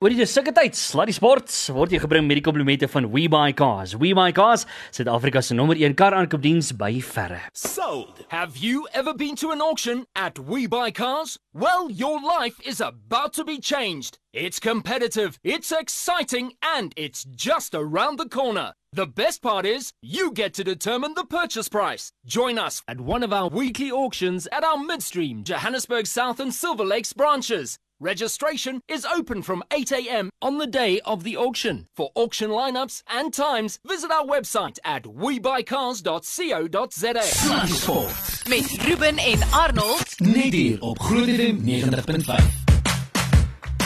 Oor 0.00 0.14
die 0.16 0.24
sulke 0.24 0.54
tyd, 0.56 0.72
Sluddy 0.80 1.12
Sports 1.12 1.56
word 1.76 1.92
jy 1.92 1.98
gebring 2.00 2.24
met 2.24 2.38
die 2.38 2.44
komplimente 2.46 2.88
van 2.88 3.10
WeBuyCars. 3.12 3.98
WeBuyCars, 4.00 4.62
Suid-Afrika 4.96 5.42
se 5.44 5.52
nommer 5.52 5.76
1 5.76 5.92
kar 5.92 6.16
aankoopdiens 6.16 6.70
by 6.72 6.88
verre. 7.04 7.42
Sold. 7.52 8.22
Have 8.30 8.56
you 8.56 8.88
ever 8.94 9.12
been 9.12 9.36
to 9.36 9.50
an 9.52 9.60
auction 9.60 10.06
at 10.16 10.38
We 10.38 10.64
Buy 10.66 10.90
Cars? 10.90 11.36
Well, 11.52 11.90
your 11.90 12.16
life 12.16 12.56
is 12.64 12.80
about 12.80 13.34
to 13.34 13.44
be 13.44 13.58
changed. 13.60 14.16
It's 14.32 14.58
competitive, 14.58 15.38
it's 15.44 15.70
exciting, 15.70 16.54
and 16.62 16.94
it's 16.96 17.24
just 17.24 17.74
around 17.74 18.16
the 18.16 18.30
corner. 18.30 18.72
The 18.94 19.06
best 19.06 19.42
part 19.42 19.66
is, 19.66 19.92
you 20.00 20.32
get 20.32 20.54
to 20.54 20.64
determine 20.64 21.12
the 21.12 21.26
purchase 21.26 21.68
price. 21.68 22.10
Join 22.24 22.58
us 22.58 22.80
at 22.88 23.02
one 23.02 23.22
of 23.22 23.34
our 23.34 23.50
weekly 23.50 23.92
auctions 23.92 24.48
at 24.50 24.64
our 24.64 24.78
Midstream, 24.78 25.44
Johannesburg 25.44 26.06
South 26.06 26.40
and 26.40 26.54
Silver 26.54 26.86
Lakes 26.86 27.12
branches. 27.12 27.78
Registration 28.02 28.80
is 28.88 29.04
open 29.04 29.42
from 29.42 29.62
8 29.70 29.92
a.m. 29.92 30.30
on 30.40 30.56
the 30.56 30.66
day 30.66 31.00
of 31.04 31.22
the 31.22 31.36
auction. 31.36 31.86
For 31.94 32.08
auction 32.14 32.48
lineups 32.48 33.02
and 33.06 33.30
times, 33.30 33.78
visit 33.86 34.10
our 34.10 34.24
website 34.24 34.78
at 34.86 35.02
webuycars.co.za. 35.02 37.22
Sluddy 37.22 37.72
Sport. 37.72 38.42
met 38.48 38.64
Ruben 38.88 39.18
en 39.18 39.38
Arnold. 39.50 40.20
Net 40.20 40.52
hier 40.52 40.80
op 40.80 40.98
Groot 40.98 41.28
FM 41.28 41.56
90.5. 41.64 42.44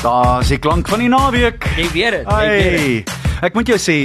Daar's 0.02 0.48
die 0.48 0.59
klank 0.59 0.88
van 0.88 0.98
die 0.98 1.09
naweek. 1.09 1.65
Jy 1.76 1.90
weet 1.90 2.10
dit. 2.10 2.30
Jy 2.30 2.48
weet 2.48 2.70
dit. 2.70 2.80
Hey, 2.80 3.04
ek 3.48 3.54
moet 3.59 3.66
jou 3.74 3.78
sê, 3.82 3.96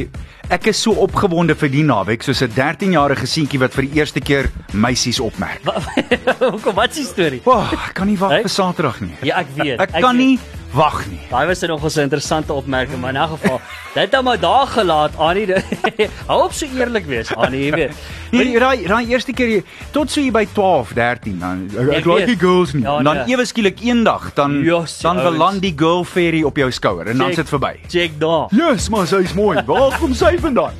ek 0.49 0.69
is 0.71 0.79
so 0.81 0.95
opgewonde 0.97 1.53
vir 1.57 1.69
die 1.69 1.83
naweek 1.85 2.23
soos 2.25 2.41
'n 2.41 2.53
13-jarige 2.55 3.27
seentjie 3.29 3.59
wat 3.61 3.73
vir 3.73 3.85
die 3.85 3.99
eerste 4.01 4.19
keer 4.19 4.49
meisies 4.73 5.19
opmerk. 5.21 5.61
Hoekom 6.53 6.75
wat 6.75 6.89
is 6.91 7.03
die 7.03 7.05
storie? 7.05 7.41
Wag, 7.45 7.73
ek 7.73 7.93
kan 7.93 8.09
nie 8.09 8.17
wag 8.17 8.41
vir 8.41 8.49
Saterdag 8.49 9.01
nie. 9.01 9.13
Ja, 9.21 9.43
ek 9.43 9.53
weet. 9.55 9.79
Ek 9.79 9.93
kan 10.01 10.17
weet. 10.17 10.25
nie 10.25 10.58
wag 10.71 11.05
nie. 11.09 11.19
Daai 11.29 11.47
was 11.47 11.59
nog 11.61 11.83
'n 11.83 11.99
interessante 11.99 12.53
opmerking, 12.53 12.99
maar 13.01 13.13
in 13.13 13.21
'n 13.21 13.27
geval, 13.27 13.61
dit 13.95 14.11
het 14.11 14.21
maar 14.23 14.39
daar 14.39 14.67
gelaat, 14.67 15.11
Annie. 15.17 15.47
Hou 16.27 16.43
op 16.43 16.53
so 16.53 16.65
eerlik 16.75 17.05
wees, 17.05 17.35
Annie, 17.35 17.63
jy 17.65 17.71
weet. 17.71 17.91
Nee, 18.31 18.59
daai 18.59 18.85
daai 18.87 19.07
eerste 19.07 19.33
keer 19.33 19.47
jy- 19.49 19.63
tot 19.91 20.11
so 20.11 20.21
hier 20.21 20.31
by 20.31 20.45
12, 20.53 20.93
13 20.93 21.39
dan 21.39 21.69
ek, 21.77 21.89
ek 21.89 22.05
like 22.05 22.25
die 22.25 22.37
girls 22.39 22.73
nie. 22.73 22.83
Ja, 22.83 23.01
dan 23.01 23.15
nee. 23.15 23.25
ewe 23.35 23.45
skielik 23.45 23.79
eendag 23.81 24.31
dan 24.33 24.61
Yes, 24.63 24.99
dan 25.01 25.17
ouens. 25.17 25.31
beland 25.31 25.61
die 25.61 25.73
girl 25.75 26.03
fairy 26.03 26.43
op 26.43 26.57
jou 26.57 26.71
skouer 26.71 27.07
en 27.07 27.17
dan 27.17 27.25
Check. 27.27 27.35
sit 27.35 27.49
verby. 27.49 27.79
Check 27.87 28.19
daar. 28.19 28.47
Yes, 28.51 28.89
maar 28.89 29.07
sy's 29.07 29.33
mooi. 29.33 29.57
Waar 29.65 29.97
kom 29.99 30.13
sy 30.13 30.37
vandaan? 30.39 30.73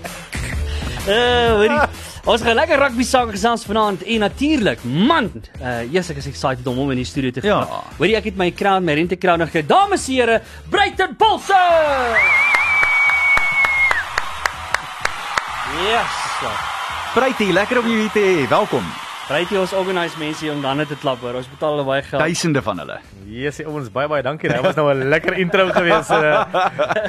Uh, 1.08 1.48
hoorie. 1.56 1.80
Ons 2.30 2.44
gaan 2.46 2.54
lekker 2.60 2.78
rugby 2.78 3.02
sake 3.08 3.34
gesels 3.34 3.64
vanaand 3.66 4.04
en 4.06 4.22
natuurlik, 4.22 4.84
man, 4.86 5.32
uh 5.66 5.80
yes, 5.90 6.12
ek 6.14 6.20
is 6.22 6.28
excited 6.30 6.68
om 6.70 6.78
hom 6.78 6.92
in 6.94 7.02
die 7.02 7.08
studio 7.08 7.32
te 7.34 7.42
Ja. 7.42 7.64
hê. 7.66 7.80
Hoorie, 7.98 8.16
ek 8.20 8.30
het 8.30 8.38
my 8.38 8.52
crown, 8.54 8.86
my 8.86 8.94
rente 8.94 9.18
crown 9.18 9.40
nog 9.42 9.50
gekry. 9.50 9.66
Dames 9.66 10.08
en 10.08 10.14
here, 10.14 10.42
Bruiten 10.70 11.16
Pulse. 11.18 11.58
Yes. 15.90 16.14
Prytie, 17.14 17.52
lekker 17.54 17.80
om 17.80 17.86
jou 17.90 17.98
hier 17.98 18.12
te 18.14 18.20
hê. 18.22 18.48
Welkom. 18.50 18.86
Bruitie 19.30 19.60
ons 19.62 19.74
organise 19.78 20.18
mense 20.18 20.42
hier 20.42 20.56
om 20.56 20.62
dan 20.64 20.80
te 20.90 20.96
klap 20.98 21.20
hoor. 21.22 21.36
Ons 21.38 21.46
betaal 21.52 21.76
hulle 21.76 21.84
baie 21.86 22.02
geld. 22.02 22.18
Duisende 22.18 22.64
van 22.66 22.80
hulle. 22.82 22.96
Yes, 23.30 23.60
ons 23.62 23.92
baie 23.94 24.10
baie 24.10 24.24
dankie. 24.26 24.50
Dit 24.50 24.64
was 24.66 24.74
nou 24.80 24.88
'n 24.90 25.06
lekker 25.06 25.36
intro 25.38 25.68
geweest. 25.70 26.10
Uh, 26.10 26.40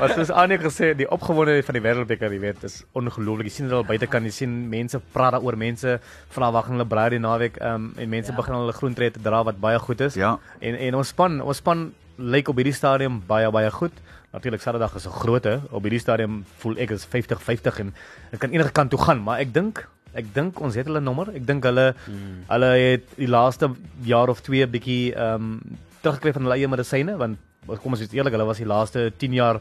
wat 0.03 0.13
soos 0.13 0.29
Annie 0.29 0.59
gesê, 0.61 0.91
die 0.95 1.09
opgewondenheid 1.09 1.65
van 1.65 1.79
die 1.79 1.81
wêreldbeker, 1.81 2.29
jy 2.29 2.41
weet, 2.41 2.65
is 2.69 2.83
ongelooflik. 2.93 3.49
Jy 3.49 3.55
sien 3.55 3.69
dit 3.71 3.75
al 3.75 3.87
buitekant, 3.89 4.29
jy 4.29 4.35
sien 4.37 4.69
mense 4.69 5.01
praat 5.15 5.33
daaroor, 5.33 5.57
mense 5.57 5.95
vra 6.29 6.51
wag 6.53 6.69
hulle 6.69 6.85
braai 6.85 7.09
die 7.17 7.23
naweek 7.25 7.57
um, 7.57 7.95
en 7.97 8.09
mense 8.09 8.31
ja. 8.31 8.37
begin 8.37 8.55
hulle 8.55 8.73
groentree 8.77 9.11
te 9.11 9.23
dra 9.23 9.41
wat 9.43 9.57
baie 9.57 9.79
goed 9.79 10.01
is. 10.01 10.15
Ja. 10.15 10.37
En 10.61 10.77
en 10.77 10.95
ons 11.01 11.09
span, 11.09 11.41
ons 11.41 11.57
span 11.57 11.95
lyk 12.19 12.49
op 12.53 12.61
hierdie 12.61 12.77
stadium 12.77 13.23
baie 13.27 13.49
baie 13.51 13.71
goed. 13.71 13.97
Natuurlik 14.35 14.61
Saterdag 14.61 14.95
is 14.95 15.07
'n 15.09 15.17
grootte. 15.23 15.63
Op 15.71 15.89
hierdie 15.89 16.05
stadium 16.05 16.45
voel 16.59 16.77
ek 16.77 16.91
is 16.91 17.07
50-50 17.09 17.81
en 17.81 17.95
dit 18.31 18.41
kan 18.41 18.51
enige 18.51 18.73
kant 18.73 18.91
toe 18.91 19.01
gaan, 19.01 19.25
maar 19.25 19.41
ek 19.41 19.55
dink 19.55 19.89
Ek 20.19 20.33
dink 20.35 20.61
ons 20.61 20.75
het 20.75 20.89
hulle 20.89 21.03
nommer. 21.05 21.31
Ek 21.35 21.47
dink 21.47 21.65
hulle 21.69 21.93
hmm. 22.07 22.43
hulle 22.51 22.73
het 22.79 23.15
die 23.19 23.31
laaste 23.31 23.71
jaar 24.07 24.33
of 24.33 24.43
twee 24.47 24.67
bietjie 24.67 25.15
ehm 25.15 25.55
um, 25.55 25.79
teruggekry 26.01 26.33
van 26.33 26.47
hulle 26.47 26.57
eie 26.57 26.69
medisyne 26.73 27.15
want 27.21 27.37
kom 27.67 27.93
ons 27.93 28.01
wees 28.01 28.13
eerlik, 28.13 28.33
hulle 28.33 28.47
was 28.49 28.59
die 28.59 28.67
laaste 28.67 29.11
10 29.19 29.33
jaar 29.33 29.61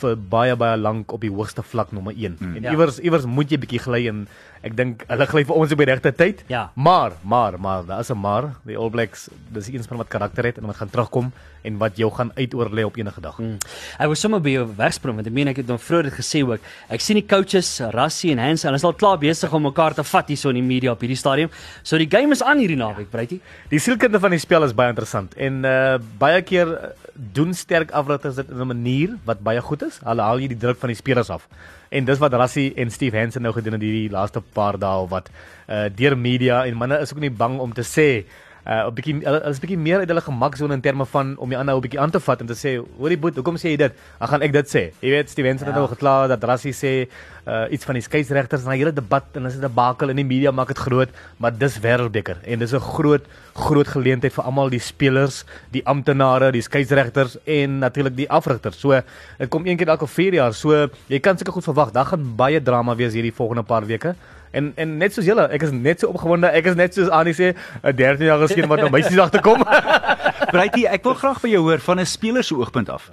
vir 0.00 0.16
baie 0.16 0.56
baie 0.56 0.76
lank 0.80 1.12
op 1.12 1.20
die 1.20 1.30
hoogste 1.30 1.62
vlak 1.62 1.92
nommer 1.92 2.14
1. 2.16 2.36
Hmm. 2.38 2.56
En 2.56 2.62
Ja. 2.62 2.70
iewers 2.72 2.98
iewers 2.98 3.26
moet 3.26 3.50
jy 3.50 3.58
bietjie 3.58 3.78
gly 3.78 4.08
en 4.08 4.26
ek 4.64 4.74
dink 4.76 5.04
hulle 5.08 5.26
gly 5.26 5.44
vir 5.44 5.54
ons 5.56 5.72
op 5.72 5.78
die 5.78 5.86
regte 5.86 6.10
tyd. 6.12 6.42
Ja. 6.48 6.70
Maar, 6.74 7.12
maar, 7.22 7.58
maar, 7.60 7.84
daar 7.84 8.00
is 8.00 8.10
'n 8.10 8.18
maar. 8.18 8.54
Die 8.64 8.76
All 8.76 8.90
Blacks, 8.90 9.28
dis 9.52 9.68
een 9.68 9.82
span 9.82 9.98
wat 9.98 10.08
karakter 10.08 10.44
het 10.44 10.58
en 10.58 10.66
wat 10.66 10.76
gaan 10.76 10.90
terugkom 10.90 11.32
en 11.62 11.78
wat 11.78 11.96
jou 11.96 12.10
gaan 12.10 12.32
uitoorlê 12.34 12.84
op 12.84 12.96
enige 12.96 13.20
dag. 13.20 13.38
Mm. 13.38 13.58
Ek 13.98 14.08
was 14.08 14.20
sommer 14.20 14.40
by 14.40 14.50
jou 14.50 14.66
wegspring 14.76 15.14
want 15.14 15.26
ek 15.26 15.32
meen 15.32 15.48
ek 15.48 15.56
het 15.56 15.66
nog 15.66 15.80
vroeër 15.82 16.02
dit 16.02 16.12
gesê 16.14 16.42
ook. 16.42 16.60
Ek 16.88 17.00
sien 17.00 17.16
die 17.16 17.26
coaches, 17.26 17.80
Rassie 17.90 18.32
en 18.32 18.38
Hans, 18.38 18.62
hulle 18.62 18.74
is 18.74 18.84
al 18.84 18.94
klaar 18.94 19.18
besig 19.18 19.52
om 19.52 19.62
mekaar 19.62 19.94
te 19.94 20.02
vat 20.02 20.28
hierso 20.28 20.48
in 20.48 20.54
die 20.54 20.62
media 20.62 20.92
op 20.92 21.00
hierdie 21.00 21.16
stadium. 21.16 21.50
So 21.82 21.98
die 21.98 22.08
game 22.10 22.32
is 22.32 22.42
aan 22.42 22.58
hierdie 22.58 22.76
naweek, 22.76 23.10
Bruitie. 23.10 23.40
Die 23.68 23.78
sielkunde 23.78 24.18
van 24.20 24.30
die 24.30 24.38
spel 24.40 24.64
is 24.64 24.72
baie 24.74 24.88
interessant 24.88 25.34
en 25.34 25.64
uh 25.64 25.98
baie 26.18 26.42
keer 26.42 26.94
doen 27.14 27.54
sterk 27.54 27.90
afrigters 27.90 28.34
dit 28.34 28.50
in 28.50 28.60
'n 28.60 28.66
manier 28.66 29.16
wat 29.24 29.40
baie 29.40 29.60
goed 29.60 29.82
is. 29.82 30.00
Hulle 30.04 30.22
haal 30.22 30.40
jy 30.40 30.48
die 30.48 30.56
druk 30.56 30.78
van 30.78 30.88
die 30.88 30.96
spelers 30.96 31.30
af. 31.30 31.48
En 31.88 32.04
dis 32.04 32.18
wat 32.18 32.32
Rassie 32.32 32.74
en 32.74 32.90
Steve 32.90 33.16
Hansen 33.16 33.42
nou 33.42 33.52
gedoen 33.52 33.72
het 33.72 33.82
hierdie 33.82 34.10
laaste 34.10 34.40
paar 34.40 34.78
dae 34.78 35.08
wat 35.08 35.30
uh 35.68 35.88
deur 35.94 36.18
media 36.18 36.64
en 36.66 36.76
manne 36.76 36.98
is 36.98 37.12
ook 37.12 37.20
nie 37.20 37.30
bang 37.30 37.58
om 37.58 37.72
te 37.72 37.82
sê 37.82 38.24
uh 38.66 38.86
'n 38.88 38.94
bietjie 38.94 39.14
hulle 39.24 39.40
is 39.50 39.58
bietjie 39.60 39.78
meer 39.78 39.98
uit 39.98 40.08
hulle 40.08 40.20
gemaksone 40.20 40.72
in 40.72 40.80
terme 40.80 41.04
van 41.06 41.36
om 41.38 41.48
die 41.48 41.58
ander 41.58 41.74
ou 41.74 41.80
bietjie 41.80 42.00
aan 42.00 42.10
te 42.10 42.20
vat 42.20 42.40
en 42.40 42.46
te 42.46 42.54
sê 42.54 42.80
hoorie 42.98 43.18
boet 43.18 43.34
hoekom 43.36 43.56
sê 43.56 43.68
jy 43.74 43.76
dit? 43.76 43.92
Dan 44.18 44.28
gaan 44.28 44.42
ek 44.42 44.52
dit 44.52 44.66
sê. 44.68 44.82
Jy 45.02 45.10
weet 45.10 45.30
Steve 45.30 45.48
Hansen 45.48 45.66
het 45.66 45.74
Ja. 45.76 45.80
nou 45.80 45.88
gekla 45.88 46.26
dat 46.28 46.44
Rassie 46.44 46.72
sê 46.72 47.08
uh 47.46 47.66
iets 47.70 47.84
van 47.84 47.94
die 47.94 48.02
skeieregters 48.02 48.64
en 48.64 48.70
'n 48.72 48.76
hele 48.78 48.92
debat 48.92 49.24
en 49.34 49.42
dis 49.44 49.56
'n 49.56 49.60
debakel 49.60 50.08
in 50.08 50.16
die 50.16 50.24
media 50.24 50.50
maak 50.50 50.68
dit 50.68 50.78
groot 50.78 51.08
maar 51.38 51.52
dis 51.58 51.78
wêreldbeker. 51.78 52.36
En 52.46 52.58
dis 52.58 52.72
'n 52.72 52.80
groot 52.80 53.22
groot 53.54 53.86
geleentheid 53.88 54.32
vir 54.32 54.44
almal 54.44 54.70
die 54.70 54.78
spelers 54.80 55.44
die 55.70 55.82
amptenare 55.86 56.50
die 56.52 56.62
skeieregters 56.62 57.36
en 57.46 57.78
natuurlik 57.78 58.16
die 58.16 58.30
afrigters. 58.30 58.78
So 58.80 58.90
dit 59.38 59.48
kom 59.50 59.66
een 59.66 59.76
keer 59.76 59.88
elke 59.88 60.06
4 60.06 60.32
jaar. 60.34 60.54
So 60.54 60.88
jy 61.08 61.20
kan 61.20 61.36
seker 61.38 61.52
goed 61.52 61.64
verwag. 61.64 61.92
Daar 61.92 62.06
gaan 62.06 62.34
baie 62.36 62.62
drama 62.62 62.96
wees 62.96 63.12
hierdie 63.12 63.32
volgende 63.34 63.62
paar 63.62 63.84
weke 63.86 64.14
En 64.54 64.72
en 64.78 64.96
net 65.00 65.12
soos 65.16 65.26
julle, 65.26 65.48
ek 65.52 65.62
is 65.66 65.72
net 65.74 66.00
so 66.00 66.08
opgewonde. 66.14 66.46
Ek 66.54 66.66
is 66.70 66.76
net 66.78 66.94
soos 66.94 67.08
Annie 67.10 67.34
sê, 67.34 67.52
'n 67.82 67.92
13-jarige 67.98 68.48
seun 68.54 68.68
wat 68.70 68.80
nou 68.84 68.90
meisies 68.94 69.18
agter 69.18 69.42
kom. 69.42 69.64
Breitie, 70.54 70.86
ek 70.88 71.02
wil 71.04 71.14
graag 71.18 71.40
by 71.42 71.48
jou 71.50 71.62
hoor 71.66 71.78
van 71.82 72.00
'n 72.00 72.06
speler 72.06 72.44
se 72.44 72.54
oogpunt 72.54 72.88
af. 72.90 73.10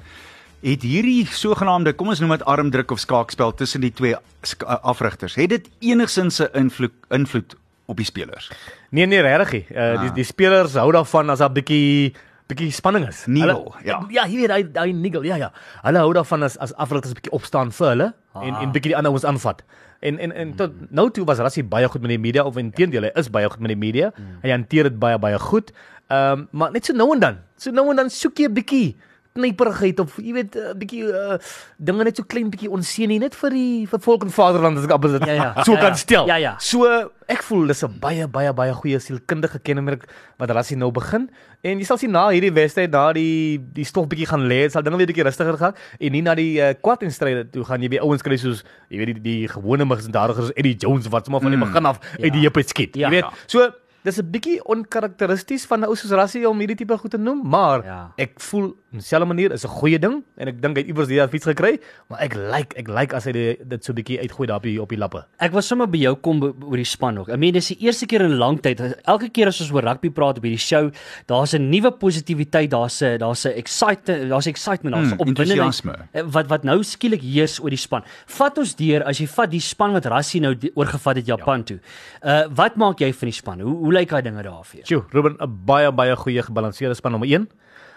Het 0.61 0.83
hierdie 0.85 1.25
sogenaamde, 1.25 1.93
kom 1.97 2.07
ons 2.13 2.19
noem 2.21 2.29
dit 2.37 2.45
armdruk 2.45 2.91
of 2.91 2.99
skaakspel 3.01 3.53
tussen 3.57 3.81
die 3.81 3.89
twee 3.93 4.13
uh, 4.13 4.75
afrigters, 4.85 5.35
het 5.35 5.49
dit 5.49 5.69
enigsins 5.79 6.39
'n 6.41 6.49
invloed 6.53 6.93
invloed 7.09 7.55
op 7.87 7.97
die 7.97 8.05
spelers? 8.05 8.51
nee 8.91 9.05
nee, 9.05 9.21
regtig. 9.21 9.69
Uh, 9.71 10.01
die 10.01 10.09
Ah. 10.09 10.15
die 10.15 10.23
spelers 10.23 10.73
hou 10.73 10.91
daarvan 10.91 11.29
as 11.29 11.39
daar 11.39 11.49
bietjie 11.51 12.13
bietjie 12.47 12.71
spanning 12.71 13.07
is. 13.07 13.25
Nigel, 13.27 13.73
ja. 13.83 14.05
Ja, 14.09 14.25
jy 14.27 14.35
weet 14.45 14.51
hy 14.51 14.79
hy 14.79 14.91
nigel, 14.91 15.23
ja 15.23 15.35
ja. 15.35 15.51
Hulle 15.81 15.97
hou 15.99 16.13
daarvan 16.13 16.43
as 16.43 16.57
as 16.57 16.73
afrigters 16.75 17.13
bietjie 17.13 17.31
opstaan 17.31 17.71
vir 17.71 17.87
hulle 17.87 18.13
en 18.35 18.53
Ah. 18.53 18.61
en 18.61 18.71
bietjie 18.71 18.91
die 18.91 18.97
ander 18.97 19.11
ons 19.11 19.25
aanvat. 19.25 19.63
En 20.01 20.17
en 20.17 20.31
en 20.33 20.53
tot 20.57 20.73
nou 20.89 21.07
toe 21.13 21.25
was 21.29 21.41
Rassie 21.43 21.63
baie 21.63 21.87
goed 21.87 22.01
met 22.01 22.09
die 22.15 22.21
media 22.21 22.43
of 22.43 22.57
inteendeel 22.57 23.05
hy 23.09 23.13
is 23.21 23.29
baie 23.29 23.49
goed 23.49 23.61
met 23.61 23.73
die 23.75 23.79
media. 23.79 24.11
Hy 24.41 24.49
hanteer 24.53 24.89
dit 24.89 24.99
baie 24.99 25.19
baie 25.21 25.39
goed. 25.39 25.71
Ehm 26.09 26.39
um, 26.41 26.47
maar 26.51 26.71
net 26.73 26.89
so 26.89 26.93
nou 26.97 27.13
en 27.13 27.21
dan. 27.21 27.37
So 27.57 27.71
nou 27.71 27.89
en 27.93 28.01
dan 28.01 28.09
soek 28.09 28.41
jy 28.41 28.49
'n 28.49 28.53
bietjie 28.53 28.97
knyperigheid 29.33 29.99
of 30.03 30.17
jy 30.19 30.33
weet 30.35 30.55
'n 30.55 30.77
bietjie 30.79 31.03
uh, 31.07 31.37
dinge 31.79 32.03
net 32.03 32.17
so 32.19 32.23
klein 32.27 32.49
bietjie 32.51 32.69
onseën 32.69 33.07
nie 33.07 33.19
net 33.19 33.35
vir 33.35 33.49
die 33.55 33.85
vir 33.87 33.99
volk 33.99 34.23
en 34.23 34.29
vaderland 34.31 34.77
as 34.77 34.83
ek 34.85 34.91
appels 34.91 35.13
dit 35.19 35.27
Ja, 35.27 35.33
ja. 35.33 35.63
so 35.63 35.73
Ja, 35.73 35.79
kan 35.79 35.93
ja. 35.95 35.95
stel. 35.95 36.27
Ja, 36.27 36.35
ja. 36.35 36.55
So 36.59 36.83
ek 37.27 37.43
voel 37.43 37.67
dis 37.67 37.83
'n 37.83 37.99
baie 37.99 38.27
baie 38.27 38.51
baie 38.53 38.73
goeie 38.73 38.99
sielkundige 38.99 39.59
kenmerk 39.63 40.03
wat 40.37 40.49
Rassie 40.51 40.75
nou 40.77 40.91
begin 40.91 41.29
en 41.63 41.79
jy 41.79 41.85
sal 41.85 41.97
sien 41.97 42.11
na 42.11 42.29
hierdie 42.29 42.51
wedstryd 42.51 42.91
daar 42.91 43.13
die 43.13 43.57
die 43.73 43.85
stof 43.85 44.07
bietjie 44.07 44.27
gaan 44.27 44.47
lê, 44.47 44.69
sal 44.69 44.83
dinge 44.83 44.97
weer 44.97 45.07
bietjie 45.07 45.23
rustiger 45.23 45.57
gaan 45.57 45.73
en 45.99 46.11
nie 46.11 46.21
na 46.21 46.35
die 46.35 46.59
uh, 46.59 46.73
kwartfinale 46.81 47.49
toe 47.51 47.63
gaan 47.63 47.81
jy 47.81 47.89
by 47.89 47.99
ouens 48.03 48.21
kry 48.21 48.35
soos 48.37 48.63
jy 48.89 48.97
weet 48.97 49.13
die, 49.15 49.21
die 49.21 49.47
gewone 49.47 49.85
misdadigers 49.85 50.51
Eddie 50.55 50.75
Jones 50.75 51.07
wat 51.07 51.25
sommer 51.25 51.41
van 51.41 51.51
die 51.51 51.59
begin 51.59 51.85
af 51.85 51.99
uit 52.19 52.33
die 52.33 52.41
heup 52.41 52.57
skiet. 52.65 52.95
Ja. 52.95 53.07
jy 53.07 53.21
weet. 53.21 53.23
Ja. 53.23 53.31
So 53.47 53.69
dis 54.03 54.17
'n 54.19 54.31
bietjie 54.31 54.59
onkarakteristies 54.65 55.65
van 55.65 55.81
'n 55.81 55.85
ou 55.87 55.95
soos 55.95 56.11
Rassie 56.11 56.47
om 56.49 56.57
hierdie 56.59 56.75
tipe 56.75 56.97
goed 56.97 57.11
te 57.11 57.17
noem, 57.17 57.41
maar 57.43 57.83
Ja. 57.85 58.11
ek 58.17 58.39
voel 58.39 58.65
op 58.65 58.75
dieselfde 58.91 59.25
manier 59.27 59.51
is 59.51 59.63
'n 59.65 59.69
goeie 59.69 59.99
ding 59.99 60.23
en 60.37 60.47
ek 60.47 60.61
dink 60.61 60.75
hy 60.77 60.81
het 60.83 60.87
iewers 60.89 61.07
die 61.07 61.27
fiets 61.27 61.45
gekry, 61.45 61.79
maar 62.09 62.19
ek 62.21 62.33
like 62.35 62.77
ek 62.77 62.87
like 62.87 63.15
as 63.15 63.25
hy 63.25 63.31
die, 63.31 63.57
dit 63.67 63.83
so 63.85 63.93
bietjie 63.93 64.19
uitgooi 64.19 64.47
daar 64.47 64.57
op 64.57 64.63
die 64.63 64.81
op 64.81 64.89
die 64.89 64.97
lappe. 64.97 65.23
Ek 65.39 65.51
was 65.53 65.67
sommer 65.67 65.87
by 65.87 65.97
jou 65.97 66.15
kom 66.15 66.41
oor 66.43 66.75
die 66.75 66.83
span 66.85 67.17
ook. 67.17 67.29
Ek 67.29 67.37
meen 67.39 67.53
dis 67.53 67.67
die 67.67 67.77
eerste 67.79 68.05
keer 68.05 68.21
in 68.21 68.31
'n 68.31 68.37
lang 68.37 68.59
tyd. 68.61 68.79
Elke 69.05 69.29
keer 69.29 69.47
as 69.47 69.61
ons 69.61 69.71
oor 69.71 69.83
rugby 69.83 70.09
praat 70.09 70.37
op 70.37 70.43
hierdie 70.43 70.57
show, 70.59 70.91
daar's 71.27 71.53
'n 71.53 71.69
nuwe 71.69 71.91
positiwiteit, 71.91 72.69
daar's 72.71 73.01
'n 73.01 73.17
daar's 73.17 73.45
'n 73.45 73.53
excitement, 73.55 74.29
daar's 74.29 74.45
excitement, 74.47 74.95
daar's 74.95 75.11
Mm, 75.13 75.19
opwinding 75.19 75.49
enthousiasme. 75.59 75.95
eh, 76.13 76.21
wat 76.25 76.47
wat 76.47 76.63
nou 76.63 76.83
skielik 76.83 77.21
heers 77.21 77.59
oor 77.61 77.69
die 77.69 77.77
span. 77.77 78.03
Vat 78.27 78.57
ons 78.57 78.75
deur 78.75 79.03
as 79.03 79.19
jy 79.19 79.27
vat 79.27 79.49
die 79.51 79.59
span 79.61 79.91
wat 79.93 80.05
Rassie 80.05 80.41
nou 80.41 80.55
oorgevat 80.75 81.15
het 81.15 81.25
Japan 81.25 81.57
ja. 81.57 81.63
toe. 81.63 81.79
Uh 82.23 82.47
wat 82.55 82.75
maak 82.75 82.99
jy 82.99 83.13
van 83.13 83.27
die 83.27 83.33
span? 83.33 83.59
Hoe 83.59 83.75
hoe 83.77 83.90
lyk 83.91 84.09
daai 84.09 84.21
dinge 84.21 84.43
daar 84.43 84.65
vir 84.65 84.81
jou? 84.81 84.85
Sjoe, 84.85 85.03
Ruben 85.11 85.37
'n 85.39 85.65
baie 85.65 85.91
baie 85.91 86.15
goeie 86.15 86.41
gebalanseerde 86.41 86.95
span 86.95 87.11
nommer 87.11 87.29
1. 87.29 87.49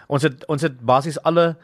Ons 0.07 0.23
het 0.23 0.45
ons 0.47 0.61
het 0.61 0.79
basies 0.81 1.21
alle 1.23 1.55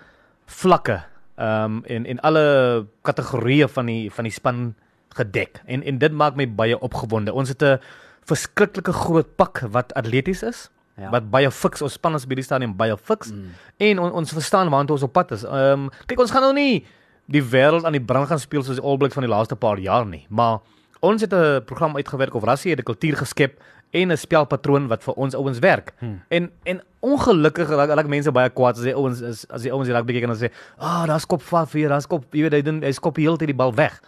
vlakke 0.45 1.03
Ehm 1.41 1.63
um, 1.63 1.83
en 1.83 2.05
en 2.05 2.19
alle 2.19 2.85
kategorieë 3.01 3.67
van 3.67 3.85
die 3.85 4.11
van 4.11 4.23
die 4.23 4.33
span 4.33 4.75
gedek. 5.09 5.61
En 5.65 5.83
en 5.83 5.97
dit 5.97 6.11
maak 6.11 6.35
my 6.35 6.45
baie 6.55 6.79
opgewonde. 6.79 7.33
Ons 7.33 7.49
het 7.49 7.63
'n 7.63 7.79
verskriklike 8.25 8.93
groot 8.93 9.35
pak 9.35 9.59
wat 9.71 9.93
atleties 9.93 10.43
is. 10.43 10.69
Ja. 10.95 11.03
Ja. 11.03 11.09
Wat 11.09 11.29
baie 11.29 11.51
fiks 11.51 11.81
ons 11.81 11.93
span 11.93 12.13
ons 12.13 12.27
by 12.27 12.35
die 12.35 12.43
stadium 12.43 12.75
baie 12.75 12.97
fiks 12.97 13.31
mm. 13.31 13.49
en 13.77 13.99
on, 13.99 14.11
ons 14.11 14.31
verstaan 14.31 14.69
waartoe 14.69 14.95
ons 14.95 15.03
op 15.03 15.13
pad 15.13 15.31
is. 15.31 15.43
Ehm 15.43 15.71
um, 15.71 15.89
kyk 16.05 16.19
ons 16.19 16.31
gaan 16.31 16.41
nou 16.41 16.53
nie 16.53 16.85
die 17.25 17.43
wêreld 17.43 17.85
aan 17.85 17.91
die 17.91 18.05
brand 18.05 18.27
gaan 18.27 18.39
speel 18.39 18.63
soos 18.63 18.75
die 18.75 18.85
All 18.85 18.97
Blacks 18.97 19.13
van 19.13 19.23
die 19.23 19.31
laaste 19.31 19.55
paar 19.55 19.79
jaar 19.79 20.05
nie, 20.05 20.25
maar 20.29 20.59
ons 20.99 21.21
het 21.21 21.33
'n 21.33 21.63
program 21.65 21.95
uitgewerk 21.95 22.33
of 22.33 22.43
Rassie 22.43 22.71
het 22.71 22.79
'n 22.79 22.83
kultuur 22.83 23.17
geskep 23.17 23.61
en 23.91 24.11
'n 24.11 24.17
spelpatroon 24.17 24.87
wat 24.87 25.03
vir 25.03 25.13
ons 25.13 25.35
ouens 25.35 25.59
werk. 25.59 25.93
Hmm. 25.99 26.21
En 26.27 26.51
en 26.63 26.81
ongelukkig 26.99 27.69
raak 27.69 27.89
raak 27.89 28.07
mense 28.07 28.31
baie 28.31 28.49
kwaad 28.49 28.77
as 28.77 28.83
die 28.83 28.95
ouens 28.95 29.21
is 29.21 29.45
as 29.49 29.61
die 29.61 29.71
ouens 29.71 29.87
die 29.87 29.95
rugby 29.95 30.13
kyk 30.13 30.23
en 30.23 30.33
dan 30.33 30.49
sê, 30.49 30.51
"Ah, 30.77 31.01
oh, 31.01 31.07
daar's 31.07 31.25
kop 31.25 31.41
vaf 31.41 31.71
hier, 31.71 31.89
daar's 31.89 32.07
kop, 32.07 32.25
jy 32.33 32.41
weet 32.41 32.53
hy 32.53 32.61
doen 32.61 32.81
hy 32.81 32.91
skop 32.91 33.15
die 33.15 33.25
hele 33.25 33.37
tyd 33.37 33.47
die 33.47 33.55
bal 33.55 33.73
weg." 33.75 34.01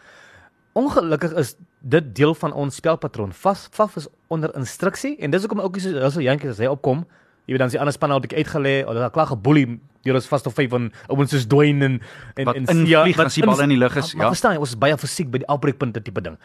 Ongelukkig 0.73 1.33
is 1.33 1.55
dit 1.81 2.15
deel 2.15 2.35
van 2.35 2.53
ons 2.53 2.75
spelpatroon. 2.75 3.33
Vas 3.33 3.67
vaf 3.71 3.95
is 3.95 4.07
onder 4.27 4.55
instruksie 4.55 5.17
en 5.19 5.31
dis 5.31 5.41
hoekom 5.41 5.59
ook 5.59 5.77
so 5.77 6.09
so 6.09 6.19
jantjies 6.19 6.51
as 6.51 6.57
hy 6.57 6.65
opkom, 6.65 7.05
jy 7.45 7.53
weet 7.53 7.59
dan 7.59 7.71
is 7.71 7.75
die 7.75 7.81
ander 7.81 7.93
span 7.93 8.11
al 8.11 8.19
'n 8.19 8.25
bietjie 8.27 8.43
uitgelê 8.43 8.75
of 8.87 8.93
daar 8.95 9.11
klaar 9.11 9.27
geboelie 9.27 9.79
deur 10.03 10.15
ons 10.15 10.27
vas 10.27 10.45
of 10.47 10.53
vyf 10.53 10.69
van 10.69 10.91
ouens 11.07 11.31
soos 11.31 11.45
Dwayne 11.47 11.85
en 11.85 12.01
en 12.35 12.45
Wat 12.45 12.55
en 12.55 12.65
invlieg 12.67 13.17
wat 13.17 13.25
as 13.25 13.35
die 13.35 13.45
bal 13.47 13.61
in 13.63 13.69
die 13.69 13.77
lug 13.77 13.95
is, 13.95 14.13
Maar, 14.13 14.17
maar 14.17 14.25
ja. 14.25 14.31
verstaan 14.35 14.55
jy, 14.55 14.59
ons 14.59 14.73
is 14.75 14.79
baie 14.79 14.97
fisiek 14.97 15.29
by 15.31 15.39
die 15.43 15.47
afbreekpunte 15.47 16.01
tipe 16.03 16.21
ding. 16.21 16.37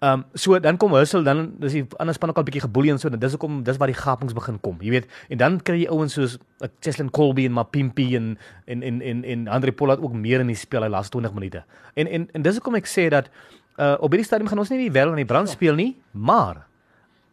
Ehm 0.00 0.12
um, 0.12 0.24
so 0.34 0.58
dan 0.58 0.76
kom 0.76 0.94
Hussel 0.98 1.22
dan 1.22 1.54
dis 1.62 1.72
die 1.72 1.84
ander 1.98 2.14
span 2.14 2.30
ook 2.30 2.38
al 2.42 2.46
bietjie 2.48 2.64
geboelie 2.66 2.90
en 2.90 2.98
so 2.98 3.08
en 3.08 3.18
dis 3.18 3.36
hoekom 3.36 3.62
dis 3.64 3.78
waar 3.78 3.92
die 3.92 3.98
gapings 3.98 4.34
begin 4.34 4.58
kom. 4.60 4.78
Jy 4.80 4.90
weet, 4.90 5.06
en 5.28 5.38
dan 5.38 5.60
kry 5.62 5.84
jy 5.84 5.88
ouens 5.88 6.12
soos 6.12 6.38
uh, 6.60 6.68
Cheslin 6.80 7.10
Colby 7.10 7.46
en 7.46 7.52
Mapimpi 7.52 8.16
en 8.16 8.36
en 8.66 8.82
en 8.82 9.00
en 9.02 9.24
en 9.24 9.48
Andre 9.48 9.72
Pollard 9.72 10.02
ook 10.02 10.12
meer 10.12 10.40
in 10.40 10.50
die 10.50 10.58
spel 10.58 10.82
hy 10.82 10.88
laaste 10.88 11.18
20 11.18 11.34
minute. 11.34 11.64
En 11.94 12.06
en 12.06 12.28
en 12.32 12.42
dis 12.42 12.54
hoekom 12.58 12.74
ek 12.74 12.90
sê 12.90 13.08
dat 13.08 13.30
uh, 13.78 13.94
op 14.00 14.10
hierdie 14.10 14.26
stadium 14.26 14.48
gaan 14.48 14.58
ons 14.58 14.70
nie 14.70 14.88
die 14.88 14.92
wêreld 14.92 15.14
aan 15.14 15.22
die 15.22 15.30
brand 15.30 15.48
speel 15.48 15.74
nie, 15.74 15.96
maar 16.12 16.66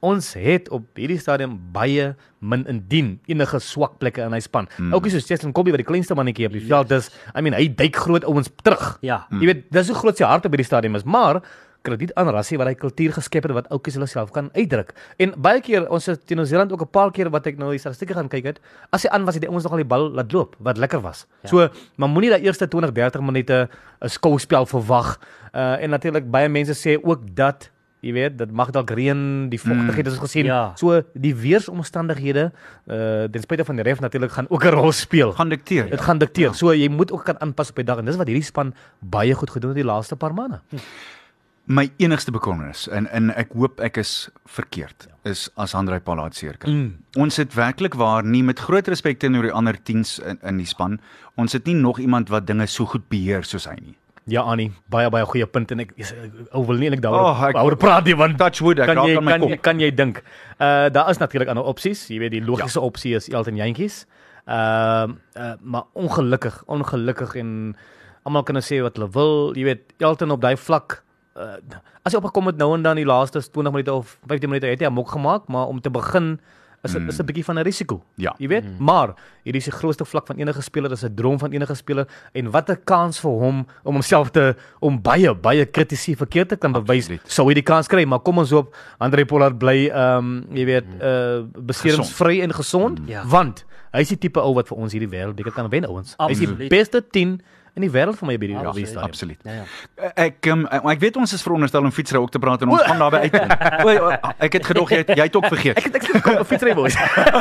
ons 0.01 0.33
het 0.33 0.69
op 0.73 0.85
hierdie 0.97 1.19
stadium 1.21 1.57
baie 1.73 2.11
min 2.39 2.65
indien 2.69 3.19
enige 3.29 3.59
swak 3.61 3.99
plekke 4.01 4.25
in 4.25 4.33
hy 4.33 4.41
span. 4.41 4.67
Hmm. 4.77 4.93
Oukie 4.97 5.13
soos 5.13 5.27
Cheslin 5.29 5.53
Colby 5.53 5.71
wat 5.71 5.83
die 5.83 5.87
kleinste 5.87 6.17
mannetjie 6.17 6.49
op 6.49 6.57
die 6.57 6.63
veld 6.65 6.91
is. 6.97 7.11
I 7.35 7.41
mean, 7.41 7.53
hy 7.53 7.67
duik 7.69 7.95
groot 7.95 8.25
ouens 8.25 8.49
terug. 8.65 8.97
Ja. 9.05 9.25
Jy 9.29 9.51
weet, 9.51 9.67
dis 9.73 9.91
hoe 9.93 9.99
groot 10.01 10.17
sy 10.17 10.25
hart 10.25 10.45
op 10.45 10.55
hierdie 10.55 10.67
stadium 10.67 10.97
is, 10.97 11.05
maar 11.05 11.43
krediet 11.85 12.13
aan 12.19 12.29
Rassie 12.29 12.59
wat 12.61 12.69
hy 12.69 12.75
kultuur 12.77 13.15
geskep 13.15 13.47
het 13.47 13.55
wat 13.57 13.69
oukies 13.73 13.97
hulle 13.97 14.07
self 14.09 14.31
kan 14.35 14.49
uitdruk. 14.53 14.93
En 15.21 15.33
baie 15.41 15.61
keer 15.65 15.87
ons 15.89 16.05
het 16.09 16.21
teen 16.29 16.37
Nieu-Seeland 16.37 16.73
ook 16.73 16.85
'n 16.85 16.91
paar 16.91 17.11
keer 17.11 17.29
wat 17.29 17.47
ek 17.47 17.57
nou 17.57 17.71
die 17.71 17.79
statistieke 17.79 18.13
gaan 18.13 18.29
kyk 18.29 18.45
het, 18.45 18.59
as 18.91 19.03
hy 19.03 19.09
aan 19.09 19.25
was 19.25 19.35
het 19.35 19.41
die 19.41 19.49
ouens 19.49 19.63
nogal 19.63 19.81
die 19.81 19.87
bal 19.87 20.09
laat 20.09 20.31
loop 20.31 20.55
wat 20.59 20.77
lekker 20.77 21.01
was. 21.01 21.25
Ja. 21.43 21.49
So, 21.49 21.69
maar 21.97 22.09
moenie 22.09 22.29
daai 22.29 22.43
eerste 22.43 22.67
20, 22.67 22.91
30 22.91 23.21
minute 23.21 23.69
'n 24.01 24.09
skouspel 24.09 24.65
verwag. 24.65 25.19
Uh 25.53 25.83
en 25.83 25.89
natuurlik 25.89 26.29
baie 26.31 26.49
mense 26.49 26.73
sê 26.73 27.01
ook 27.03 27.35
dat 27.35 27.71
Jy 28.01 28.15
weet, 28.15 28.37
dit 28.39 28.51
mag 28.57 28.71
dalk 28.73 28.89
reën, 28.97 29.19
die 29.51 29.59
vochtigheid 29.61 30.07
is 30.09 30.17
gesien. 30.17 30.47
Ja. 30.49 30.73
So 30.79 31.03
die 31.13 31.35
weersomstandighede, 31.37 32.47
uh 32.89 33.27
ten 33.29 33.43
spyte 33.43 33.65
van 33.67 33.77
die 33.77 33.85
ref 33.85 34.01
natuurlik 34.01 34.33
gaan 34.33 34.49
ook 34.49 34.65
'n 34.65 34.73
rol 34.73 34.91
speel. 34.91 35.31
gaan 35.37 35.49
dikteer. 35.49 35.89
Dit 35.89 36.01
gaan 36.01 36.17
dikteer. 36.17 36.49
Ja. 36.49 36.53
So 36.53 36.73
jy 36.73 36.89
moet 36.89 37.11
ook 37.11 37.23
kan 37.23 37.39
aanpas 37.39 37.69
op 37.69 37.75
die 37.75 37.85
dag 37.85 37.97
en 37.97 38.05
dis 38.05 38.15
wat 38.17 38.27
hierdie 38.27 38.43
span 38.43 38.73
baie 38.99 39.33
goed 39.33 39.49
gedoen 39.49 39.69
het 39.69 39.77
die 39.77 39.85
laaste 39.85 40.15
paar 40.15 40.33
maande. 40.33 40.61
My 41.65 41.91
enigste 41.97 42.31
bekommernis 42.31 42.87
en 42.89 43.07
en 43.11 43.29
ek 43.37 43.53
hoop 43.53 43.79
ek 43.79 43.97
is 43.97 44.29
verkeerd 44.45 45.07
is 45.23 45.49
as 45.55 45.75
Andrei 45.75 45.99
Palaat 45.99 46.35
seer 46.35 46.57
kry. 46.57 46.71
Mm. 46.71 46.97
Ons 47.15 47.37
het 47.37 47.53
werklik 47.53 47.93
waar 47.93 48.23
nie 48.23 48.43
met 48.43 48.59
groot 48.59 48.87
respek 48.87 49.19
teenoor 49.19 49.43
die 49.43 49.53
ander 49.53 49.77
teens 49.83 50.19
in 50.19 50.39
in 50.41 50.57
die 50.57 50.65
span. 50.65 50.99
Ons 51.35 51.53
het 51.53 51.65
nie 51.65 51.75
nog 51.75 51.99
iemand 51.99 52.29
wat 52.29 52.47
dinge 52.47 52.65
so 52.65 52.85
goed 52.85 53.07
beheer 53.09 53.43
soos 53.43 53.65
hy 53.65 53.77
nie. 53.79 53.95
Ja 54.29 54.41
Annie, 54.45 54.71
baie 54.89 55.09
baie 55.09 55.25
goeie 55.25 55.45
punt 55.49 55.71
en 55.71 55.79
ek 55.79 55.93
ou 56.53 56.65
wil 56.65 56.77
nie 56.77 56.89
eintlik 56.89 57.01
daaroor 57.01 57.31
Oh, 57.33 57.63
oor 57.65 57.75
praat 57.75 58.05
nie 58.05 58.15
want 58.15 58.37
Touch 58.37 58.59
wood, 58.61 58.79
ek 58.79 58.85
kan 58.87 58.97
raak 58.97 59.17
aan 59.17 59.23
my 59.25 59.31
kan, 59.31 59.39
kop. 59.41 59.49
jy- 59.49 59.57
kan 59.61 59.79
jy 59.79 59.91
dink. 59.91 60.23
Uh 60.59 60.89
daar 60.89 61.09
is 61.09 61.17
natuurlik 61.17 61.49
ander 61.49 61.63
opsies. 61.65 62.07
Jy 62.07 62.19
weet 62.19 62.31
die 62.31 62.41
logiese 62.45 62.79
ja. 62.79 62.85
opsie 62.85 63.15
is 63.15 63.29
Elton 63.29 63.55
Jantjies. 63.57 64.05
Uh, 64.47 65.07
uh, 65.37 65.53
maar 65.61 65.83
ongelukkig, 65.93 66.63
ongelukkig 66.67 67.35
en 67.35 67.75
almal 68.23 68.43
kan 68.43 68.53
nou 68.57 68.63
sê 68.65 68.81
wat 68.81 68.97
hulle 68.97 69.09
wil. 69.09 69.53
Jy 69.55 69.63
weet 69.63 69.93
Elton 69.99 70.31
op 70.31 70.41
daai 70.41 70.55
vlak 70.57 71.03
uh, 71.37 71.57
as 72.03 72.13
hy 72.13 72.17
opgekom 72.19 72.47
het 72.49 72.57
nou 72.57 72.73
en 72.75 72.81
dan 72.83 72.95
die 72.97 73.05
laaste 73.05 73.41
20 73.41 73.71
minute 73.71 73.93
of 73.93 74.17
15 74.27 74.49
minute 74.49 74.67
het 74.67 74.79
hy 74.81 74.85
'n 74.89 74.93
mok 74.93 75.09
gemaak, 75.13 75.47
maar 75.47 75.67
om 75.67 75.81
te 75.81 75.89
begin 75.89 76.39
is 76.81 76.91
dit 76.91 77.01
mm. 77.01 77.09
is 77.09 77.19
'n 77.19 77.25
bietjie 77.25 77.45
van 77.45 77.59
'n 77.59 77.63
risiko. 77.63 78.01
Ja. 78.15 78.33
Jy 78.37 78.47
weet, 78.47 78.65
mm. 78.65 78.83
maar 78.83 79.13
hierdie 79.43 79.61
is 79.61 79.69
die 79.69 79.77
grootste 79.77 80.05
vlak 80.05 80.27
van 80.27 80.37
enige 80.37 80.61
speler, 80.61 80.89
dis 80.89 81.03
'n 81.03 81.15
droom 81.15 81.39
van 81.39 81.51
enige 81.51 81.75
speler 81.75 82.07
en 82.33 82.51
wat 82.51 82.69
'n 82.69 82.81
kans 82.83 83.19
vir 83.19 83.31
hom 83.31 83.65
om 83.83 83.93
homself 83.93 84.31
te 84.31 84.55
om 84.79 85.01
baie 85.01 85.33
baie 85.35 85.65
kritisie 85.65 86.15
verkeerd 86.17 86.49
te 86.49 86.55
kan 86.55 86.71
bewys. 86.71 87.09
Sou 87.25 87.47
hy 87.47 87.53
die 87.53 87.63
kans 87.63 87.87
kry, 87.87 88.05
maar 88.05 88.19
kom 88.19 88.37
ons 88.37 88.49
hoop 88.51 88.75
Andre 88.97 89.25
Pollard 89.25 89.57
bly 89.57 89.89
ehm 89.89 90.17
um, 90.17 90.45
jy 90.51 90.65
weet 90.65 90.85
uh 91.01 91.43
beseringsvry 91.55 92.41
en 92.41 92.53
gesond, 92.53 92.99
Ja. 93.05 93.23
want 93.25 93.65
hy 93.93 93.99
is 93.99 94.09
die 94.09 94.17
tipe 94.17 94.39
ou 94.39 94.53
wat 94.53 94.67
vir 94.67 94.77
ons 94.77 94.93
hierdie 94.93 95.09
wêreldbeker 95.09 95.51
kan 95.51 95.69
wen 95.69 95.85
ouens. 95.85 96.15
Hy 96.17 96.31
is 96.31 96.39
die 96.39 96.67
beste 96.67 97.01
10 97.01 97.41
in 97.73 97.85
die 97.85 97.89
wêreld 97.91 98.17
vir 98.19 98.27
my 98.27 98.35
by 98.37 98.47
die 98.51 98.55
Absoluut. 98.55 98.75
rugby 98.75 98.85
stadium. 98.89 99.09
Absoluut. 99.09 99.39
Ja 99.47 99.53
ja. 99.53 100.11
Ek 100.25 100.45
um, 100.51 100.65
ek 100.67 100.99
weet 100.99 101.17
ons 101.21 101.33
is 101.33 101.43
veronderstel 101.45 101.85
om 101.87 101.91
fietsry 101.95 102.19
ook 102.19 102.31
te 102.33 102.39
praat 102.43 102.61
en 102.65 102.73
ons 102.75 102.81
gaan 102.83 102.99
daarby 102.99 103.21
uitkom. 103.27 103.53
O, 103.87 103.93
o, 104.09 104.11
ek 104.47 104.57
het 104.59 104.65
gedog 104.65 104.91
jy 104.91 104.97
het, 105.03 105.13
jy 105.15 105.27
het 105.29 105.35
ook 105.39 105.47
vergeet. 105.53 105.79
Ek 105.79 105.95
ek 105.95 106.09
ek 106.15 106.23
kom 106.25 106.41
op 106.43 106.49
fietsry 106.49 106.73
boys. 106.75 106.97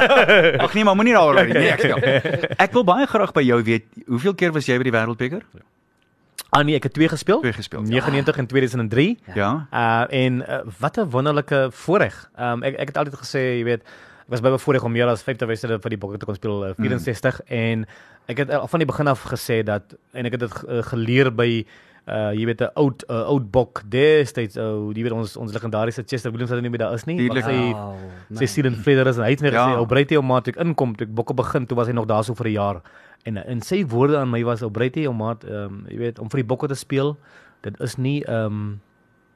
Ag 0.65 0.75
nee, 0.75 0.85
maar 0.87 0.95
moenie 0.95 1.17
daaroor 1.17 1.41
nie. 1.51 1.57
Nee, 1.59 1.73
ek 1.75 1.83
stel. 1.83 2.55
Ek 2.63 2.73
wil 2.79 2.87
baie 2.87 3.07
graag 3.11 3.33
by 3.35 3.43
jou 3.43 3.59
weet, 3.67 3.87
hoeveel 4.07 4.35
keer 4.35 4.55
was 4.55 4.71
jy 4.71 4.79
by 4.79 4.87
die 4.87 4.95
Wêreldbeker? 4.95 5.43
Ah 6.51 6.63
nee, 6.67 6.75
ek 6.79 6.89
het 6.89 6.95
twee 6.95 7.09
gespeel. 7.11 7.41
Twee 7.45 7.55
gespeel, 7.55 7.85
ja. 7.87 8.03
99 8.03 8.39
en 8.43 8.47
2003. 8.51 9.09
Ja. 9.35 9.51
Uh 9.71 10.07
en 10.23 10.41
uh, 10.43 10.61
wat 10.79 10.99
'n 10.99 11.11
wonderlike 11.11 11.69
voorreg. 11.71 12.31
Um 12.39 12.63
ek 12.63 12.79
ek 12.79 12.95
het 12.95 12.97
altyd 13.03 13.19
gesê, 13.23 13.43
jy 13.59 13.65
weet, 13.65 13.83
was 14.31 14.41
baie 14.41 14.55
bevoorreg 14.55 14.85
om 14.87 14.93
meer 14.95 15.09
as 15.11 15.23
50 15.27 15.49
wedstryde 15.51 15.81
vir 15.83 15.91
die 15.91 15.99
Bokke 16.01 16.19
te 16.19 16.27
kon 16.29 16.35
speel, 16.39 16.65
uh, 16.71 16.75
64 16.79 17.41
mm. 17.43 17.57
en 17.61 17.87
ek 18.31 18.45
het 18.45 18.51
al 18.55 18.69
van 18.71 18.79
die 18.83 18.87
begin 18.87 19.09
af 19.11 19.25
gesê 19.27 19.63
dat 19.67 19.95
en 20.15 20.27
ek 20.27 20.33
het 20.39 20.41
dit 20.47 20.59
uh, 20.69 20.83
geleer 20.91 21.31
by 21.35 21.65
uh 22.09 22.31
jy 22.33 22.47
weet 22.49 22.63
'n 22.65 22.71
oud 22.81 23.05
uh, 23.11 23.27
oud 23.29 23.51
bok 23.53 23.83
destyds 23.93 24.57
ou 24.57 24.91
jy 24.97 25.03
weet 25.05 25.13
ons 25.13 25.37
ons 25.37 25.53
legendariese 25.53 26.03
Chester 26.07 26.31
Williams 26.33 26.51
wat 26.51 26.63
nie 26.63 26.71
meer 26.71 26.81
daar 26.81 26.95
is 26.95 27.05
nie 27.07 27.17
Tuurlik. 27.19 27.45
wat 27.45 27.53
sy 27.53 27.59
Wow, 27.73 27.97
sy 28.41 28.47
Steven 28.47 28.75
Federer 28.75 29.07
is 29.11 29.17
en 29.19 29.25
hy 29.25 29.31
het 29.31 29.43
net 29.43 29.53
Ja. 29.53 29.67
gesê 29.67 29.79
ou 29.79 29.87
Breitey 29.87 30.17
ou 30.17 30.23
maat 30.25 30.49
ek 30.49 30.57
inkom 30.57 30.97
toe 30.97 31.07
ek 31.07 31.15
bokke 31.15 31.35
begin 31.35 31.67
toe 31.67 31.77
was 31.77 31.87
hy 31.89 31.93
nog 31.93 32.07
daar 32.07 32.25
so 32.25 32.35
vir 32.35 32.47
'n 32.49 32.53
jaar 32.53 32.81
en 33.27 33.37
en 33.37 33.61
sy 33.61 33.85
woorde 33.85 34.17
aan 34.17 34.31
my 34.31 34.43
was 34.45 34.63
ou 34.63 34.71
Breitey 34.71 35.07
ou 35.07 35.13
maat 35.13 35.45
ehm 35.45 35.65
um, 35.65 35.87
jy 35.91 35.99
weet 35.99 36.19
om 36.19 36.29
vir 36.31 36.41
die 36.41 36.47
bokke 36.49 36.69
te 36.69 36.75
speel 36.75 37.17
dit 37.63 37.81
is 37.81 37.97
nie 37.99 38.25
ehm 38.25 38.47
um, 38.47 38.81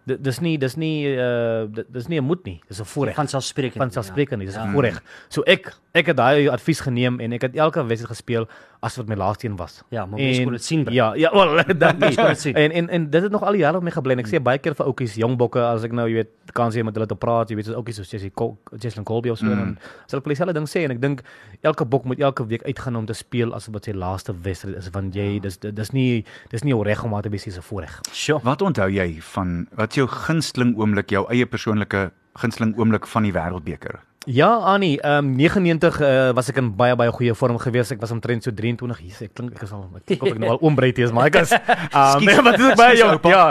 dit 0.07 0.23
dis 0.25 0.41
nie 0.41 0.59
dis 0.59 0.77
nie 0.77 1.07
uh 1.17 1.67
dit, 1.73 1.87
dis 1.93 2.09
nie 2.09 2.19
'n 2.21 2.25
moed 2.25 2.45
nie 2.45 2.61
dis 2.69 2.81
'n 2.81 2.85
voorreg 2.85 3.15
Van 3.17 3.29
selfsprekend. 3.29 3.77
van 3.79 3.91
selfsprekend 3.91 4.39
nie 4.39 4.47
dis 4.47 4.57
'n 4.57 4.61
Ja. 4.67 4.73
voorreg 4.73 5.03
so 5.29 5.43
ek 5.47 5.73
ek 5.95 6.07
het 6.07 6.17
daai 6.17 6.49
advies 6.49 6.81
geneem 6.81 7.21
en 7.21 7.33
ek 7.33 7.43
het 7.43 7.57
elke 7.57 7.85
wedstryd 7.87 8.11
gespeel 8.11 8.47
as 8.85 8.99
wat 9.01 9.09
my 9.11 9.17
laaste 9.19 9.49
een 9.49 9.57
was 9.57 9.81
Ja, 9.95 10.07
maar 10.07 10.21
mens 10.21 10.43
kon 10.45 10.53
dit 10.57 10.65
sien, 10.65 10.85
bro. 10.85 10.95
ja 10.95 11.15
ja 11.15 11.33
wel 11.33 11.63
dankie 11.85 12.15
kon 12.17 12.33
dit 12.33 12.41
sien. 12.41 12.55
en 12.55 12.71
en 12.71 12.89
en 12.89 13.11
dit 13.11 13.23
het 13.23 13.33
nog 13.33 13.43
al 13.43 13.57
die 13.57 13.65
jare 13.65 13.81
met 13.81 13.91
my 13.91 13.95
gebly 13.97 14.17
en 14.19 14.25
ek 14.25 14.31
sê 14.31 14.43
baie 14.43 14.59
keer 14.59 14.77
vir 14.79 14.87
ouetjies 14.87 15.17
jong 15.23 15.37
bokke 15.41 15.63
as 15.65 15.87
ek 15.89 15.97
nou 15.97 16.07
jy 16.11 16.21
weet 16.23 16.33
kans 16.53 16.77
hê 16.77 16.85
met 16.85 16.95
hulle 16.95 17.09
te 17.11 17.19
praat 17.27 17.51
jy 17.51 17.57
weet 17.59 17.71
soos 17.71 17.79
ouetjies 17.81 18.03
soos 18.03 18.13
Jessie 18.13 18.33
Jesslyn 18.79 19.05
Colby 19.09 19.33
of 19.35 19.39
so 19.39 19.47
mm. 19.47 19.53
en 19.65 19.79
sal 20.07 20.21
ek 20.21 20.29
vir 20.29 20.35
dieselfde 20.35 20.57
ding 20.61 20.69
sê 20.71 20.85
en 20.85 20.95
ek 20.97 21.01
dink 21.03 21.25
elke 21.63 21.85
bok 21.85 22.05
moet 22.05 22.21
elke 22.21 22.47
week 22.47 22.63
uitgaan 22.69 22.97
om 22.97 23.07
te 23.07 23.17
speel 23.17 23.55
as 23.57 23.69
wat 23.73 23.89
sy 23.89 23.97
laaste 23.97 24.35
wedstryd 24.47 24.77
is 24.81 24.91
want 24.95 25.17
jy 25.17 25.39
dis 25.41 25.59
dis 25.65 25.93
nie 25.97 26.25
dis 26.53 26.65
nie 26.65 26.75
jou 26.75 26.83
reg 26.87 27.05
om 27.05 27.11
maar 27.15 27.23
te 27.23 27.33
wees 27.33 27.45
dis 27.45 27.57
'n 27.59 27.63
voorreg 27.63 28.01
Sjoe. 28.13 28.41
Wat 28.45 28.63
onthou 28.63 28.89
jy 28.91 29.21
van 29.35 29.67
wat 29.77 29.91
is 29.91 29.97
jou 30.03 30.07
gunsteling 30.09 30.75
oomblik, 30.79 31.11
jou 31.11 31.25
eie 31.31 31.47
persoonlike 31.47 32.11
gunsteling 32.41 32.75
oomblik 32.79 33.07
van 33.07 33.23
die 33.23 33.33
Wêreldbeker? 33.33 34.01
Ja, 34.25 34.57
Annie, 34.57 35.01
ehm 35.01 35.27
um, 35.27 35.37
99 35.37 36.01
uh, 36.01 36.33
was 36.33 36.49
ek 36.49 36.57
in 36.57 36.71
baie 36.77 36.97
baie 36.97 37.13
goeie 37.13 37.35
vorm 37.37 37.59
gewees. 37.61 37.91
Ek 37.93 38.01
was 38.01 38.13
omtrent 38.15 38.47
so 38.47 38.55
23. 38.57 39.03
Jesus, 39.05 39.27
ek 39.27 39.35
klink 39.37 39.53
ek 39.59 39.67
is 39.67 39.75
al 39.77 39.85
ek 39.99 40.07
dink 40.09 40.25
of 40.25 40.33
ek 40.33 40.41
nou 40.41 40.55
al 40.55 40.63
oombreed 40.65 40.99
is, 41.05 41.13
maar 41.13 41.29
ek 41.29 41.43
is 41.43 41.53
ehm 41.59 42.25
um, 42.25 42.49
wat 42.49 42.59
is 42.59 42.71
ek 42.71 42.81
baie 42.81 42.97
jong. 42.99 43.21
Ja. 43.29 43.45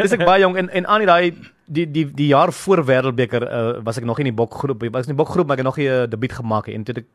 Dis 0.00 0.16
ek 0.18 0.26
baie 0.26 0.42
jong 0.42 0.58
en 0.58 0.70
en 0.80 0.88
Annie 0.90 1.06
daai 1.06 1.36
die 1.70 1.86
die 1.86 2.06
die 2.10 2.30
jaar 2.32 2.50
voor 2.50 2.82
Wêreldbeker 2.86 3.46
uh, 3.46 3.66
was 3.86 4.02
ek 4.02 4.08
nog 4.08 4.18
in 4.18 4.32
die 4.32 4.38
bokgroep. 4.42 4.82
Ek 4.88 4.96
was 4.98 5.06
in 5.06 5.14
die 5.14 5.20
bokgroep, 5.22 5.46
maar 5.46 5.60
ek 5.60 5.62
het 5.62 5.70
nog 5.70 5.78
nie 5.78 5.86
'n 5.86 6.02
uh, 6.02 6.10
debuut 6.10 6.34
gemaak 6.42 6.66
nie. 6.66 6.74
En 6.80 6.84
toe 6.84 6.98
ek 7.04 7.08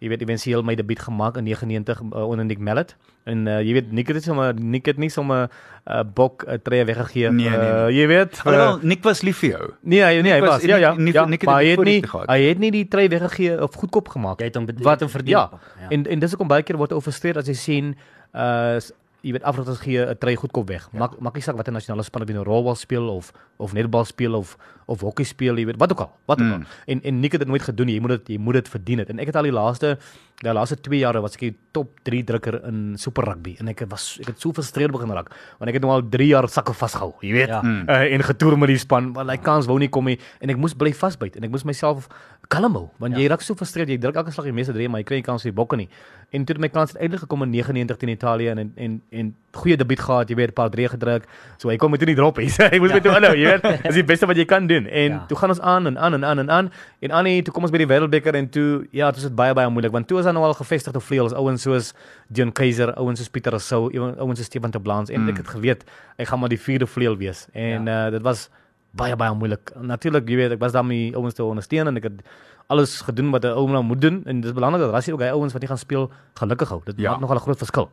jy 0.00 0.08
weet 0.08 0.22
eventueel 0.24 0.62
my 0.64 0.74
debuut 0.78 1.00
gemaak 1.04 1.36
in 1.36 1.44
99 1.44 2.00
uh, 2.14 2.24
onder 2.28 2.44
Nick 2.48 2.58
Mallet. 2.58 2.96
En 3.28 3.42
uh, 3.46 3.58
jy 3.60 3.72
weet 3.76 3.90
Nick 3.92 4.08
het 4.08 4.24
sommer 4.24 4.54
Nick 4.56 4.86
het 4.88 4.96
nie 4.96 5.10
sommer 5.12 5.48
'n 5.86 5.92
uh, 5.92 6.00
bok 6.14 6.44
uh, 6.48 6.54
tree 6.64 6.84
weggegee. 6.84 7.30
Nee, 7.30 7.48
nee, 7.48 7.58
nee. 7.58 7.68
Uh, 7.68 7.88
jy 7.92 8.06
weet. 8.08 8.40
Alhoewel 8.44 8.78
Nick 8.82 9.02
was 9.04 9.20
lief 9.22 9.38
vir 9.38 9.50
jou. 9.50 9.70
Nee, 9.82 10.00
hy 10.02 10.20
nee, 10.24 10.32
hy 10.32 10.40
was- 10.40 10.48
was. 10.48 10.62
Ja, 10.64 10.76
ja. 10.76 10.94
nie- 10.94 11.04
nie- 11.04 11.12
ja 11.12 11.24
nie- 11.26 11.38
maar 11.44 11.60
hy 11.60 11.66
het 11.76 11.84
nie 11.84 12.00
hy 12.26 12.40
het 12.48 12.58
nie 12.58 12.70
die 12.70 12.88
trei 12.88 13.08
weggegee 13.08 13.62
of 13.62 13.74
goedkoop 13.74 14.08
gemaak. 14.08 14.38
Jy 14.40 14.44
het 14.46 14.54
hom 14.56 14.66
wat 14.66 14.92
het 14.92 15.00
hom 15.00 15.08
verdien. 15.10 15.36
Ja. 15.36 15.50
Ja. 15.80 15.88
En 15.90 16.06
en 16.06 16.18
dis 16.18 16.30
hoekom 16.30 16.48
baie 16.48 16.62
keer 16.62 16.76
word 16.76 16.90
hy 16.92 16.96
gefrustreer 16.96 17.36
as 17.36 17.46
jy 17.46 17.54
sien 17.54 17.96
uh 18.34 18.78
jy 19.22 19.32
weet 19.32 19.42
afrigters 19.42 19.80
gee 19.80 19.98
'n 20.06 20.16
trei 20.18 20.36
goedkoop 20.36 20.68
weg. 20.68 20.88
Maak 20.92 21.18
maak 21.20 21.34
nie 21.34 21.42
saak 21.42 21.56
wat 21.56 21.68
'n 21.68 21.72
nasionale 21.72 22.02
span 22.04 22.24
binne 22.26 22.44
rolbal 22.44 22.74
speel 22.74 23.08
of 23.08 23.32
of 23.58 23.72
netbal 23.72 24.04
speel 24.04 24.34
of 24.34 24.56
of 24.86 25.00
hokkie 25.00 25.24
speel, 25.26 25.54
jy 25.56 25.66
weet, 25.66 25.76
wat 25.78 25.92
ook 25.92 26.00
al, 26.00 26.10
wat 26.26 26.40
ook 26.40 26.46
Mm. 26.46 26.52
al. 26.52 26.60
En 26.86 27.00
en 27.02 27.20
Nick 27.20 27.32
het 27.32 27.40
dit 27.40 27.48
nooit 27.48 27.62
gedoen 27.62 27.86
nie. 27.86 27.94
Jy 27.94 28.00
moet 28.00 28.10
dit 28.10 28.28
jy 28.28 28.38
moet 28.38 28.54
dit 28.54 28.68
verdien 28.68 28.98
het. 28.98 29.08
En 29.10 29.18
ek 29.18 29.26
het 29.26 29.36
al 29.36 29.42
die 29.42 29.52
laaste 29.52 29.98
die 30.42 30.52
laaste 30.52 30.80
2 30.80 30.98
jare 30.98 31.20
was 31.20 31.34
ek 31.34 31.40
die 31.40 31.56
top 31.72 32.00
3 32.02 32.24
drukker 32.24 32.64
in 32.66 32.96
super 32.98 33.24
rugby 33.24 33.56
en 33.60 33.68
ek 33.68 33.84
was 33.88 34.18
ek 34.20 34.26
het 34.26 34.40
so 34.40 34.52
frustreerd 34.52 34.90
begin 34.90 35.10
raak 35.10 35.28
want 35.58 35.68
ek 35.68 35.74
het 35.74 35.82
nou 35.82 35.92
al 35.92 36.02
3 36.08 36.26
jaar 36.28 36.48
sakke 36.48 36.72
vasgehou, 36.72 37.14
jy 37.20 37.32
weet. 37.32 37.48
Ja. 37.48 37.62
Uh, 37.62 38.14
en 38.14 38.22
getoer 38.22 38.58
met 38.58 38.68
die 38.68 38.78
span, 38.78 39.12
want 39.12 39.28
hy 39.30 39.36
kans 39.36 39.66
wou 39.66 39.78
nie 39.78 39.88
kom 39.88 40.04
nie 40.06 40.18
en 40.40 40.48
ek 40.50 40.56
moes 40.56 40.74
bly 40.74 40.92
vasbyt 40.94 41.36
en 41.36 41.44
ek 41.44 41.50
moes 41.50 41.64
myself 41.64 42.08
kalm 42.48 42.72
hou 42.74 42.90
want 42.98 43.14
Ja. 43.14 43.20
jy 43.20 43.28
raak 43.28 43.42
so 43.42 43.54
frustreerd, 43.54 43.88
jy 43.88 43.98
druk 43.98 44.16
elke 44.16 44.30
slag 44.32 44.46
die 44.46 44.52
meeste 44.52 44.72
drie, 44.72 44.88
maar 44.88 45.00
jy 45.00 45.04
kry 45.04 45.16
nie 45.16 45.22
kans 45.22 45.42
vir 45.42 45.52
die 45.52 45.56
bokke 45.62 45.76
nie. 45.76 45.88
En 46.30 46.44
toe 46.44 46.54
het 46.54 46.60
my 46.62 46.68
kans 46.68 46.92
uiteindelik 46.92 47.20
gekom 47.26 47.42
in 47.42 47.50
99 47.50 47.96
teen 47.96 48.08
Italië 48.08 48.48
en 48.48 48.58
en 48.58 48.72
en, 48.76 49.02
en 49.10 49.34
goeie 49.52 49.76
debuut 49.76 50.00
gehad, 50.00 50.28
jy 50.28 50.34
weet, 50.36 50.48
'n 50.50 50.52
paar 50.52 50.70
drie 50.70 50.88
gedruk. 50.88 51.24
So 51.58 51.68
hy 51.68 51.76
kom 51.76 51.90
my 51.90 51.96
toe 51.98 52.06
nie 52.06 52.14
drop 52.14 52.36
nie. 52.38 52.46
hy 52.72 52.78
moes 52.78 52.92
my 52.92 53.00
toe 53.00 53.10
aanhou, 53.12 53.34
jy 53.34 53.46
weet. 53.50 53.82
Dis 53.82 53.94
die 53.94 54.04
beste 54.04 54.26
wat 54.26 54.36
jy 54.36 54.44
kan 54.44 54.66
doen. 54.66 54.86
En 54.86 55.10
Ja. 55.10 55.24
toe 55.26 55.36
gaan 55.36 55.48
ons 55.50 55.60
aan 55.60 55.86
en 55.86 55.98
aan 55.98 56.14
en 56.14 56.24
aan 56.24 56.38
en 56.38 56.50
aan. 56.50 56.70
En 57.00 57.10
Annie, 57.10 57.42
toe 57.42 57.52
kom 57.54 57.62
ons 57.62 57.72
by 57.72 57.78
die 57.78 57.86
Wêreldbeker 57.86 58.34
en 58.34 58.48
toe 58.48 58.86
ja, 58.90 59.06
dit 59.10 59.14
was 59.14 59.22
dit 59.26 59.34
baie 59.34 59.54
baie 59.54 59.68
moeilik 59.70 59.90
want 59.92 60.06
toe 60.06 60.16
was 60.16 60.24
daar 60.24 60.34
nou 60.34 60.44
al 60.46 60.54
gevestigde 60.54 61.00
vleuels, 61.00 61.32
ouens 61.34 61.62
soos 61.62 61.92
Dion 62.28 62.52
Keiser, 62.52 62.94
ouens 62.94 63.18
soos 63.18 63.28
Pieter 63.28 63.50
Rousseau, 63.52 63.90
ouens 64.18 64.38
soos 64.38 64.46
Stefan 64.46 64.70
de 64.70 64.80
Blans 64.80 65.10
en 65.10 65.20
Mm. 65.22 65.28
ek 65.28 65.36
het 65.36 65.48
geweet 65.48 65.84
ek 66.16 66.26
gaan 66.28 66.38
maar 66.38 66.48
die 66.48 66.60
vierde 66.60 66.86
vleuel 66.86 67.16
wees. 67.16 67.48
En 67.52 67.84
ja. 67.84 68.06
uh, 68.06 68.10
dit 68.12 68.22
was 68.22 68.48
baie 68.92 69.16
baie 69.16 69.34
moeilik. 69.34 69.70
Natuurlik, 69.80 70.28
jy 70.28 70.36
weet, 70.36 70.50
ek 70.52 70.58
was 70.60 70.72
daar 70.72 70.84
met 70.84 70.96
die 70.96 71.16
ouens 71.16 71.34
te 71.34 71.44
ondersteun 71.44 71.86
en 71.86 71.96
ek 71.96 72.02
het 72.02 72.22
alles 72.70 73.00
gedoen 73.02 73.30
wat 73.34 73.44
'n 73.44 73.52
ou 73.58 73.66
nou 73.68 73.82
moet 73.82 74.00
doen 74.00 74.22
en 74.24 74.40
dis 74.40 74.52
belangrik 74.52 74.80
dat 74.82 74.90
Rassie 74.94 75.12
ook 75.14 75.20
hy 75.20 75.28
ouens 75.34 75.52
wat 75.52 75.60
nie 75.62 75.68
gaan 75.68 75.78
speel 75.78 76.10
gelukkig 76.34 76.68
hou. 76.68 76.80
Dit 76.84 76.94
Ja. 76.98 77.10
maak 77.10 77.20
nogal 77.20 77.36
'n 77.36 77.40
groot 77.40 77.58
verskil. 77.58 77.90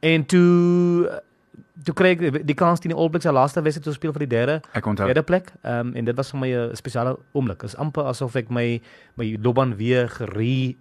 En 0.00 0.24
toe 0.26 1.20
toe 1.84 1.94
kry 1.94 2.08
ek 2.14 2.46
die 2.46 2.54
kans 2.54 2.80
teen 2.80 2.92
die 2.92 2.98
All 3.00 3.08
Blacks 3.08 3.24
se 3.26 3.32
laaste 3.32 3.62
wedstryd 3.62 3.84
te 3.84 3.92
speel 3.92 4.12
vir 4.12 4.18
die 4.26 4.28
derde 4.36 4.60
derde 5.06 5.22
plek. 5.22 5.52
Ehm 5.62 5.86
um, 5.88 5.94
en 5.94 6.04
dit 6.04 6.16
was 6.16 6.30
vir 6.30 6.40
my 6.40 6.48
'n 6.54 6.76
spesiale 6.76 7.18
oomblik. 7.32 7.60
Dit 7.60 7.68
is 7.70 7.76
amper 7.76 8.04
asof 8.04 8.34
ek 8.36 8.48
my 8.50 8.80
my 9.16 9.36
loopbaan 9.42 9.76
weer 9.76 10.08
gere 10.08 10.74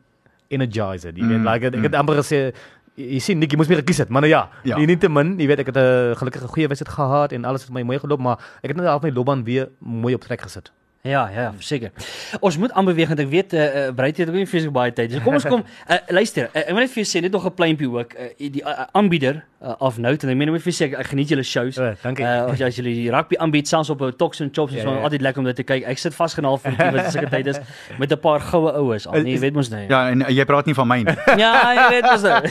energize 0.48 1.08
het. 1.08 1.18
Jy 1.18 1.28
weet, 1.28 1.38
Mm, 1.38 1.48
like 1.48 1.66
ek 1.66 1.76
mm. 1.76 1.84
het 1.84 1.96
amper 1.96 2.16
gesê 2.16 2.54
jy 2.96 3.20
sien 3.20 3.40
Nick, 3.40 3.52
jy 3.52 3.58
moes 3.58 3.68
meer 3.68 3.78
gekies 3.78 3.98
het, 3.98 4.10
maar 4.10 4.22
nou 4.22 4.34
ja, 4.34 4.50
Ja. 4.64 4.78
ja. 4.78 4.86
nie 4.86 4.98
te 4.98 5.10
min, 5.10 5.40
jy 5.40 5.48
weet 5.48 5.60
ek 5.60 5.66
het 5.68 5.78
'n 5.78 6.16
gelukkige 6.16 6.48
goeie 6.48 6.68
wedstryd 6.68 6.94
gehad 6.94 7.32
en 7.32 7.46
alles 7.46 7.62
het 7.64 7.72
my 7.72 7.82
mooi 7.84 8.00
geloop, 8.00 8.20
maar 8.20 8.38
ek 8.62 8.68
het 8.70 8.76
net 8.78 8.86
half 8.86 9.02
my 9.02 9.12
loopbaan 9.12 9.44
weer 9.44 9.70
mooi 9.80 10.14
op 10.14 10.22
trek 10.22 10.42
gesit. 10.42 10.72
Ja, 11.04 11.30
ja, 11.34 11.42
ja, 11.42 11.52
verseker. 11.58 11.90
Ons 12.46 12.58
moet 12.62 12.72
aanbeweeg 12.78 13.08
want 13.10 13.20
ek 13.24 13.30
weet 13.32 13.54
eh 13.58 13.88
uh, 13.88 13.94
Breitjie 13.98 14.22
het 14.26 14.30
ook 14.30 14.38
nie 14.38 14.46
vreeslik 14.46 14.72
baie 14.72 14.92
tyd. 14.94 15.12
So 15.12 15.20
kom 15.26 15.34
ons 15.34 15.46
kom 15.50 15.64
uh, 15.90 15.96
luister. 16.18 16.50
Uh, 16.54 16.60
ek 16.62 16.68
wil 16.76 16.84
net 16.84 16.92
vir 16.94 17.02
jou 17.04 17.08
sê 17.10 17.22
net 17.26 17.32
nog 17.34 17.46
'n 17.50 17.54
pleintjie 17.58 17.90
ook. 17.90 18.14
Uh, 18.14 18.28
die 18.38 18.62
uh, 18.62 18.86
aanbieder 18.94 19.42
uh, 19.66 19.74
of 19.80 19.98
note 19.98 20.28
en 20.28 20.32
ek 20.32 20.38
meen 20.38 20.52
net 20.54 20.62
vir 20.62 20.74
sê 20.74 20.86
ek, 20.86 20.94
ek 21.00 21.08
geniet 21.08 21.30
julle 21.34 21.44
shows. 21.44 21.78
Uh, 21.82 21.96
dankie. 22.04 22.22
Uh, 22.24 22.52
as 22.54 22.62
as 22.62 22.76
julle 22.78 22.94
die 22.94 23.10
rugby 23.10 23.36
aanbied 23.42 23.68
selfs 23.68 23.90
op 23.90 24.02
'n 24.02 24.14
Tox 24.16 24.42
and 24.42 24.54
Chops 24.54 24.74
is 24.74 24.84
Ja, 24.84 24.90
ja, 24.92 24.98
ja. 24.98 25.04
altyd 25.04 25.22
lekker 25.22 25.40
om 25.42 25.46
dit 25.50 25.56
te 25.56 25.64
kyk. 25.64 25.84
Ek 25.90 25.98
sit 25.98 26.14
vasgenaal 26.14 26.58
vir 26.62 26.72
die 26.78 26.92
wat 26.92 27.12
sulke 27.12 27.30
tyd 27.34 27.48
is 27.48 27.60
met 27.98 28.12
'n 28.14 28.20
paar 28.22 28.40
goue 28.40 28.72
oues. 28.72 29.08
Al 29.08 29.22
nee, 29.22 29.34
jy 29.34 29.40
weet 29.40 29.54
mos 29.58 29.70
nou. 29.70 29.82
Ja, 29.90 30.10
en 30.10 30.20
jy 30.30 30.46
praat 30.46 30.66
nie 30.70 30.76
van 30.76 30.88
my 30.88 31.02
nie. 31.02 31.16
Ja, 31.42 31.74
jy 31.74 31.90
weet 31.98 32.06
mos 32.12 32.22
nou. 32.22 32.42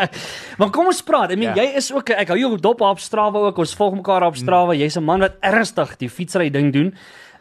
maar 0.58 0.70
kom 0.70 0.86
ons 0.92 1.00
praat. 1.02 1.30
Ek 1.30 1.38
meen 1.38 1.54
Ja. 1.56 1.62
jy 1.62 1.72
is 1.76 1.88
ook 1.92 2.10
ek 2.10 2.28
hou 2.28 2.38
jou 2.38 2.52
op 2.52 2.60
dop 2.62 2.80
op 2.80 2.98
Strava 3.00 3.38
ook. 3.48 3.58
Ons 3.58 3.74
volg 3.74 3.94
mekaar 3.94 4.22
op 4.28 4.36
Strava. 4.36 4.74
Jy's 4.74 4.96
'n 4.96 5.04
man 5.04 5.20
wat 5.20 5.36
ernstig 5.40 5.96
die 5.96 6.08
fietsry 6.10 6.50
ding 6.50 6.70
doen. 6.72 6.94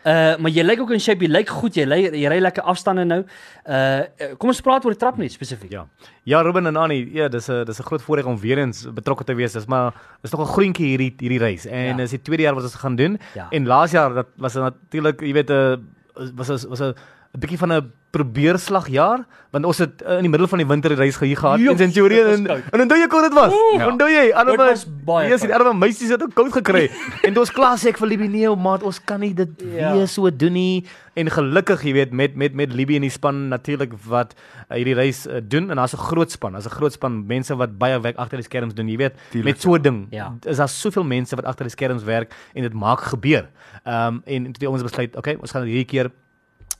Uh 0.05 0.35
maar 0.37 0.51
jy 0.51 0.63
lyk 0.63 0.79
ook 0.81 0.91
in 0.91 0.99
shape, 0.99 1.23
jy 1.23 1.29
lyk 1.31 1.49
goed, 1.49 1.75
jy 1.75 1.83
ry 1.87 1.99
jy 2.11 2.27
ry 2.29 2.39
lekker 2.39 2.63
afstande 2.63 3.05
nou. 3.05 3.23
Uh 3.65 4.01
kom 4.37 4.49
ons 4.49 4.61
praat 4.61 4.83
oor 4.85 4.91
die 4.91 4.99
trap 4.99 5.17
net 5.17 5.31
spesifiek. 5.31 5.71
Ja. 5.71 5.85
Ja, 6.23 6.41
Ruben 6.41 6.67
en 6.67 6.75
Annie, 6.75 7.07
ja, 7.13 7.27
dis 7.29 7.47
'n 7.49 7.63
dis 7.65 7.79
'n 7.79 7.83
groot 7.83 8.01
voorreg 8.01 8.25
om 8.25 8.37
weer 8.39 8.57
eens 8.57 8.85
betrokke 8.93 9.23
te 9.23 9.33
wees. 9.33 9.53
Dis 9.53 9.65
maar 9.65 9.93
is 10.23 10.31
nog 10.31 10.41
'n 10.41 10.53
groentjie 10.53 10.87
hierdie 10.87 11.13
hierdie 11.17 11.39
reis. 11.39 11.65
En 11.65 11.85
Ja. 11.85 11.93
dis 11.95 12.09
die 12.09 12.21
tweede 12.21 12.43
jaar 12.43 12.55
wat 12.55 12.63
ons 12.63 12.75
gaan 12.75 12.95
doen. 12.95 13.17
Ja. 13.33 13.47
En 13.49 13.65
laas 13.65 13.91
jaar 13.91 14.13
dat 14.13 14.27
was 14.37 14.53
natuurlik, 14.53 15.21
jy 15.21 15.33
weet, 15.33 15.49
'n 15.49 15.87
was 16.35 16.47
was 16.47 16.65
was 16.65 16.79
'n 16.81 16.93
'n 17.33 17.39
bietjie 17.39 17.57
van 17.57 17.71
'n 17.73 17.91
probeerslagjaar 18.13 19.23
want 19.53 19.67
ons 19.69 19.77
het 19.83 20.01
uh, 20.01 20.17
in 20.17 20.25
die 20.25 20.31
middel 20.33 20.47
van 20.49 20.61
die 20.61 20.67
winter 20.69 20.93
die 20.93 20.97
reis 20.97 21.17
hier 21.21 21.37
gehad 21.37 21.61
Joep, 21.61 21.77
in 21.77 21.81
Centurion 21.91 22.29
en 22.33 22.63
en 22.73 22.83
onthou 22.85 22.97
jy 22.97 23.07
hoe 23.09 23.21
dit 23.27 23.35
was? 23.37 23.53
Ja. 23.77 23.87
Onthou 23.91 24.09
jy? 24.09 24.23
Arme 24.33 24.55
was 24.57 24.85
baie 25.05 25.29
Ja, 25.29 25.37
die 25.37 25.53
arme 25.53 25.73
meisies 25.77 26.09
het 26.13 26.23
ook 26.25 26.33
koud 26.33 26.51
gekry. 26.55 26.87
en 27.27 27.37
ons 27.37 27.51
klaar 27.53 27.77
sê 27.77 27.91
ek 27.93 27.99
vir 28.01 28.09
Libby 28.13 28.29
nee, 28.33 28.49
maat, 28.57 28.85
ons 28.85 28.97
kan 29.05 29.21
nie 29.21 29.33
dit 29.37 29.49
Ja. 29.73 29.93
weer 29.93 30.07
so 30.09 30.29
doen 30.29 30.53
nie. 30.57 30.85
En 31.13 31.29
gelukkig, 31.29 31.83
jy 31.85 31.93
weet, 31.93 32.13
met 32.13 32.35
met 32.35 32.55
met 32.57 32.73
Libby 32.73 32.97
en 32.97 33.05
die 33.05 33.13
span 33.13 33.47
natuurlik 33.51 33.93
wat 34.09 34.33
uh, 34.33 34.75
hierdie 34.79 34.95
reis 34.97 35.27
uh, 35.27 35.37
doen 35.45 35.69
en 35.69 35.77
daar's 35.77 35.93
'n 35.93 36.01
groot 36.01 36.31
span, 36.33 36.53
daar's 36.57 36.65
'n 36.65 36.73
groot 36.73 36.93
span 36.93 37.21
mense 37.27 37.53
wat 37.55 37.77
baie 37.77 37.99
werk 38.01 38.17
agter 38.17 38.37
die 38.41 38.45
skerms 38.49 38.73
doen, 38.73 38.89
jy 38.89 38.97
weet. 38.97 39.13
Tuurlik, 39.31 39.53
met 39.53 39.61
so 39.61 39.75
'n 39.75 39.81
ding 39.81 40.07
Ja. 40.09 40.33
is 40.45 40.57
daar 40.57 40.69
soveel 40.69 41.03
mense 41.05 41.35
wat 41.35 41.45
agter 41.45 41.65
die 41.65 41.75
skerms 41.77 42.03
werk 42.03 42.33
en 42.55 42.61
dit 42.63 42.73
maak 42.73 43.01
gebeur. 43.01 43.45
Ehm 43.85 44.07
um, 44.07 44.21
en 44.25 44.51
toe 44.53 44.69
ons 44.69 44.81
besluit, 44.81 45.15
okay, 45.15 45.37
ons 45.39 45.51
gaan 45.51 45.63
hierdie 45.63 45.85
keer 45.85 46.09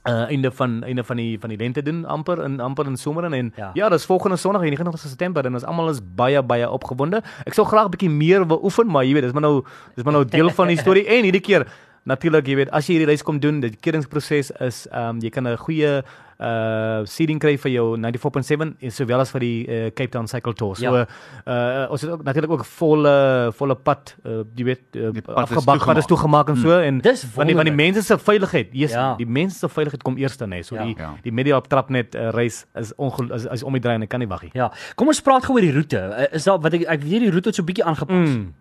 uh 0.04 0.26
einde 0.28 0.50
van 0.50 0.82
einde 0.84 1.04
van 1.04 1.16
die 1.16 1.38
van 1.40 1.48
die 1.48 1.56
lente 1.58 1.82
doen 1.82 2.04
amper 2.04 2.42
in 2.44 2.60
amper 2.60 2.86
in 2.86 2.96
somer 2.96 3.24
en 3.24 3.52
Ja. 3.56 3.70
ja, 3.74 3.88
dis 3.88 4.04
volgende 4.04 4.36
Sondag 4.36 4.62
29 4.62 5.00
September 5.00 5.44
en 5.46 5.54
ons 5.54 5.64
almal 5.64 5.88
is 5.90 6.00
baie 6.14 6.42
baie 6.42 6.70
opgewonde. 6.70 7.22
Ek 7.46 7.54
sou 7.54 7.64
graag 7.66 7.86
'n 7.86 7.90
bietjie 7.90 8.10
meer 8.10 8.46
wil 8.46 8.60
oefen, 8.62 8.86
maar 8.86 9.04
jy 9.04 9.14
weet, 9.14 9.22
dis 9.22 9.32
maar 9.32 9.42
nou 9.42 9.64
dis 9.94 10.04
maar 10.04 10.12
nou 10.12 10.24
deel 10.24 10.50
van 10.50 10.66
die 10.68 10.76
storie 10.76 11.06
en 11.14 11.24
hierdie 11.24 11.40
keer 11.40 11.66
natuurlik, 12.04 12.46
jy 12.46 12.56
weet, 12.56 12.70
as 12.70 12.86
jy 12.86 12.98
hierdie 12.98 13.06
reis 13.08 13.22
kom 13.22 13.38
doen, 13.40 13.60
die 13.60 13.76
keringproses 13.80 14.50
is 14.60 14.86
ehm 14.92 15.16
um, 15.16 15.20
jy 15.20 15.30
kan 15.30 15.48
'n 15.48 15.56
goeie 15.56 16.02
uh 16.40 17.04
seeding 17.06 17.38
kry 17.40 17.56
vir 17.58 17.70
jou 17.72 17.96
94.7 17.96 18.74
en 18.80 18.90
sowel 18.90 19.20
as 19.20 19.30
vir 19.30 19.40
die 19.40 19.66
uh, 19.68 19.90
Cape 19.94 20.10
Town 20.10 20.26
Cycle 20.26 20.54
Tour. 20.54 20.76
So 20.76 20.84
Ja. 20.84 21.06
uh 21.46 21.90
ons 21.92 22.00
het 22.02 22.10
ook 22.10 22.22
natuurlik 22.24 22.50
ook 22.50 22.64
volle 22.64 23.52
volle 23.52 23.74
pad 23.76 24.14
uh, 24.26 24.42
jy 24.56 24.64
weet 24.64 24.96
uh, 24.96 25.10
afgebak, 25.34 25.84
pad 25.84 25.96
is 26.02 26.06
toegemaak 26.06 26.48
en 26.48 26.56
so 26.56 26.78
en 26.80 26.98
Dis 27.04 27.24
van 27.34 27.46
die 27.46 27.54
van 27.56 27.64
die 27.64 27.74
mense 27.74 28.02
se 28.02 28.18
veiligheid. 28.18 28.68
Yes, 28.72 28.92
Ja. 28.92 29.14
die 29.16 29.26
mense 29.26 29.58
se 29.58 29.68
veiligheid 29.68 30.02
kom 30.02 30.16
eers 30.18 30.36
dan 30.36 30.50
hè. 30.52 30.62
So 30.62 30.74
Ja. 30.76 30.84
die 30.84 30.96
Ja. 30.98 31.14
die 31.22 31.32
media 31.32 31.56
op 31.56 31.68
trap 31.68 31.90
net 31.90 32.14
uh, 32.14 32.30
reis 32.30 32.64
is 32.74 32.92
is, 33.34 33.44
is 33.44 33.62
om 33.62 33.72
die 33.72 33.80
draai 33.80 33.94
en 33.96 34.02
ek 34.02 34.08
kan 34.08 34.20
nie 34.20 34.28
wag 34.28 34.42
nie. 34.42 34.50
Ja. 34.54 34.70
Kom 34.96 35.08
ons 35.08 35.20
praat 35.20 35.44
gou 35.44 35.54
oor 35.54 35.60
die 35.60 35.72
roete. 35.72 36.28
Is 36.32 36.44
daar 36.44 36.58
wat 36.60 36.72
ek 36.74 36.82
ek 36.88 37.02
weet 37.02 37.20
die 37.20 37.30
roete 37.30 37.48
het 37.48 37.54
so 37.56 37.62
'n 37.62 37.66
bietjie 37.66 37.84
aangepas. 37.84 38.28
Mm. 38.28 38.52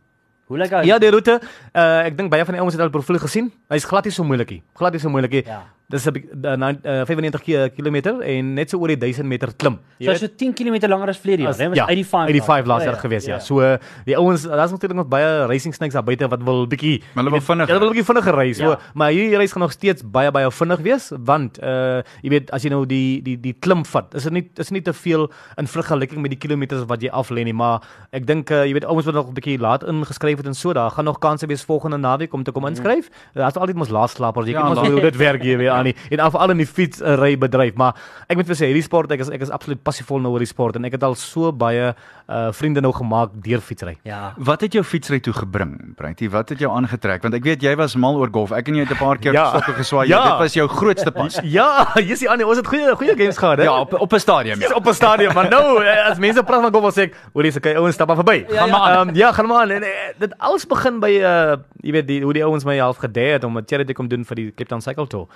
Hoe 0.48 0.58
lyk 0.58 0.72
hy? 0.72 0.82
Ja, 0.86 0.98
die 1.00 1.10
roete, 1.10 1.40
uh, 1.74 2.06
ek 2.06 2.18
dink 2.18 2.30
baie 2.30 2.44
van 2.46 2.54
die 2.54 2.60
ouens 2.62 2.74
het 2.76 2.82
al 2.84 2.90
profiel 2.90 3.18
gesien. 3.18 3.52
Hy's 3.70 3.86
glad 3.86 4.04
nie 4.04 4.12
so 4.12 4.24
moeilikie. 4.24 4.62
Glad 4.76 4.92
nie 4.92 5.00
so 5.00 5.10
moeilikie. 5.10 5.46
Ja. 5.46 5.64
Dis 5.94 6.08
'n 6.10 6.16
uh, 6.42 6.74
uh, 6.84 7.06
95 7.06 7.42
ki- 7.46 7.70
kilometer 7.76 8.20
en 8.26 8.54
net 8.58 8.70
so 8.70 8.80
oor 8.82 8.88
die 8.90 8.98
1000 8.98 9.28
meter 9.30 9.52
klim. 9.56 9.76
So 10.02 10.10
is 10.12 10.20
so 10.20 10.28
10 10.28 10.54
km 10.58 10.88
langer 10.90 11.10
as 11.14 11.18
verlede 11.22 11.42
jaar. 11.44 11.52
As- 11.54 11.58
Dit 11.62 11.70
was 11.70 11.78
ja, 11.78 11.86
85. 11.86 12.26
85 12.46 12.66
laas 12.68 12.84
Ja, 12.84 12.90
jaar 12.90 13.00
gewees 13.00 13.26
ja. 13.26 13.40
So 13.40 13.62
uh, 13.62 13.78
die 14.06 14.18
ouens, 14.18 14.42
daar's 14.44 14.72
natuurlik 14.72 14.98
nog 14.98 15.08
baie 15.08 15.46
racing 15.46 15.74
snakes 15.76 15.94
daar 15.94 16.04
buite 16.04 16.28
wat 16.28 16.42
wil 16.44 16.66
bietjie 16.68 17.04
hulle 17.14 17.30
wil 17.30 17.42
vinnig 17.42 17.68
Ja, 17.68 17.74
hulle 17.74 17.86
wil 17.86 17.94
bietjie 17.94 18.06
vinniger 18.10 18.36
ry. 18.36 18.54
So, 18.54 18.64
Ja. 18.64 18.70
ja. 18.70 18.80
maar 18.94 19.12
hierdie 19.12 19.38
reis 19.38 19.52
gaan 19.52 19.62
nog 19.62 19.72
steeds 19.72 20.02
baie 20.12 20.32
baie 20.32 20.50
vinnig 20.52 20.80
wees 20.82 21.12
want 21.20 21.60
uh 21.62 22.02
jy 22.24 22.30
weet 22.30 22.52
as 22.52 22.64
jy 22.64 22.70
nou 22.70 22.86
die 22.86 23.22
die 23.22 23.38
die 23.40 23.54
klim 23.54 23.86
vat, 23.86 24.16
is 24.16 24.24
dit 24.24 24.34
nie 24.34 24.50
is 24.58 24.72
nie 24.72 24.82
te 24.82 24.94
veel 24.94 25.30
in 25.58 25.68
vergelyking 25.68 26.22
met 26.22 26.32
die 26.32 26.40
kilometers 26.40 26.84
wat 26.88 27.02
jy 27.02 27.10
af 27.14 27.30
lê 27.30 27.44
nie, 27.44 27.54
maar 27.54 27.82
ek 28.12 28.26
dink 28.26 28.50
uh, 28.52 28.66
jy 28.66 28.74
weet 28.74 28.86
ouens 28.86 29.06
wat 29.06 29.14
nog 29.16 29.28
'n 29.30 29.34
bietjie 29.34 29.60
laat 29.60 29.84
ingeskryf 29.84 30.38
het 30.38 30.48
en 30.48 30.54
so, 30.56 30.74
daar 30.74 30.90
gaan 30.92 31.06
nog 31.06 31.20
kansse 31.20 31.46
wees 31.48 31.64
volgende 31.64 31.98
naweek 31.98 32.34
om 32.34 32.44
te 32.44 32.52
kom 32.52 32.66
inskryf. 32.66 33.10
Daar's 33.34 33.56
altyd 33.56 33.76
mos 33.76 33.90
laatslapers. 33.90 34.46
Jy 34.48 34.52
Ja, 34.54 34.58
ja, 34.60 34.66
ken 34.66 34.74
mos 34.76 34.84
laat- 34.84 34.92
hoe 34.92 35.02
dit 35.02 35.16
werk 35.18 35.42
hier 35.44 35.58
weer 35.58 35.70
aan 35.78 35.83
nie. 35.84 35.96
En 36.12 36.32
veral 36.32 36.50
in 36.52 36.58
die 36.58 36.66
fietsry 36.68 37.38
bedryf, 37.38 37.76
maar 37.76 37.96
ek 38.30 38.38
moet 38.38 38.48
vir 38.48 38.56
sê 38.56 38.66
hierdie 38.72 38.84
sport 38.84 39.12
ek 39.12 39.20
is 39.20 39.30
ek 39.30 39.42
is 39.42 39.50
absoluut 39.50 39.84
passievol 39.84 40.20
nou 40.20 40.34
oor 40.34 40.40
die 40.40 40.50
sport 40.50 40.76
en 40.76 40.86
ek 40.86 40.92
het 40.98 41.04
al 41.04 41.16
so 41.16 41.52
baie 41.52 41.94
uh 42.30 42.52
vriende 42.52 42.82
nou 42.82 42.94
gemaak 42.94 43.32
deur 43.44 43.60
fietsry. 43.62 43.98
Ja. 44.04 44.34
Wat 44.38 44.62
het 44.62 44.74
jou 44.74 44.84
fietsry 44.84 45.20
toe 45.20 45.34
gebring, 45.34 45.96
Breitie? 45.96 46.30
Wat 46.30 46.50
het 46.50 46.60
jou 46.60 46.72
aangetrek? 46.72 47.22
Want 47.22 47.34
ek 47.36 47.44
weet 47.44 47.62
jy 47.62 47.76
was 47.76 47.96
mal 47.96 48.16
oor 48.16 48.30
golf. 48.32 48.52
Ek 48.52 48.68
en 48.68 48.76
jy 48.76 48.86
het 48.86 48.92
'n 48.92 48.98
paar 48.98 49.18
keer 49.18 49.34
Ja. 49.34 49.50
stokke 49.50 49.74
geswaai. 49.74 50.08
Ja. 50.08 50.24
Dit 50.24 50.40
was 50.40 50.54
jou 50.54 50.68
grootste 50.68 51.12
pas. 51.12 51.40
Ja, 51.54 51.92
Jessie 51.96 52.30
Annie, 52.30 52.48
ons 52.48 52.58
het 52.58 52.68
goeie 52.68 52.96
goeie 52.96 53.16
games 53.18 53.38
gehad, 53.38 53.58
hè? 53.58 53.64
Ja, 53.64 53.80
op 53.80 53.94
op 53.94 54.14
'n 54.14 54.20
stadium 54.20 54.60
Dis 54.60 54.70
ja. 54.70 54.76
op 54.76 54.88
'n 54.88 54.94
stadion, 54.94 55.34
maar 55.34 55.50
nou 55.50 55.84
eh, 55.84 56.10
as 56.10 56.18
mense 56.18 56.44
praat 56.44 56.62
van 56.62 56.74
golf, 56.74 56.94
sê 56.96 57.02
ek, 57.02 57.16
hoor 57.34 57.44
dis 57.44 57.56
okay, 57.58 57.76
ouens 57.76 57.94
stap 57.94 58.08
maar 58.08 58.16
verby. 58.16 58.46
Ja, 58.50 58.58
gaan 58.58 58.68
ja. 58.68 58.78
maar 58.78 58.98
aan. 58.98 59.10
Um, 59.10 59.16
ja, 59.16 59.32
gaan 59.32 59.48
maar 59.48 59.62
aan. 59.62 59.70
En, 59.70 59.84
eh, 59.84 59.90
dit 60.18 60.34
alles 60.38 60.66
begin 60.68 61.00
by 61.00 61.12
uh 61.22 61.56
jy 61.82 61.92
weet 61.92 62.08
die 62.08 62.22
hoe 62.24 62.34
die 62.34 62.44
ouens 62.46 62.64
my 62.64 62.78
half 62.80 62.98
gedei 62.98 63.34
het 63.34 63.44
om 63.44 63.58
'n 63.58 63.64
charity 63.66 63.94
kom 63.94 64.08
doen 64.08 64.26
vir 64.26 64.36
die 64.36 64.52
Cape 64.56 64.70
Town 64.70 64.82
Cycle 64.82 65.08
Tour. 65.08 65.28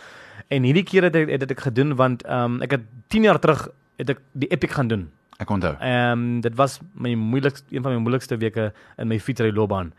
En 0.48 0.64
hierdie 0.64 0.84
keer 0.84 1.04
het 1.04 1.16
ek 1.16 1.30
het, 1.30 1.42
het 1.42 1.52
ek 1.52 1.60
gedoen 1.60 1.96
want 1.96 2.26
um 2.30 2.62
ek 2.62 2.72
het 2.72 2.82
10 3.08 3.24
jaar 3.24 3.40
terug 3.40 3.68
het 3.98 4.10
ek 4.10 4.22
die 4.32 4.50
Epic 4.50 4.74
gaan 4.74 4.88
doen. 4.88 5.10
Ek 5.38 5.50
onthou. 5.50 5.76
Ehm 5.80 6.12
um, 6.12 6.42
dit 6.42 6.56
was 6.56 6.80
my 6.94 7.14
moeilikste 7.14 7.66
een 7.70 7.84
van 7.86 7.94
my 7.94 8.02
moeilikste 8.02 8.38
weke 8.38 8.72
in 8.98 9.08
my 9.08 9.20
fietsry 9.20 9.52
loopbaan. 9.54 9.94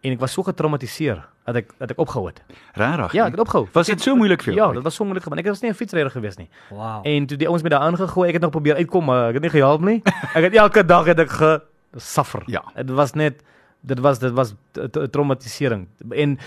En 0.00 0.12
ek 0.12 0.20
was 0.22 0.32
so 0.32 0.42
getraumatiseer 0.42 1.20
dat 1.44 1.60
ek 1.60 1.74
dat 1.78 1.90
ek 1.94 1.98
opgehou 1.98 2.26
het. 2.26 2.40
Regtig? 2.78 3.12
Ja, 3.12 3.26
ek 3.28 3.36
het 3.36 3.42
opgehou. 3.44 3.68
Was 3.72 3.90
dit 3.90 4.02
so 4.02 4.16
moeilik 4.16 4.42
vir 4.42 4.54
jou? 4.54 4.68
Ja, 4.68 4.74
dit 4.74 4.86
was 4.86 4.96
so 4.98 5.04
moeilik 5.04 5.26
want 5.28 5.42
ek 5.42 5.50
was 5.50 5.62
nie 5.62 5.70
'n 5.70 5.78
fietsryer 5.78 6.10
gewees 6.10 6.36
nie. 6.38 6.48
Wow. 6.70 7.06
En 7.06 7.26
toe 7.26 7.36
die 7.36 7.48
ouens 7.48 7.62
met 7.62 7.72
daar 7.72 7.86
aangegooi, 7.86 8.28
ek 8.28 8.34
het 8.34 8.42
nog 8.42 8.50
probeer 8.50 8.76
uitkom, 8.76 9.04
maar 9.04 9.28
ek 9.28 9.34
het 9.34 9.42
nie 9.42 9.50
gehelp 9.50 9.80
nie. 9.80 10.02
Ek 10.36 10.42
het 10.42 10.54
elke 10.54 10.84
dag 10.84 11.04
het 11.06 11.18
ek 11.18 11.30
gesuffer. 11.30 12.42
Ja. 12.46 12.62
Dit 12.74 12.90
was 12.90 13.12
net 13.14 13.42
dit 13.80 13.98
was 13.98 14.18
dit 14.18 14.32
was 14.32 14.54
traumatisering. 15.10 15.88
En 16.10 16.38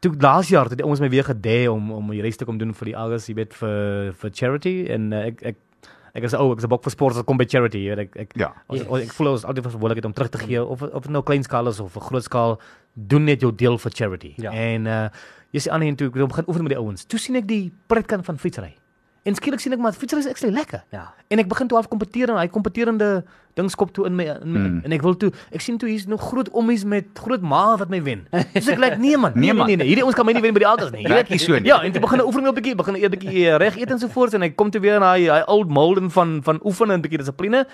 toe 0.00 0.12
laas 0.20 0.48
jaar 0.48 0.68
het 0.68 0.78
die 0.78 0.84
ouens 0.86 1.00
my 1.00 1.08
weer 1.08 1.24
gedê 1.24 1.66
om 1.70 1.92
om 1.92 2.10
die 2.10 2.22
reis 2.22 2.36
te 2.36 2.44
kom 2.44 2.58
doen 2.58 2.74
vir 2.74 2.84
die 2.92 2.94
August, 2.94 3.28
jy 3.28 3.34
weet 3.34 3.54
vir 3.54 4.12
vir 4.12 4.30
charity 4.32 4.86
en 4.90 5.12
uh, 5.12 5.26
ek 5.26 5.42
ek 5.42 5.56
ek 6.16 6.24
is 6.24 6.34
ou, 6.34 6.52
ek 6.52 6.58
is 6.58 6.64
'n 6.64 6.68
bok 6.68 6.82
vir 6.84 6.90
sport, 6.92 7.14
dit 7.14 7.26
kom 7.26 7.36
by 7.36 7.44
charity, 7.44 7.78
jy 7.84 7.94
weet 7.94 7.98
ek 8.06 8.16
ek 8.16 8.36
Ja. 8.36 8.52
ons, 8.68 8.82
ons, 8.88 9.02
ek 9.02 9.12
voel 9.12 9.28
ons 9.32 9.44
altyd 9.44 9.64
verantwoordelikheid 9.64 10.04
om 10.06 10.12
terug 10.12 10.30
te 10.30 10.38
gee 10.38 10.64
of 10.64 10.82
of 10.82 11.02
dit 11.02 11.10
nou 11.12 11.22
klein 11.22 11.42
skaal 11.42 11.68
is 11.68 11.80
of 11.80 11.96
'n 11.96 12.00
groot 12.00 12.22
skaal, 12.24 12.60
doen 12.94 13.24
net 13.24 13.40
jou 13.40 13.52
deel 13.54 13.78
vir 13.78 13.92
charity. 13.92 14.34
Ja. 14.38 14.50
En 14.52 14.86
uh 14.86 15.08
jy 15.52 15.60
sien 15.60 15.72
aan 15.72 15.82
en 15.82 15.96
toe 15.96 16.08
ek 16.08 16.28
begin 16.28 16.44
oefen 16.48 16.62
met 16.64 16.72
die 16.72 16.78
ouens. 16.78 17.04
Toe 17.06 17.18
sien 17.18 17.36
ek 17.36 17.46
die 17.46 17.72
pretkant 17.86 18.24
van 18.24 18.36
fietsry. 18.38 18.74
En 19.26 19.34
skielik 19.34 19.58
sien 19.60 19.72
ek 19.74 19.80
maar 19.82 19.92
fietsry 19.96 20.18
is 20.22 20.28
actually 20.30 20.54
lekker. 20.54 20.84
Ja. 20.94 21.08
En 21.34 21.38
ek 21.42 21.48
begin 21.50 21.66
toe 21.66 21.76
half 21.80 21.88
kompeteer 21.90 22.30
en 22.30 22.36
hy 22.38 22.46
kompeterende 22.46 23.24
ding 23.56 23.70
skop 23.72 23.90
toe 23.96 24.04
in 24.06 24.14
my 24.14 24.24
in 24.28 24.52
my 24.52 24.58
Mm. 24.60 24.80
en 24.84 24.92
ek 24.92 25.02
wil 25.02 25.16
toe 25.16 25.30
ek 25.50 25.60
sien 25.64 25.78
toe 25.80 25.88
hier's 25.88 26.04
nog 26.06 26.20
groot 26.20 26.48
ommies 26.52 26.84
met 26.84 27.06
groot 27.14 27.40
ma 27.42 27.76
wat 27.80 27.88
my 27.88 28.02
wen. 28.04 28.26
Dus 28.52 28.68
ek 28.68 28.78
lyk 28.78 28.98
nee 28.98 29.16
man, 29.16 29.32
Nee, 29.34 29.40
nee, 29.40 29.50
nee, 29.50 29.54
man. 29.54 29.66
nee, 29.66 29.76
nee, 29.80 29.86
hierdie 29.86 30.04
ons 30.04 30.14
kan 30.14 30.26
my 30.26 30.32
nie 30.36 30.42
wen 30.44 30.52
by 30.54 30.58
die 30.62 30.68
alters 30.68 30.92
nie. 30.92 31.02
Weet. 31.14 31.28
nie 31.32 31.38
so 31.38 31.52
nie. 31.58 31.64
Ja, 31.66 31.80
en 31.82 31.90
toe 31.92 32.00
begin 32.00 32.18
'n 32.20 32.26
oefening 32.26 32.48
'n 32.48 32.54
bietjie, 32.54 32.74
begin 32.76 32.94
'n 33.00 33.10
bietjie 33.10 33.48
eh, 33.48 33.56
reg 33.56 33.76
eet 33.80 33.90
en 33.90 33.98
so 33.98 34.08
voort 34.08 34.34
en 34.34 34.42
hy 34.42 34.50
kom 34.50 34.70
toe 34.70 34.80
weer 34.80 35.00
na 35.00 35.14
hy 35.16 35.24
hy 35.26 35.42
old 35.46 35.68
molden 35.68 36.10
van 36.10 36.42
van 36.42 36.60
oefen 36.64 36.90
en 36.90 36.98
'n 36.98 37.02
bietjie 37.02 37.18
dissipline. 37.18 37.66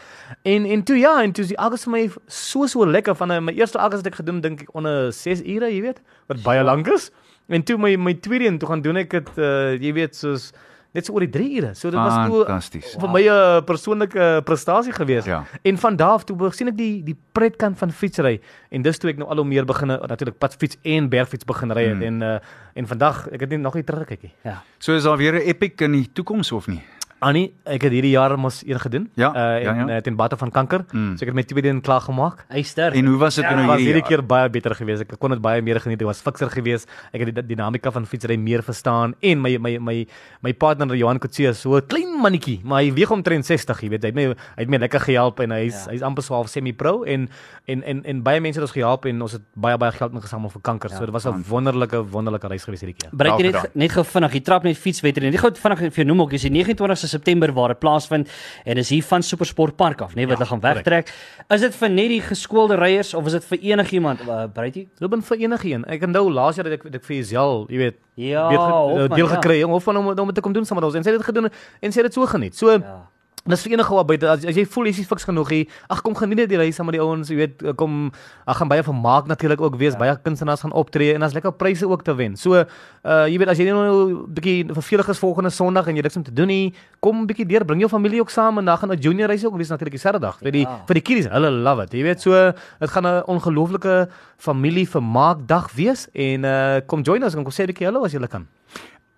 En 0.45 0.65
en 0.65 0.83
toe 0.83 0.97
ja, 0.99 1.21
en 1.23 1.33
toe 1.33 1.43
is 1.45 1.49
die 1.51 1.59
alges 1.59 1.85
vir 1.85 1.93
my 1.93 2.11
so 2.29 2.67
so 2.67 2.87
lekker 2.87 3.15
van 3.17 3.31
eh, 3.31 3.41
my 3.41 3.53
eerste 3.53 3.79
alges 3.79 3.99
het 3.99 4.07
ek 4.07 4.15
gedoen 4.23 4.41
dink 4.41 4.61
ek 4.63 4.75
onder 4.75 5.13
6 5.13 5.43
ure, 5.45 5.67
jy 5.69 5.81
weet, 5.83 6.01
wat 6.29 6.43
baie 6.43 6.63
lank 6.63 6.87
is. 6.89 7.11
En 7.49 7.63
toe 7.63 7.77
my 7.77 7.97
my 7.97 8.15
tweede 8.15 8.47
een 8.47 8.59
toe 8.59 8.69
gaan 8.69 8.81
doen 8.83 8.97
ek 8.97 9.11
dit 9.11 9.29
uh, 9.39 9.75
jy 9.77 9.93
weet 9.93 10.15
soos 10.17 10.53
net 10.93 11.07
so 11.07 11.13
oor 11.13 11.21
die 11.21 11.31
3 11.31 11.57
ure. 11.59 11.75
So 11.75 11.91
dit 11.91 11.99
was 11.99 12.29
toe 12.29 12.45
Fantasties. 12.45 12.97
vir 13.01 13.09
my 13.11 13.23
'n 13.29 13.65
persoonlike 13.65 14.43
prestasie 14.45 14.93
gewees. 14.93 15.25
Ja. 15.25 15.45
En 15.63 15.79
van 15.79 15.97
daar 15.97 16.09
af 16.19 16.25
toe 16.25 16.53
sien 16.53 16.69
ek 16.69 16.77
die 16.77 17.03
die 17.03 17.17
pretkant 17.33 17.79
van 17.79 17.91
fietsry 17.91 18.41
en 18.71 18.83
dis 18.83 18.99
toe 18.99 19.11
ek 19.11 19.17
nou 19.19 19.29
al 19.31 19.37
hoe 19.37 19.45
meer 19.45 19.65
begine 19.65 19.99
natuurlik 20.07 20.39
padfiets 20.39 20.77
en 20.83 21.09
bergfiets 21.09 21.45
begin 21.45 21.71
ry 21.73 21.83
het 21.89 21.93
Hmm. 21.97 22.03
en 22.03 22.23
uh, 22.23 22.39
en 22.75 22.87
vandag 22.87 23.29
ek 23.33 23.41
het 23.41 23.51
net 23.51 23.61
nog 23.61 23.75
nie 23.75 23.85
teruggekyk 23.85 24.23
nie. 24.23 24.33
Ja. 24.45 24.63
So 24.79 24.93
is 24.95 25.03
daar 25.03 25.17
weer 25.17 25.33
'n 25.35 25.47
epic 25.49 25.81
in 25.81 25.93
die 25.93 26.09
toekoms 26.13 26.53
of 26.53 26.67
nie? 26.67 26.83
Annie, 27.23 27.53
ek 27.71 27.85
het 27.87 27.93
hierdie 27.95 28.11
jaar 28.17 28.33
mos 28.41 28.63
een 28.67 28.81
gedoen. 28.83 29.05
Ja, 29.15 29.29
uh, 29.31 29.63
ja, 29.63 29.71
en, 29.71 29.87
ja. 29.87 29.97
uh, 29.97 30.03
ten 30.03 30.17
bate 30.19 30.37
van 30.37 30.51
kanker. 30.51 30.83
Mm. 30.91 31.13
So 31.17 31.23
ek 31.23 31.31
het 31.31 31.37
my 31.39 31.45
tweede 31.47 31.69
een 31.71 31.81
klaar 31.81 32.01
gemaak. 32.03 32.41
Hy 32.51 32.63
ster. 32.67 32.93
En 32.99 33.07
hoe 33.07 33.17
was 33.21 33.37
dit 33.39 33.45
Dit 33.47 33.55
nou 33.55 33.67
was 33.69 33.77
hierdie 33.79 33.93
hierdie 33.93 34.03
jaar? 34.03 34.23
keer 34.23 34.27
baie 34.27 34.51
beter 34.51 34.75
geweest. 34.75 35.05
Ek 35.07 35.19
kon 35.23 35.31
dit 35.31 35.41
baie 35.41 35.63
meer 35.63 35.79
geniet. 35.81 36.01
Ek 36.03 36.07
was 36.11 36.21
fikser 36.21 36.51
geweest. 36.51 36.89
Ek 37.15 37.23
het 37.23 37.31
die 37.35 37.45
dinamika 37.55 37.93
van 37.95 38.07
fietsry 38.07 38.37
meer 38.37 38.63
verstaan 38.67 39.15
en 39.21 39.41
my 39.41 39.57
my 39.59 39.79
my 39.79 39.97
my 40.43 40.53
partner 40.53 40.97
Johan 40.97 41.19
Kutse 41.23 41.47
is 41.53 41.61
so 41.61 41.77
'n 41.77 41.87
klein 41.87 42.11
mannetjie, 42.21 42.61
maar 42.65 42.83
hy 42.83 42.91
weeg 42.93 43.11
omtrent 43.11 43.47
60, 43.47 43.81
jy 43.83 43.89
weet. 43.91 44.03
Hy 44.03 44.09
het 44.09 44.15
my 44.17 44.25
hy 44.27 44.35
het 44.65 44.69
my 44.69 44.79
lekker 44.79 45.01
gehelp 45.01 45.39
en 45.41 45.51
hy's 45.51 45.85
Ja. 45.87 45.91
hy's 45.93 46.03
amper 46.03 46.23
so 46.25 46.35
half 46.35 46.49
semi-pro 46.49 47.05
en 47.05 47.29
en 47.67 47.83
en 47.85 48.05
en 48.05 48.23
baie 48.23 48.41
mense 48.41 48.59
het 48.59 48.67
ons 48.69 48.73
gehelp 48.75 49.05
en 49.07 49.23
ons 49.23 49.33
het 49.33 49.43
baie 49.55 49.77
baie 49.79 49.93
geld 49.93 50.13
ingesamel 50.13 50.51
vir 50.51 50.61
kanker. 50.61 50.91
Ja, 50.91 50.97
so 50.97 51.05
dit 51.05 51.15
was 51.15 51.25
'n 51.27 51.45
wonderlike 51.49 52.03
wonderlike 52.11 52.49
reis 52.49 52.65
geweest 52.65 52.83
hierdie 52.83 52.97
keer. 52.99 53.11
Breek 53.17 53.39
jy 53.39 53.53
net 53.53 53.75
net 53.75 53.93
gou 53.93 54.03
vinnig, 54.05 54.33
jy 54.33 54.41
trap 54.41 54.65
net 54.65 54.77
fietswedren. 54.77 55.31
Net 55.31 55.41
gou 55.41 55.51
vinnig 55.55 55.79
vir 55.79 55.91
jou 55.93 56.05
noem 56.07 56.21
ook, 56.23 56.31
die 56.31 56.51
29ste 56.51 57.12
September 57.13 57.53
waar 57.55 57.75
dit 57.75 57.81
plaasvind 57.85 58.29
en 58.65 58.81
dis 58.81 58.91
hier 58.97 59.05
van 59.13 59.23
Supersport 59.23 59.77
Park 59.77 60.01
af, 60.05 60.15
nee 60.17 60.27
wat 60.27 60.39
Ja, 60.39 60.45
hulle 60.45 60.51
gaan 60.55 60.63
wegtrek. 60.65 61.13
Is 61.53 61.61
dit 61.61 61.75
vir 61.79 61.89
net 61.93 62.09
die 62.17 62.21
geskoolde 62.25 62.77
ryers 62.81 63.15
of 63.15 63.27
is 63.31 63.37
dit 63.39 63.45
vir 63.53 63.59
enigiemand? 63.73 64.21
Uh, 64.27 64.45
Breetie? 64.53 64.89
Ruben 65.03 65.23
vir 65.23 65.45
enigeen. 65.47 65.85
Ek 65.87 66.03
onthou 66.09 66.27
laas 66.33 66.57
jaar 66.59 66.69
dat 66.71 66.81
ek 66.81 66.89
ek 66.95 67.05
vir 67.05 67.17
Isel, 67.21 67.67
jy 67.71 67.79
weet, 67.87 68.01
Ja, 68.15 68.49
deel, 68.51 68.59
ge- 68.61 68.73
Hofman, 68.77 69.17
deel 69.17 69.29
ja. 69.29 69.35
gekry 69.39 69.55
jong, 69.63 69.73
of 69.73 69.85
van 69.89 69.97
om 69.97 70.11
om 70.13 70.33
te 70.37 70.43
kom 70.45 70.53
doen 70.53 70.67
saam 70.69 70.77
met 70.77 70.85
ons 70.85 70.95
en 70.99 71.05
sy 71.05 71.11
het 71.15 71.19
dit 71.23 71.27
gedoen 71.31 71.47
en 71.81 71.93
sy 71.93 72.03
het 72.03 72.11
dit 72.11 72.15
so 72.19 72.27
geniet. 72.29 72.55
So 72.59 72.71
Ja. 72.77 72.99
Dis 73.43 73.65
vir 73.65 73.73
enige 73.75 73.91
ou 73.91 74.03
buite 74.07 74.29
as, 74.31 74.45
as 74.47 74.55
jy 74.55 74.63
voel 74.71 74.87
jy's 74.87 75.01
nie 75.01 75.05
fiks 75.11 75.25
genoeg 75.27 75.49
hier. 75.51 75.71
Ag 75.91 76.03
kom 76.07 76.15
geniet 76.15 76.39
net 76.39 76.51
die 76.53 76.59
reis 76.61 76.77
saam 76.79 76.87
met 76.87 76.95
die 76.95 77.03
ouens, 77.03 77.27
jy 77.33 77.39
weet, 77.41 77.65
kom 77.75 78.13
ag 78.47 78.61
gaan 78.61 78.69
baie 78.71 78.85
vermaak 78.87 79.27
natuurlik 79.27 79.61
ook 79.61 79.75
wees, 79.81 79.97
ja. 79.97 79.99
baie 79.99 80.15
kunstenaars 80.23 80.63
gaan 80.63 80.75
optree 80.79 81.17
en 81.17 81.25
daar's 81.25 81.35
lekker 81.35 81.51
pryse 81.59 81.89
ook 81.89 82.05
te 82.07 82.15
wen. 82.15 82.37
So, 82.39 82.63
uh 82.63 83.27
jy 83.27 83.41
weet 83.43 83.51
as 83.51 83.59
jy 83.59 83.67
nou 83.67 83.83
'n 83.83 84.35
bietjie 84.37 84.71
vervelig 84.71 85.09
is 85.09 85.19
volgende 85.19 85.51
Sondag 85.51 85.89
en 85.89 85.97
jy 85.97 86.03
niks 86.03 86.17
om 86.17 86.23
te 86.23 86.33
doen 86.33 86.47
nie, 86.47 86.73
kom 87.01 87.23
'n 87.23 87.27
bietjie 87.27 87.47
deur, 87.47 87.65
bring 87.65 87.81
jou 87.81 87.91
familie 87.91 88.21
ook 88.21 88.31
saam 88.31 88.59
en 88.59 88.65
dan 88.65 88.79
gaan 88.79 88.93
'n 88.93 89.01
junior 89.01 89.27
reis 89.27 89.45
ook 89.45 89.57
wees 89.57 89.69
natuurlik 89.75 89.99
die 89.99 90.05
Saterdag. 90.07 90.39
Vir 90.39 90.53
die 90.53 90.63
Ja. 90.63 90.85
vir 90.87 90.95
die 90.95 91.03
kiddies, 91.03 91.27
hulle 91.27 91.51
love 91.51 91.83
it. 91.83 91.93
Jy 91.93 92.03
weet, 92.03 92.21
so 92.21 92.31
dit 92.79 92.91
gaan 92.91 93.07
'n 93.07 93.23
ongelooflike 93.27 94.09
familie 94.39 94.87
vermaakdag 94.87 95.73
wees 95.75 96.09
en 96.15 96.45
uh 96.45 96.81
kom 96.87 97.03
join 97.03 97.25
ons 97.25 97.35
en 97.35 97.43
kom 97.43 97.53
sê 97.53 97.65
'n 97.65 97.73
bietjie 97.75 97.87
hallo 97.87 98.05
as 98.05 98.13
jy 98.13 98.25
kan. 98.29 98.47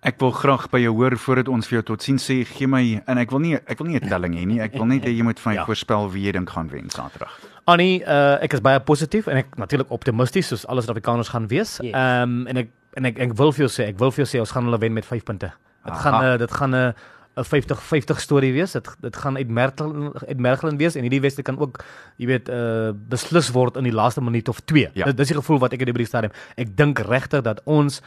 Ek 0.05 0.19
wil 0.21 0.31
graag 0.37 0.67
by 0.69 0.79
jou 0.83 0.91
hoor 0.99 1.15
voordat 1.17 1.47
ons 1.49 1.65
vir 1.67 1.79
jou 1.79 1.83
totsiens 1.95 2.21
sê, 2.29 2.43
gee 2.45 2.67
my 2.69 3.01
en 3.09 3.17
ek 3.17 3.31
wil 3.33 3.41
nie 3.41 3.55
ek 3.57 3.79
wil 3.81 3.87
nie 3.89 3.97
'n 3.97 4.07
telling 4.07 4.35
hê 4.37 4.45
nie. 4.45 4.59
Ek 4.61 4.73
wil 4.77 4.85
net 4.93 5.03
hê 5.03 5.09
jy 5.17 5.23
moet 5.25 5.39
vir 5.39 5.49
my 5.51 5.55
Ja. 5.57 5.65
voorspel 5.65 6.11
wie 6.13 6.25
jy 6.27 6.31
dink 6.33 6.49
gaan 6.49 6.69
wen 6.69 6.89
Saterdag. 6.89 7.33
Annie, 7.65 8.03
uh, 8.05 8.37
ek 8.41 8.53
is 8.53 8.61
baie 8.61 8.79
positief 8.79 9.27
en 9.27 9.37
ek 9.37 9.57
natuurlik 9.57 9.89
optimisties 9.89 10.47
soos 10.47 10.65
alle 10.67 10.81
Suid-Afrikaners 10.81 11.29
gaan 11.29 11.47
wees. 11.47 11.79
Yes. 11.81 11.93
Ehm 11.93 12.21
um, 12.23 12.47
en 12.47 12.57
ek 12.57 12.69
en 12.93 13.05
ek 13.05 13.19
ek 13.19 13.33
wil 13.33 13.51
vir 13.51 13.65
jou 13.65 13.71
sê, 13.73 13.87
ek 13.89 13.97
wil 13.99 14.11
vir 14.11 14.25
jou 14.25 14.29
sê 14.37 14.39
ons 14.39 14.51
gaan 14.51 14.63
hulle 14.65 14.77
wen 14.79 14.93
met 14.93 15.05
5 15.05 15.23
punte. 15.25 15.51
Dit 15.85 15.93
gaan 15.93 16.23
uh, 16.23 16.37
dit 16.37 16.51
gaan 16.51 16.75
'n 16.75 16.93
'n 17.37 17.43
50 17.43 17.81
50 17.81 18.19
storie 18.21 18.53
wees. 18.53 18.71
Dit 18.73 18.87
dit 19.01 19.15
gaan 19.15 19.35
uitmergelend 19.37 20.23
uitmergelend 20.27 20.77
wees 20.79 20.95
en 20.95 21.01
hierdie 21.01 21.21
wedstryd 21.21 21.45
kan 21.45 21.57
ook, 21.59 21.83
jy 22.17 22.27
weet, 22.27 22.47
uh 22.49 22.93
beslis 23.09 23.49
word 23.51 23.75
in 23.77 23.83
die 23.83 23.91
laaste 23.93 24.21
minuut 24.21 24.47
of 24.49 24.59
2. 24.65 24.91
Ja. 24.93 25.05
Dit 25.05 25.17
dis 25.17 25.27
die 25.27 25.35
gevoel 25.41 25.59
wat 25.59 25.73
ek 25.73 25.79
het 25.79 25.91
by 25.91 25.97
die 25.97 26.05
stadium. 26.05 26.31
Ek 26.57 26.77
dink 26.77 26.99
regtig 26.99 27.41
dat 27.41 27.59
ons 27.65 28.01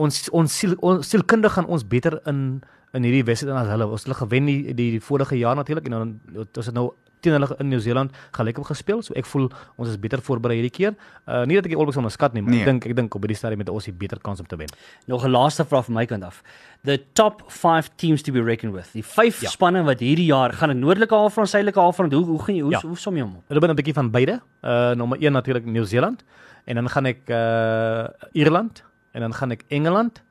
ons 0.00 0.28
ons 0.32 0.58
siel 0.60 0.74
ons 0.80 1.10
sielkundig 1.10 1.52
gaan 1.56 1.66
ons 1.68 1.84
beter 1.86 2.20
in 2.30 2.60
in 2.92 3.04
hierdie 3.06 3.22
wedstryd 3.28 3.54
as 3.54 3.68
hulle. 3.70 3.86
Ons 3.86 4.02
het 4.02 4.08
hulle 4.10 4.18
gewen 4.18 4.46
die, 4.50 4.74
die, 4.74 4.88
die 4.96 5.00
vorige 5.00 5.36
jaar 5.38 5.54
natuurlik 5.56 5.84
en 5.86 5.90
dan 5.94 6.08
ons 6.56 6.66
het 6.66 6.74
nou 6.74 6.88
teen 7.20 7.34
hulle 7.36 7.46
in 7.60 7.68
Nieu-Seeland 7.68 8.10
gelyk 8.32 8.58
op 8.58 8.64
gespeel. 8.64 9.02
So 9.04 9.12
ek 9.14 9.26
voel 9.28 9.44
ons 9.76 9.90
is 9.92 9.98
beter 10.00 10.18
voorberei 10.24 10.56
hierdie 10.56 10.72
keer. 10.72 10.94
Uh 11.28 11.44
nie 11.46 11.54
dat 11.58 11.66
ek 11.68 11.74
die 11.74 11.76
All 11.78 11.84
Blacks 11.84 12.00
onderskat 12.00 12.32
nie, 12.34 12.42
maar 12.42 12.50
Nee. 12.54 12.60
ek 12.64 12.66
dink 12.70 12.86
ek 12.90 12.96
dink 12.96 13.14
op 13.14 13.22
hierdie 13.22 13.36
stadium 13.36 13.60
het 13.60 13.68
ons 13.68 13.84
die 13.84 13.92
beter 13.92 14.18
kans 14.24 14.40
om 14.40 14.46
te 14.48 14.56
wen. 14.56 14.72
Nog 15.06 15.22
'n 15.24 15.30
laaste 15.30 15.64
vraag 15.68 15.84
van 15.84 15.94
my 15.94 16.06
kant 16.06 16.24
af. 16.24 16.42
The 16.84 16.96
top 17.12 17.42
5 17.46 17.90
teams 17.96 18.22
to 18.22 18.32
be 18.32 18.42
reckoned 18.42 18.74
with. 18.74 18.90
Die 18.92 19.04
5 19.04 19.42
Ja. 19.42 19.48
spanne 19.50 19.84
wat 19.84 20.00
hierdie 20.00 20.26
jaar 20.32 20.52
gaan 20.52 20.70
'n 20.70 20.78
noordelike 20.80 21.14
halfrond, 21.14 21.48
suidelike 21.48 21.78
halfrond. 21.80 22.12
Hoe 22.12 22.24
hoe 22.24 22.42
gaan 22.42 22.54
jy 22.56 22.62
hoe, 22.62 22.72
Ja. 22.72 22.80
hoe 22.80 22.96
som 22.96 23.14
jy 23.14 23.22
hom 23.22 23.36
op? 23.36 23.42
Hulle 23.48 23.60
ben 23.60 23.70
'n 23.70 23.76
bietjie 23.76 23.94
van 23.94 24.10
beide. 24.10 24.40
Uh 24.64 24.94
nommer 24.94 25.18
1 25.22 25.32
natuurlik 25.32 25.64
Nieu-Seeland 25.66 26.24
en 26.64 26.74
dan 26.74 26.88
gaan 26.88 27.06
ek 27.06 27.20
uh 27.28 28.08
Ierland 28.32 28.82
en 29.12 29.20
dan 29.20 29.34
gaan 29.34 29.50
ek 29.50 29.64
Engeland 29.68 30.22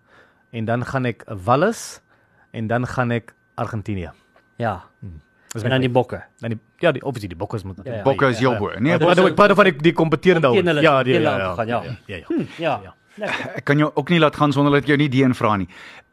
en 0.51 0.65
dan 0.65 0.85
gaan 0.85 1.05
ek 1.05 1.23
Wallis 1.45 2.01
en 2.51 2.67
dan 2.67 2.87
gaan 2.87 3.11
ek 3.11 3.33
Argentinië. 3.55 4.11
Ja. 4.55 4.83
Dis 5.49 5.63
En 5.63 5.69
dan 5.69 5.81
die 5.81 5.89
bokke. 5.89 6.23
dan 6.39 6.49
die 6.53 6.59
ja, 6.77 6.91
die 6.91 7.01
obviously 7.01 7.27
die 7.29 7.37
Bokkers 7.37 7.63
moet 7.63 7.79
Ja, 7.83 7.93
ja. 7.93 8.03
Bokke 8.03 8.27
is 8.29 8.39
heel 8.39 8.57
bo. 8.57 8.69
Nee, 8.79 8.97
Maar 8.99 9.15
dan 9.15 9.25
ek 9.27 9.35
praat 9.35 9.51
van 9.57 9.63
die, 9.65 9.75
die 9.81 9.93
kompeterende 9.93 10.47
ouens. 10.47 10.81
Ja, 10.81 11.03
die 11.03 11.13
ja, 11.19 11.37
ja, 11.37 11.53
gaan, 11.55 11.67
ja. 11.67 11.81
ja, 11.83 11.95
ja, 12.05 12.15
ja. 12.15 12.25
Hm, 12.27 12.45
ja. 12.57 12.79
Ja. 12.83 12.93
Lekker. 13.19 13.55
ek 13.55 13.63
kan 13.65 13.77
jou 13.77 13.91
ook 13.93 14.09
nie 14.09 14.19
laat 14.19 14.35
gaan 14.35 14.51
sonder 14.55 14.71
dat 14.71 14.81
ek 14.85 14.87
jou 14.87 14.97
nie 14.97 15.09
die 15.09 15.23
een 15.25 15.33
vra 15.35 15.55
nie. 15.57 15.67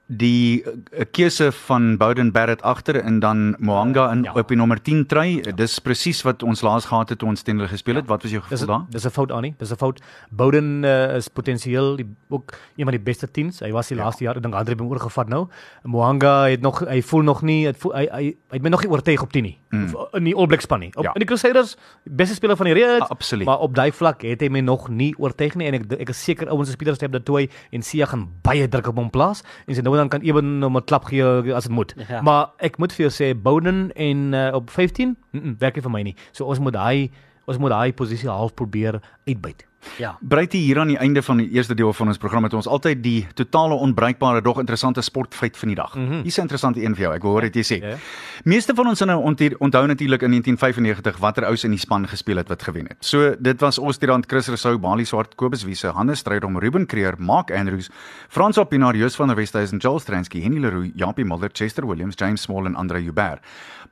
Die 0.09 0.63
uh, 0.63 1.03
keuse 1.11 1.49
van 1.67 1.97
Bowden 1.99 2.31
Barrett 2.33 2.63
agter 2.63 3.01
en 3.03 3.19
dan 3.19 3.57
Moanga 3.59 4.11
in 4.13 4.23
Ja. 4.23 4.33
op 4.39 4.49
die 4.49 4.57
nommer 4.57 4.79
10 4.83 5.07
try, 5.07 5.41
dis 5.57 5.79
presies 5.79 6.23
wat 6.23 6.43
ons 6.43 6.61
laas 6.63 6.85
gehad 6.85 7.09
het 7.09 7.19
toe 7.19 7.29
ons 7.29 7.43
teen 7.43 7.57
hulle 7.59 7.69
gespeel 7.69 7.95
het. 7.99 8.07
Wat 8.07 8.23
was 8.23 8.31
jou 8.31 8.43
Dis 8.49 8.61
gevoel 8.61 8.67
daar? 8.77 8.87
dis 8.91 9.05
'n 9.05 9.11
fout 9.11 9.33
aan 9.33 9.43
nie. 9.43 9.55
Dis 9.59 9.71
'n 9.73 9.77
fout. 9.77 10.01
Bowden 10.31 10.85
uh, 10.85 11.17
is 11.17 11.29
potensieel 11.29 11.97
die 11.97 12.07
ook 12.29 12.53
een 12.77 12.85
van 12.85 12.93
die 12.95 13.01
beste 13.03 13.31
teams. 13.31 13.59
Hy 13.61 13.73
was 13.73 13.89
die 13.89 13.97
Ja. 13.97 14.05
laaste 14.05 14.25
jaar, 14.25 14.37
ek 14.37 14.43
dink 14.43 14.55
Andre 14.55 14.71
het 14.73 14.81
hom 14.81 14.91
oorgevat 14.91 15.29
nou. 15.29 15.49
Moanga 15.83 16.47
het 16.49 16.61
nog 16.61 16.81
hy 16.87 17.03
voel 17.03 17.23
nog 17.23 17.43
nie, 17.43 17.67
het 17.67 17.77
voel, 17.77 17.93
hy 17.95 18.07
hy 18.13 18.23
hy 18.23 18.37
het 18.51 18.63
my 18.63 18.69
nog 18.69 18.83
nie 18.83 18.91
oortuig 18.91 19.23
op 19.23 19.33
10 19.33 19.43
nie. 19.43 19.59
Mm. 19.77 20.07
In 20.13 20.25
die 20.25 20.35
All 20.35 20.47
Blacks 20.47 20.65
span 20.65 20.81
nie. 20.81 20.91
Op, 20.95 21.05
Ja. 21.05 21.13
In 21.15 21.23
die 21.23 21.29
Crusaders, 21.29 21.77
beste 22.05 22.35
speler 22.35 22.57
van 22.57 22.67
die 22.67 22.75
reeks. 22.75 23.09
Absoluut. 23.09 23.47
Maar 23.47 23.59
op 23.59 23.75
daai 23.75 23.93
vlak 23.93 24.23
het 24.23 24.41
hy 24.41 24.49
my 24.49 24.61
nog 24.61 24.89
nie 24.89 25.15
oortuig 25.19 25.55
nie 25.55 25.67
en 25.67 25.75
ek 25.75 25.93
ek 26.01 26.09
is 26.09 26.25
seker 26.25 26.49
ouens 26.49 26.69
soos 26.69 26.77
Pieter 26.77 26.95
Step 26.95 27.13
dat 27.13 27.25
toe 27.25 27.49
en 27.73 27.83
Sia 27.83 28.07
gaan 28.07 28.29
baie 28.43 28.69
druk 28.69 28.87
op 28.87 28.97
hom 28.97 29.11
plaas 29.11 29.43
en 29.67 29.75
sy 29.75 29.83
nou 29.83 29.97
dan 29.97 30.09
kan 30.09 30.23
ewen 30.23 30.63
om 30.65 30.77
'n 30.77 30.85
klap 30.85 31.05
gee 31.05 31.55
as 31.55 31.65
dit 31.65 31.73
moet. 31.73 31.95
Ja. 32.09 32.23
Maar 32.23 32.51
ek 32.59 32.79
moet 32.79 32.93
vir 32.93 33.09
jou 33.09 33.13
sê 33.13 33.35
Bowden 33.35 33.93
en 33.95 34.33
uh, 34.33 34.55
op 34.55 34.71
15, 34.71 35.17
mm 35.31 35.41
-mm, 35.41 35.57
werk 35.59 35.75
nie 35.75 35.83
vir 35.83 35.91
my 35.91 36.03
nie. 36.03 36.17
So 36.33 36.45
ons 36.45 36.59
moet 36.59 36.73
daai 36.73 37.11
ons 37.47 37.59
moet 37.59 37.71
daai 37.71 37.93
posisie 37.93 38.29
half 38.29 38.55
probeer 38.55 39.01
uitbuit. 39.27 39.67
Ja. 39.99 40.19
Breite 40.21 40.57
hier 40.57 40.79
aan 40.81 40.87
die 40.89 40.99
einde 40.99 41.23
van 41.23 41.37
die 41.37 41.51
eerste 41.51 41.75
deel 41.75 41.93
van 41.93 42.07
ons 42.09 42.17
program 42.19 42.43
het 42.43 42.53
ons 42.55 42.67
altyd 42.67 43.03
die 43.03 43.27
totale 43.35 43.75
onbruikbare 43.75 44.43
dog 44.43 44.59
interessante 44.59 45.01
sportfeit 45.01 45.57
van 45.57 45.69
die 45.69 45.77
dag. 45.77 45.95
Mm 45.95 46.03
Mhm. 46.03 46.11
-hmm. 46.13 46.23
Hier's 46.23 46.37
'n 46.37 46.41
interessante 46.41 46.83
een 46.85 46.95
vir 46.95 47.03
jou. 47.05 47.15
Ek 47.15 47.23
wil 47.23 47.31
hoor 47.31 47.41
wat 47.43 47.55
jy 47.55 47.63
sê. 47.63 47.81
Ja, 47.83 47.89
ja. 47.89 47.97
Meeste 48.45 48.75
van 48.75 48.87
ons 48.87 49.01
nou 49.01 49.23
onthou, 49.59 49.87
natuurlik 49.87 50.23
in 50.23 50.31
1995 50.31 51.17
watter 51.19 51.45
ouens 51.45 51.65
in 51.65 51.71
die 51.71 51.79
span 51.79 52.09
gespeel 52.09 52.37
het 52.37 52.49
wat 52.49 52.63
gewen 52.63 52.87
het. 52.87 52.97
So 53.01 53.35
dit 53.39 53.61
was 53.61 53.79
Osterrand, 53.79 54.27
Chris 54.27 54.47
Rousseau, 54.47 54.79
Bali 54.79 55.05
Swart, 55.05 55.35
Kobus 55.35 55.63
Wiese, 55.65 55.87
Hannes 55.89 56.19
Stryd 56.19 56.45
om 56.45 56.59
Ruben 56.59 56.87
Creer, 56.87 57.15
Mark 57.19 57.51
Andrews, 57.51 57.91
Frans 58.29 58.59
Opinaar, 58.59 58.97
Joos 58.97 59.15
van 59.17 59.27
der 59.29 59.37
Westhuizen, 59.37 59.79
Joel 59.79 59.99
Stransky, 60.01 60.41
Henny 60.43 60.59
Leroux, 60.61 60.91
Japie 60.95 61.25
Mulder, 61.25 61.51
Chester 61.53 61.87
Williams, 61.87 62.15
James 62.17 62.43
Small 62.43 62.65
en 62.67 62.75
Andre 62.75 63.03
Joubert. 63.03 63.41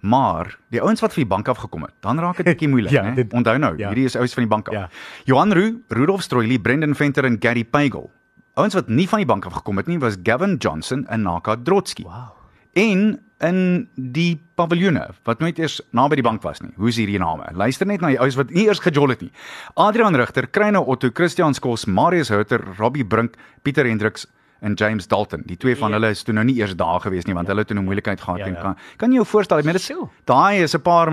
Maar 0.01 0.59
die 0.69 0.81
ouens 0.83 1.01
wat 1.01 1.13
van 1.13 1.23
die 1.23 1.31
bank 1.33 1.49
af 1.49 1.57
gekom 1.59 1.83
het, 1.83 1.93
dan 2.01 2.19
raak 2.19 2.37
dit 2.37 2.47
'n 2.47 2.51
bietjie 2.51 2.69
moeilik, 2.69 2.91
Ja, 2.99 3.03
né? 3.03 3.15
dit- 3.15 3.33
Onthou 3.33 3.59
nou, 3.59 3.77
ja. 3.79 3.87
hierdie 3.87 4.05
is 4.05 4.17
ouens 4.17 4.35
van 4.35 4.43
die 4.43 4.51
bank 4.53 4.69
af. 4.69 4.75
Ja. 4.75 4.89
Johan 5.25 5.53
Roo, 5.53 5.73
Rudolf 5.89 6.23
Stroili, 6.23 6.59
Brendan 6.61 6.95
Venter 6.95 7.25
en 7.25 7.37
Gary 7.41 7.65
Pagel. 7.65 8.11
Ouens 8.55 8.75
wat 8.75 8.89
nie 8.89 9.09
van 9.09 9.21
die 9.21 9.29
bank 9.29 9.45
af 9.45 9.59
gekom 9.59 9.77
het 9.77 9.89
nie 9.91 9.99
was 9.99 10.17
Gavin 10.23 10.57
Johnson 10.57 11.05
en 11.13 11.23
Naka 11.27 11.57
Drotsky. 11.57 12.07
Wow. 12.07 12.33
En 12.73 13.19
in 13.45 13.59
die 13.95 14.39
paviljoene 14.57 15.03
wat 15.29 15.43
nooit 15.43 15.59
eers 15.59 15.81
naby 15.93 16.17
die 16.21 16.25
bank 16.25 16.43
was 16.47 16.63
nie. 16.63 16.73
Hoe's 16.81 16.97
hierdie 16.97 17.19
name? 17.21 17.51
Luister 17.53 17.87
net 17.87 18.01
na 18.01 18.15
die 18.15 18.21
ouens 18.23 18.39
wat 18.39 18.55
nie 18.55 18.65
eers 18.65 18.81
gejol 18.81 19.13
het 19.13 19.27
nie. 19.27 19.33
Adrian 19.77 20.17
Rigter, 20.17 20.47
Kreyne 20.49 20.81
Otto, 20.81 21.11
Christian 21.13 21.55
Skos, 21.55 21.85
Marius 21.85 22.33
Houter, 22.33 22.65
Robbie 22.79 23.05
Brink, 23.05 23.37
Pieter 23.63 23.85
Hendriks 23.85 24.27
en 24.65 24.75
James 24.75 25.07
Dalton. 25.07 25.43
Die 25.47 25.57
twee 25.61 25.77
van 25.77 25.91
Ja. 25.91 25.99
hulle 25.99 26.11
is 26.11 26.23
toe 26.25 26.35
nou 26.35 26.45
nie 26.45 26.57
eers 26.61 26.75
daar 26.75 27.01
gewees 27.01 27.27
nie 27.27 27.35
want 27.35 27.47
hulle 27.49 27.61
het 27.61 27.69
toe 27.69 27.77
'n 27.77 27.85
moeilikheid 27.85 28.21
gehad 28.21 28.39
Ja, 28.39 28.47
en 28.47 28.55
ja. 28.55 28.61
kan 28.61 28.77
kan 28.97 29.11
jy 29.11 29.17
jou 29.17 29.27
voorstel, 29.27 29.59
ek 29.59 29.65
meen 29.65 29.75
dis 29.75 29.91
daai 30.25 30.63
is 30.63 30.75
'n 30.75 30.81
paar 30.81 31.11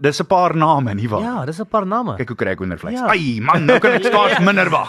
dis 0.00 0.20
'n 0.20 0.26
paar 0.26 0.56
name 0.56 0.94
nie 0.94 1.08
waar. 1.08 1.20
Ja, 1.22 1.44
dis 1.44 1.60
'n 1.60 1.66
paar 1.66 1.86
name. 1.86 2.16
Kyk 2.16 2.28
hoe 2.28 2.36
kry 2.36 2.48
ek 2.50 2.58
hoendervleis. 2.58 2.98
Ja. 2.98 3.06
Ai 3.06 3.40
man, 3.40 3.64
nou 3.66 3.78
kan 3.78 3.92
ek 3.92 4.04
skaars 4.04 4.38
minder 4.48 4.70
wag. 4.70 4.88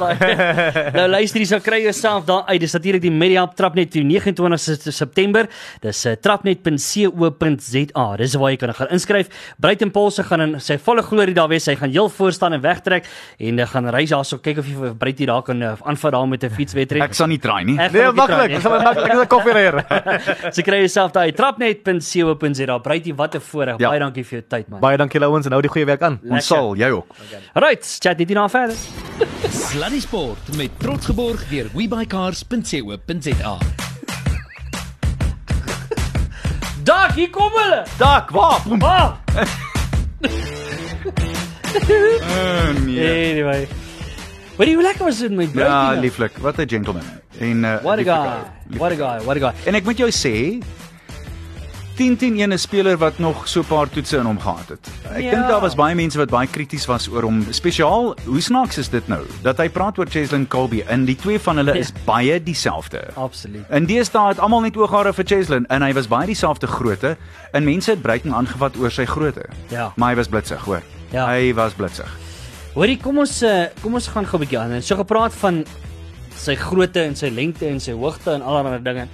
nou 0.98 1.08
luister 1.10 1.40
jy 1.40 1.46
sal 1.46 1.60
kry 1.60 1.82
jouself 1.84 2.26
daar 2.26 2.44
uit. 2.48 2.60
Dis 2.60 2.74
natuurlik 2.74 3.02
die 3.02 3.12
Media 3.12 3.46
Trapnet 3.48 3.92
die 3.92 4.04
29ste 4.04 4.92
September. 4.92 5.48
Dis 5.82 6.06
uh, 6.06 6.12
trapnet.co.za. 6.16 8.06
Dis 8.18 8.36
waar 8.40 8.52
jy 8.54 8.58
kan 8.62 8.74
gaan 8.74 8.88
inskryf. 8.96 9.30
Bruiten 9.60 9.92
Paulse 9.92 10.24
gaan 10.24 10.42
in 10.42 10.56
sy 10.64 10.78
volle 10.82 11.04
glorie 11.06 11.34
daar 11.36 11.50
wees. 11.52 11.66
Hy 11.70 11.76
gaan 11.80 11.90
heel 11.94 12.10
voor 12.10 12.32
staan 12.36 12.54
en 12.54 12.62
wegtrek 12.62 13.06
en 13.40 13.60
uh, 13.60 13.66
gaan 13.68 13.90
reis 13.90 14.10
daarso 14.14 14.38
kyk 14.44 14.58
of 14.62 14.68
jy 14.70 14.76
vir 14.80 14.96
Bruitie 14.96 15.26
daar 15.30 15.44
kan 15.44 15.62
uh, 15.62 15.74
aanvat 15.86 16.12
daar 16.12 16.28
met 16.28 16.44
'n 16.44 16.50
fietswedren. 16.50 17.02
Ek 17.02 17.14
sal 17.14 17.28
nie 17.28 17.40
try 17.40 17.64
nie. 17.64 17.78
Ek 17.80 17.92
try 18.14 18.28
maklik. 18.28 18.52
Ek 18.56 18.62
sal 18.62 18.72
maklik 18.82 19.06
ek 19.06 19.12
sal 19.14 19.26
koffie 19.28 19.54
ry. 19.54 20.52
So 20.52 20.62
kry 20.62 20.78
jouself 20.84 21.12
daar 21.12 21.24
uit 21.24 21.36
trapnet.co.za. 21.36 22.78
Bruitie, 22.80 23.16
wat 23.16 23.36
'n 23.36 23.40
voorreg. 23.42 23.78
Ja. 23.80 23.90
Baie 23.90 24.00
dankie 24.00 24.24
vir 24.24 24.40
jou 24.40 24.46
tyd 24.48 24.68
man. 24.70 24.80
Baie 24.80 24.98
dankie 24.98 25.22
ouens 25.24 25.46
en 25.46 25.52
hou 25.52 25.62
die 25.62 25.70
goeie 25.72 25.86
werk 25.86 26.02
aan. 26.02 26.20
Ons 26.30 26.46
sal, 26.48 26.76
jy 26.76 26.90
ook. 26.90 27.06
Right, 27.56 27.84
chat 28.00 28.18
net 28.18 28.28
hierna 28.30 28.48
verder. 28.50 28.76
Sluddy 29.50 30.00
Sport 30.00 30.56
met 30.58 30.72
trots 30.80 31.06
geborg 31.06 31.46
deur 31.50 31.70
webycars.co.za. 31.74 33.58
Dag, 36.86 37.16
hier 37.16 37.30
kom 37.30 37.52
hulle. 37.56 37.84
Dak, 37.98 38.30
waar? 38.30 38.62
Ah, 38.82 39.14
Uh, 41.76 42.72
nee. 42.86 43.32
anyway. 43.32 43.68
Maar 44.58 44.68
hoe 44.68 44.82
lekker 44.82 45.06
was 45.06 45.18
dit 45.20 45.32
met 45.32 45.52
Bruitie? 45.52 45.74
Ja, 45.74 45.92
lieflik. 46.00 46.38
Wat 46.38 46.58
'n 46.58 46.68
gentleman. 46.70 47.04
En 47.40 47.64
uh 47.64 47.82
What 47.84 48.00
a 48.00 48.04
guy. 48.04 48.14
ou. 48.14 48.78
What 48.78 48.92
a 48.92 48.96
guy. 48.96 49.24
What 49.26 49.36
a 49.36 49.40
guy. 49.40 49.54
En 49.66 49.74
ek 49.76 49.84
moet 49.84 49.98
jou 49.98 50.10
sê 50.12 50.64
10-10-1 51.96 52.52
'n 52.54 52.58
speler 52.58 52.98
wat 52.98 53.18
nog 53.20 53.48
so 53.48 53.60
'n 53.60 53.66
paar 53.66 53.90
toetse 53.90 54.18
in 54.18 54.26
hom 54.26 54.40
gehad 54.40 54.68
het. 54.70 54.88
Ek 55.14 55.22
Ja. 55.24 55.30
dink 55.32 55.48
daar 55.48 55.62
was 55.62 55.76
baie 55.76 55.96
mense 55.96 56.18
wat 56.18 56.30
baie 56.30 56.48
krities 56.48 56.86
was 56.86 57.08
oor 57.10 57.22
hom. 57.22 57.46
Spesiaal, 57.50 58.16
hoe 58.26 58.42
snaaks 58.42 58.78
is 58.78 58.90
dit 58.90 59.08
nou 59.08 59.22
dat 59.42 59.58
hy 59.58 59.70
praat 59.70 59.98
oor 59.98 60.06
Cheslin 60.10 60.48
Colby 60.48 60.84
en 60.88 61.06
die 61.06 61.16
twee 61.16 61.40
van 61.40 61.56
hulle 61.58 61.78
is 61.78 61.92
baie 62.06 62.44
dieselfde. 62.44 63.02
Absoluut. 63.14 63.66
In 63.70 63.86
deesdae 63.86 64.28
het 64.28 64.40
almal 64.40 64.62
net 64.62 64.78
ooghare 64.78 65.14
vir 65.14 65.26
Cheslin 65.26 65.66
en 65.68 65.82
hy 65.82 65.94
was 65.94 66.08
baie 66.08 66.26
dieselfde 66.26 66.68
grootte 66.68 67.18
en 67.52 67.64
mense 67.64 67.90
het 67.92 68.02
breking 68.02 68.34
aangevat 68.34 68.78
oor 68.78 68.92
sy 68.92 69.06
grootte. 69.06 69.46
Ja. 69.70 69.92
Maar 69.96 70.10
hy 70.10 70.16
was 70.16 70.28
blitsig, 70.28 70.62
hoor. 70.64 70.82
Ja. 71.12 71.28
Hy 71.28 71.54
was 71.54 71.74
blitsig. 71.74 72.18
Hoorie, 72.76 72.98
kom 73.00 73.22
ons 73.24 73.38
eh, 73.48 73.70
kom 73.80 73.94
ons 73.96 74.08
gaan 74.12 74.26
gou 74.28 74.38
'n 74.38 74.44
bietjie 74.44 74.60
aan. 74.60 74.82
So 74.84 74.98
gepraat 75.00 75.34
van 75.40 75.64
sy 76.36 76.56
grootte 76.56 77.00
en 77.00 77.16
sy 77.16 77.30
lengte 77.32 77.68
en 77.68 77.80
sy 77.80 77.94
hoogte 77.96 78.34
en 78.34 78.42
allerlei 78.42 78.82
dinge. 78.84 79.08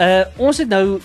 Uh 0.00 0.24
ons 0.38 0.58
het 0.58 0.68
nou 0.68 1.00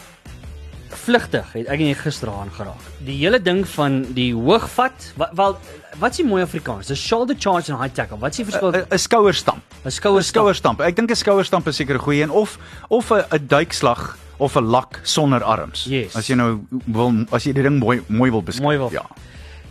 vlugtig 0.88 1.54
het 1.54 1.68
ek 1.68 1.80
en 1.80 1.90
jy 1.92 1.98
gister 2.00 2.30
aan 2.32 2.50
geraak. 2.56 2.80
Die 3.04 3.18
hele 3.18 3.40
ding 3.42 3.68
van 3.68 4.06
die 4.16 4.34
hoogvat, 4.34 5.12
wat 5.18 5.34
wel 5.36 5.58
wat's 6.00 6.18
die 6.18 6.26
mooi 6.26 6.42
Afrikaans? 6.44 6.88
Dis 6.88 7.04
shoulder 7.04 7.36
charge 7.36 7.72
en 7.74 7.82
high 7.82 7.94
tackle. 7.94 8.18
Wat's 8.18 8.38
die 8.38 8.46
verskil? 8.46 8.72
'n 8.72 8.98
Skouerstamp. 8.98 9.62
'n 9.84 9.92
skouer 9.92 10.20
'n 10.20 10.24
skouerstamp. 10.24 10.80
Ek 10.82 10.96
dink 10.96 11.12
'n 11.12 11.16
skouerstamp 11.16 11.68
is 11.68 11.76
seker 11.76 11.96
'n 11.96 12.00
goeie 12.00 12.24
een 12.24 12.32
of 12.32 12.58
of 12.88 13.12
'n 13.12 13.26
'n 13.30 13.48
duikslag 13.48 14.18
of 14.38 14.56
'n 14.56 14.64
lak 14.64 15.00
sonder 15.04 15.44
arms. 15.44 15.84
Yes. 15.84 16.16
As 16.16 16.28
jy 16.28 16.36
nou 16.36 16.60
wil 16.86 17.26
as 17.32 17.44
jy 17.44 17.52
die 17.54 17.64
ding 17.64 17.80
mooi 17.80 18.02
mooi 18.08 18.32
wil 18.32 18.42
beskryf. 18.42 18.64
Mooi 18.64 18.78
wil. 18.78 18.90
Ja. 18.92 19.06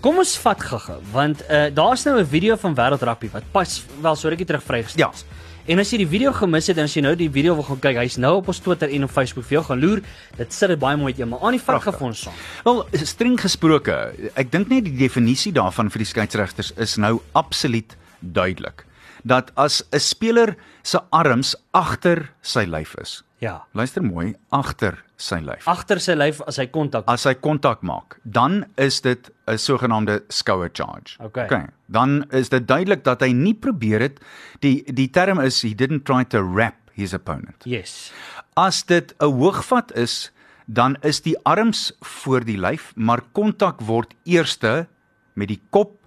Kom 0.06 0.20
ons 0.22 0.36
vat 0.38 0.60
gou-gou 0.62 1.00
want 1.10 1.40
uh 1.50 1.64
daar's 1.74 2.04
nou 2.06 2.20
'n 2.20 2.26
video 2.30 2.54
van 2.56 2.74
Wêreld 2.78 3.02
Rugby 3.02 3.28
wat 3.32 3.42
pas 3.50 3.82
wel 4.00 4.14
so 4.16 4.28
rukkie 4.28 4.46
terug 4.46 4.62
vrygestel 4.62 5.02
Ja. 5.02 5.10
is. 5.12 5.24
En 5.66 5.78
as 5.78 5.90
jy 5.90 5.98
die 5.98 6.06
video 6.06 6.32
gemis 6.32 6.66
het 6.66 6.78
en 6.78 6.84
as 6.84 6.94
jy 6.94 7.02
nou 7.02 7.16
die 7.16 7.30
video 7.30 7.54
wil 7.54 7.64
gaan 7.64 7.80
kyk, 7.80 7.96
hy's 7.96 8.16
nou 8.16 8.36
op 8.36 8.48
ons 8.48 8.58
Twitter 8.58 8.88
en 8.88 9.04
op 9.04 9.10
Facebook 9.10 9.44
vir 9.44 9.58
jou 9.58 9.64
gaan 9.64 9.80
loer. 9.80 10.02
Dit 10.36 10.52
sit 10.52 10.68
dit 10.68 10.78
baie 10.78 10.96
mooi 10.96 11.12
uit, 11.18 11.28
maar 11.28 11.40
aan 11.40 11.52
die 11.52 11.60
vat 11.60 11.82
vir 11.82 12.06
ons 12.06 12.20
saam. 12.20 12.34
Wel, 12.64 12.86
streng 12.92 13.40
gesproke, 13.40 14.14
ek 14.36 14.52
dink 14.52 14.68
net 14.68 14.84
die 14.84 14.96
definisie 14.96 15.52
daarvan 15.52 15.90
vir 15.90 15.98
die 15.98 16.06
skeieregters 16.06 16.72
is 16.76 16.96
nou 16.96 17.20
absoluut 17.32 17.96
duidelik. 18.20 18.85
Dat 19.26 19.50
as 19.58 19.82
'n 19.90 19.98
speler 19.98 20.56
se 20.82 21.00
arms 21.10 21.56
agter 21.74 22.30
sy 22.40 22.64
lyf 22.64 22.94
is. 23.02 23.22
Ja. 23.38 23.66
Luister 23.72 24.04
mooi, 24.04 24.34
agter 24.48 25.02
sy 25.20 25.40
lyf. 25.44 25.66
Agter 25.68 26.00
sy 26.00 26.14
lyf 26.16 26.40
as 26.48 26.56
hy 26.60 26.66
kontak. 26.72 27.04
As 27.10 27.26
hy 27.28 27.34
kontak 27.34 27.82
maak, 27.84 28.16
dan 28.24 28.64
is 28.80 29.00
dit 29.04 29.30
'n 29.46 29.58
sogenaamde 29.58 30.22
skouer 30.28 30.70
charge. 30.72 31.16
Okay. 31.20 31.44
okay. 31.44 31.66
Dan 31.86 32.24
is 32.30 32.48
dit 32.48 32.66
duidelik 32.68 33.04
dat 33.04 33.20
hy 33.20 33.32
nie 33.32 33.54
probeer 33.54 34.00
het 34.00 34.20
die 34.60 34.84
die 34.86 35.10
term 35.10 35.40
is 35.40 35.62
he 35.62 35.74
didn't 35.74 36.04
try 36.04 36.24
to 36.24 36.40
wrap 36.40 36.76
his 36.94 37.12
opponent. 37.12 37.64
Yes. 37.64 38.12
As 38.54 38.84
dit 38.84 39.14
'n 39.20 39.32
hoogvat 39.32 39.92
is, 39.96 40.32
dan 40.66 40.96
is 41.02 41.20
die 41.20 41.36
arms 41.44 41.92
voor 42.00 42.44
die 42.44 42.58
lyf, 42.58 42.92
maar 42.96 43.20
kontak 43.32 43.80
word 43.80 44.14
eerste 44.24 44.86
met 45.34 45.48
die 45.48 45.60
kop 45.70 45.98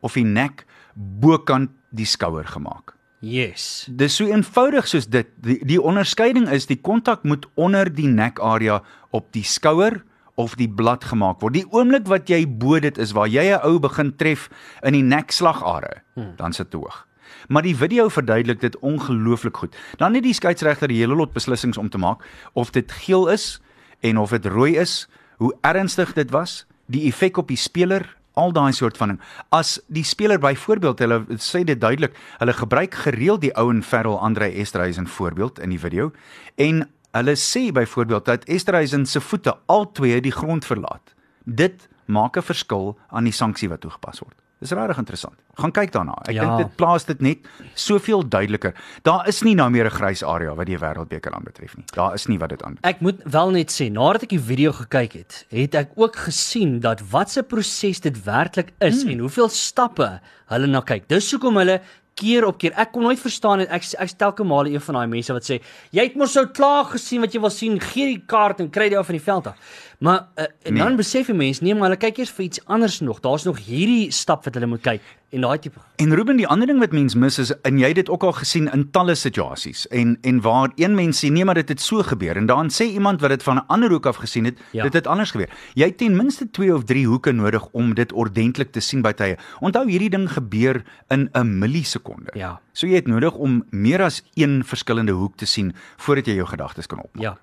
of 0.00 0.14
die 0.14 0.24
nek 0.24 0.64
bokant 0.96 1.70
die 1.96 2.08
skouer 2.08 2.46
gemaak. 2.48 2.96
Yes. 3.24 3.86
Dis 3.88 4.18
so 4.18 4.28
eenvoudig 4.28 4.88
soos 4.88 5.08
dit. 5.08 5.28
Die, 5.42 5.58
die 5.66 5.80
onderskeiding 5.80 6.48
is 6.52 6.68
die 6.68 6.78
kontak 6.80 7.24
moet 7.24 7.46
onder 7.54 7.88
die 7.92 8.08
nekarea 8.08 8.82
op 9.16 9.32
die 9.32 9.44
skouer 9.44 10.02
of 10.36 10.54
die 10.60 10.68
blad 10.68 11.04
gemaak 11.08 11.40
word. 11.40 11.56
Die 11.56 11.66
oomblik 11.72 12.08
wat 12.12 12.28
jy 12.28 12.44
bo 12.46 12.78
dit 12.80 12.98
is 13.00 13.14
waar 13.16 13.28
jy 13.28 13.56
'n 13.56 13.64
ou 13.64 13.78
begin 13.80 14.12
tref 14.16 14.48
in 14.84 14.92
die 14.92 15.02
nekslagare, 15.02 16.02
hmm. 16.14 16.36
dan 16.36 16.52
sit 16.52 16.70
dit 16.70 16.80
hoog. 16.80 17.06
Maar 17.48 17.62
die 17.62 17.76
video 17.76 18.08
verduidelik 18.08 18.60
dit 18.60 18.78
ongelooflik 18.78 19.56
goed. 19.56 19.76
Dan 19.96 20.14
het 20.14 20.22
die 20.22 20.34
skeieregter 20.34 20.88
die 20.88 20.98
hele 20.98 21.14
lot 21.14 21.32
beslissings 21.32 21.78
om 21.78 21.88
te 21.88 21.98
maak 21.98 22.24
of 22.52 22.70
dit 22.70 22.92
geel 22.92 23.28
is 23.28 23.60
en 24.00 24.18
of 24.18 24.30
dit 24.30 24.46
rooi 24.46 24.76
is, 24.76 25.08
hoe 25.36 25.56
ernstig 25.60 26.12
dit 26.12 26.30
was, 26.30 26.66
die 26.86 27.06
effek 27.06 27.36
op 27.36 27.48
die 27.48 27.56
speler, 27.56 28.15
al 28.36 28.52
daai 28.52 28.72
soort 28.72 28.96
van 29.00 29.14
ding. 29.14 29.20
As 29.48 29.76
die 29.88 30.04
speler 30.04 30.38
byvoorbeeld 30.38 31.00
hulle 31.04 31.20
sê 31.42 31.64
dit 31.64 31.80
duidelik, 31.80 32.16
hulle 32.38 32.52
gebruik 32.52 32.94
gereeld 33.06 33.40
die 33.40 33.52
ou 33.56 33.70
en 33.72 33.82
Ferrell 33.82 34.20
Andre 34.20 34.50
Esterhuizen 34.52 35.08
voorbeeld 35.08 35.58
in 35.58 35.72
die 35.72 35.80
video 35.80 36.12
en 36.60 36.84
hulle 37.16 37.36
sê 37.40 37.68
byvoorbeeld 37.72 38.24
dat 38.24 38.44
Esterhuizen 38.44 39.06
se 39.06 39.20
voete 39.20 39.56
albei 39.66 40.20
die 40.20 40.34
grond 40.34 40.64
verlaat. 40.64 41.14
Dit 41.44 41.88
maak 42.06 42.36
'n 42.36 42.42
verskil 42.42 42.98
aan 43.08 43.24
die 43.24 43.32
sanksie 43.32 43.68
wat 43.68 43.80
toegepas 43.80 44.20
word. 44.20 44.45
Dis 44.58 44.70
regtig 44.72 44.96
interessant. 44.96 45.34
Gaan 45.60 45.72
kyk 45.72 45.90
daarna. 45.92 46.14
Ek 46.24 46.34
Ja. 46.34 46.44
dink 46.44 46.68
dit 46.68 46.76
plaas 46.76 47.04
dit 47.04 47.20
net 47.20 47.38
soveel 47.74 48.28
duideliker. 48.28 48.74
Daar 49.02 49.28
is 49.28 49.42
nie 49.42 49.54
nou 49.54 49.68
meer 49.70 49.84
'n 49.84 49.90
grys 49.90 50.22
area 50.22 50.54
wat 50.54 50.66
die 50.66 50.78
wêreldbeker 50.78 51.32
aanbetref 51.32 51.76
nie. 51.76 51.84
Daar 51.92 52.14
is 52.14 52.26
nie 52.26 52.38
wat 52.38 52.48
dit 52.48 52.62
aanbetref. 52.62 52.94
Ek 52.94 53.00
moet 53.00 53.22
wel 53.24 53.50
net 53.50 53.70
sê, 53.70 53.90
nadat 53.90 54.22
ek 54.22 54.28
die 54.30 54.40
video 54.40 54.72
gekyk 54.72 55.12
het, 55.12 55.44
het 55.50 55.74
ek 55.74 55.90
ook 55.94 56.16
gesien 56.16 56.80
dat 56.80 57.00
wat 57.10 57.30
se 57.30 57.42
proses 57.42 58.00
dit 58.00 58.24
werklik 58.24 58.72
is 58.80 59.04
mm. 59.04 59.10
en 59.10 59.18
hoeveel 59.18 59.48
stappe 59.48 60.20
hulle 60.48 60.66
na 60.66 60.80
kyk. 60.80 61.08
Dis 61.08 61.30
hoekom 61.30 61.56
hulle 61.56 61.80
keer 62.16 62.46
op 62.48 62.58
keer. 62.58 62.72
Ek 62.80 62.92
kon 62.92 63.02
nooit 63.02 63.20
verstaan 63.20 63.60
en 63.60 63.68
ek 63.68 63.84
ek 64.00 64.08
stel 64.08 64.32
kemal 64.32 64.66
een 64.66 64.80
van 64.80 64.94
daai 64.94 65.06
mense 65.06 65.32
wat 65.32 65.44
sê, 65.44 65.60
"Jy 65.92 66.02
het 66.02 66.16
mos 66.16 66.32
sou 66.32 66.46
klaar 66.46 66.84
gesien 66.84 67.20
wat 67.20 67.32
jy 67.32 67.40
wil 67.40 67.50
sien, 67.50 67.78
gee 67.80 68.06
die 68.06 68.24
kaart 68.26 68.60
en 68.60 68.70
kry 68.70 68.88
dit 68.88 68.98
af 68.98 69.06
van 69.06 69.16
die 69.16 69.24
veld 69.24 69.46
af." 69.46 69.56
Maar 69.98 70.28
uh, 70.36 70.44
en 70.62 70.72
Nee. 70.74 70.82
dan 70.82 70.96
besef 70.96 71.26
die 71.26 71.34
mense, 71.34 71.62
nee, 71.64 71.74
maar 71.74 71.82
hulle 71.88 71.96
kyk 71.96 72.18
eers 72.18 72.30
vir 72.30 72.44
iets 72.44 72.60
anders 72.64 73.00
nog. 73.00 73.20
Daar's 73.20 73.44
nog 73.44 73.58
hierdie 73.64 74.10
stap 74.12 74.44
wat 74.44 74.54
hulle 74.54 74.66
moet 74.66 74.80
kyk 74.82 75.00
en 75.30 75.40
daai 75.40 75.58
tipe 75.58 75.78
En 75.96 76.14
Ruben, 76.14 76.36
die 76.36 76.46
ander 76.46 76.66
ding 76.66 76.78
wat 76.78 76.92
mens 76.92 77.14
mis 77.14 77.38
is 77.38 77.50
en 77.62 77.78
jy 77.78 77.86
het 77.88 77.94
dit 77.96 78.08
ook 78.10 78.22
al 78.22 78.32
gesien 78.32 78.68
in 78.72 78.90
talle 78.90 79.14
situasies 79.14 79.86
en 79.88 80.18
en 80.22 80.40
waar 80.40 80.70
een 80.76 80.94
mens 80.94 81.24
sê 81.24 81.30
nee 81.32 81.44
maar 81.44 81.54
dit 81.54 81.68
het 81.68 81.80
so 81.80 82.02
gebeur 82.02 82.36
en 82.36 82.46
dan 82.46 82.68
sê 82.70 82.84
iemand 82.92 83.20
wat 83.20 83.30
dit 83.30 83.42
van 83.42 83.56
'n 83.56 83.64
ander 83.66 83.90
hoek 83.90 84.06
af 84.06 84.16
gesien 84.16 84.44
het, 84.44 84.58
Ja. 84.72 84.82
dit 84.82 84.92
het 84.92 85.06
anders 85.06 85.30
gebeur. 85.30 85.48
Jy 85.74 85.84
het 85.86 85.98
ten 85.98 86.16
minste 86.16 86.50
2 86.50 86.74
of 86.74 86.84
3 86.84 87.06
hoeke 87.06 87.32
nodig 87.32 87.66
om 87.72 87.94
dit 87.94 88.12
ordentlik 88.12 88.72
te 88.72 88.80
sien 88.80 89.02
by 89.02 89.12
tye. 89.12 89.36
Onthou 89.60 89.88
hierdie 89.90 90.10
ding 90.10 90.30
gebeur 90.32 90.82
in 91.08 91.28
'n 91.32 91.58
millisekonde. 91.58 92.30
Ja. 92.34 92.60
So 92.76 92.86
jy 92.86 92.98
het 93.00 93.06
nodig 93.08 93.34
om 93.40 93.62
meer 93.72 94.02
as 94.04 94.18
een 94.36 94.58
verskillende 94.68 95.12
hoek 95.16 95.36
te 95.40 95.46
sien 95.48 95.70
voordat 96.04 96.26
jy 96.28 96.34
jou 96.36 96.46
gedagtes 96.50 96.86
kan 96.90 97.00
opmaak. 97.00 97.22
Ja. 97.24 97.36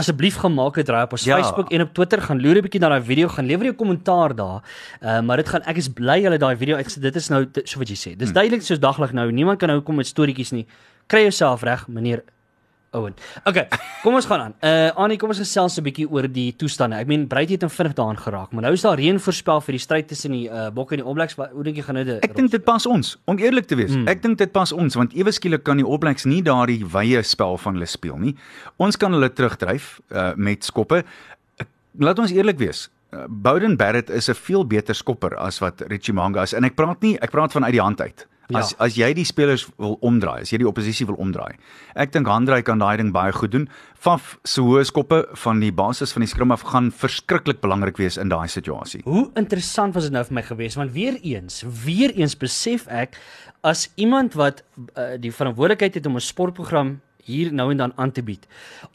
Asseblief 0.00 0.38
gaan 0.40 0.54
maak 0.56 0.78
'n 0.78 0.84
draai 0.88 1.02
op 1.04 1.12
ons 1.12 1.24
Ja. 1.24 1.36
Facebook 1.36 1.70
en 1.72 1.82
op 1.82 1.92
Twitter 1.92 2.22
gaan 2.22 2.40
loer 2.40 2.56
'n 2.56 2.62
bietjie 2.62 2.80
na 2.80 2.88
daai 2.88 3.02
video, 3.02 3.28
gaan 3.28 3.46
lewer 3.46 3.64
jou 3.64 3.74
kommentaar 3.76 4.34
daar. 4.34 4.62
Uh, 5.02 5.20
maar 5.20 5.36
dit 5.36 5.48
gaan 5.48 5.62
ek 5.62 5.76
is 5.76 5.88
bly 5.88 6.22
hulle 6.22 6.38
daai 6.38 6.56
video 6.56 6.76
uitgesit. 6.76 7.02
Dit 7.02 7.16
is 7.16 7.28
nou 7.28 7.46
so 7.64 7.78
wat 7.78 7.88
jy 7.88 7.96
sê. 7.96 8.16
Dis 8.16 8.28
Hmm. 8.28 8.34
duidelik 8.34 8.62
soos 8.62 8.78
daglig 8.80 9.12
nou. 9.12 9.30
Niemand 9.32 9.58
kan 9.58 9.68
nou 9.68 9.80
kom 9.82 9.96
met 9.96 10.06
storieetjies 10.06 10.52
nie. 10.52 10.66
Kry 11.06 11.20
jouself 11.20 11.62
reg, 11.62 11.86
meneer 11.88 12.22
Owen. 12.92 13.14
Okay, 13.48 13.68
kom 14.02 14.14
ons 14.18 14.26
gaan 14.28 14.40
aan. 14.40 14.54
Uh 14.60 14.90
Annie, 15.00 15.16
kom 15.16 15.30
ons 15.32 15.38
gesels 15.40 15.78
'n 15.80 15.82
bietjie 15.86 16.04
oor 16.10 16.26
die 16.28 16.52
toestande. 16.56 16.96
Ek 17.00 17.06
meen 17.08 17.26
Breitjie 17.26 17.56
het 17.56 17.62
in 17.62 17.70
vinnig 17.72 17.94
daaraan 17.96 18.18
geraak, 18.20 18.52
maar 18.52 18.62
nou 18.62 18.72
is 18.74 18.82
daar 18.84 18.98
reën 19.00 19.18
voorspel 19.20 19.60
vir 19.60 19.72
die 19.72 19.80
stryd 19.80 20.08
tussen 20.08 20.32
die 20.32 20.48
uh 20.50 20.68
Bokke 20.70 20.92
en 20.94 21.00
die 21.00 21.06
All 21.08 21.14
Blacks. 21.14 21.34
Wat- 21.36 21.50
Hoe 21.52 21.64
dink 21.64 21.76
jy 21.76 21.82
gaan 21.82 21.94
dit? 22.04 22.22
Ek 22.24 22.34
dink 22.36 22.50
dit 22.50 22.64
pas 22.64 22.86
ons, 22.86 23.16
om 23.24 23.38
eerlik 23.38 23.66
te 23.66 23.76
wees. 23.76 23.90
Mm. 23.96 24.08
Ek 24.08 24.20
dink 24.22 24.38
dit 24.38 24.52
pas 24.52 24.72
ons 24.72 24.94
want 24.94 25.12
ewe 25.14 25.32
skielik 25.32 25.62
kan 25.64 25.76
die 25.76 25.86
All 25.86 25.98
Blacks 25.98 26.24
nie 26.26 26.42
daardie 26.42 26.84
wye 26.84 27.22
spel 27.22 27.56
van 27.56 27.74
hulle 27.74 27.86
speel 27.86 28.18
nie. 28.18 28.34
Ons 28.78 28.96
kan 28.96 29.12
hulle 29.12 29.30
terugdryf 29.32 30.00
uh, 30.12 30.32
met 30.36 30.62
skoppe. 30.64 31.02
Laat 31.98 32.18
ons 32.18 32.30
eerlik 32.32 32.58
wees. 32.58 32.90
Bowden 33.28 33.76
Barrett 33.76 34.10
is 34.10 34.28
'n 34.28 34.34
veel 34.34 34.64
beter 34.66 34.94
skopper 34.94 35.36
as 35.36 35.58
wat 35.60 35.80
Richie 35.88 36.14
Manga 36.14 36.42
is 36.42 36.52
en 36.54 36.64
ek 36.64 36.74
praat 36.76 37.00
nie 37.02 37.16
ek 37.20 37.30
praat 37.30 37.52
van 37.52 37.64
uit 37.64 37.72
die 37.72 37.80
hand 37.80 38.00
uit. 38.00 38.26
Ja. 38.52 38.60
As 38.60 38.74
as 38.78 38.96
jy 38.98 39.12
die 39.16 39.24
spelers 39.24 39.66
wil 39.80 39.96
omdraai, 40.04 40.42
as 40.44 40.52
jy 40.52 40.60
die 40.62 40.68
oppositie 40.68 41.06
wil 41.08 41.16
omdraai. 41.22 41.56
Ek 41.96 42.12
dink 42.12 42.28
Handrey 42.28 42.62
kan 42.62 42.82
daai 42.82 42.96
ding 43.00 43.12
baie 43.14 43.32
goed 43.32 43.54
doen. 43.54 43.68
Faf 43.96 44.36
se 44.44 44.60
hoë 44.64 44.84
skoppe 44.88 45.22
van 45.44 45.62
die 45.62 45.72
basis 45.72 46.12
van 46.12 46.26
die 46.26 46.30
skrim 46.30 46.52
af 46.54 46.66
gaan 46.72 46.90
verskriklik 46.92 47.62
belangrik 47.64 48.00
wees 48.00 48.18
in 48.20 48.32
daai 48.32 48.48
situasie. 48.52 49.02
Hoe 49.06 49.30
interessant 49.40 49.96
was 49.96 50.08
dit 50.08 50.12
nou 50.12 50.24
vir 50.28 50.38
my 50.40 50.44
geweest 50.46 50.80
want 50.80 50.92
weer 50.92 51.16
eens, 51.22 51.62
weer 51.84 52.12
eens 52.12 52.36
besef 52.36 52.86
ek 52.92 53.16
as 53.62 53.88
iemand 53.94 54.34
wat 54.34 54.62
uh, 54.98 55.14
die 55.22 55.32
verantwoordelikheid 55.32 55.94
het 55.94 56.06
om 56.06 56.16
'n 56.18 56.20
sportprogram 56.20 57.00
hier 57.28 57.52
nou 57.52 57.70
en 57.70 57.84
dan 57.84 57.92
aan 57.96 58.12
te 58.12 58.24
bied 58.26 58.46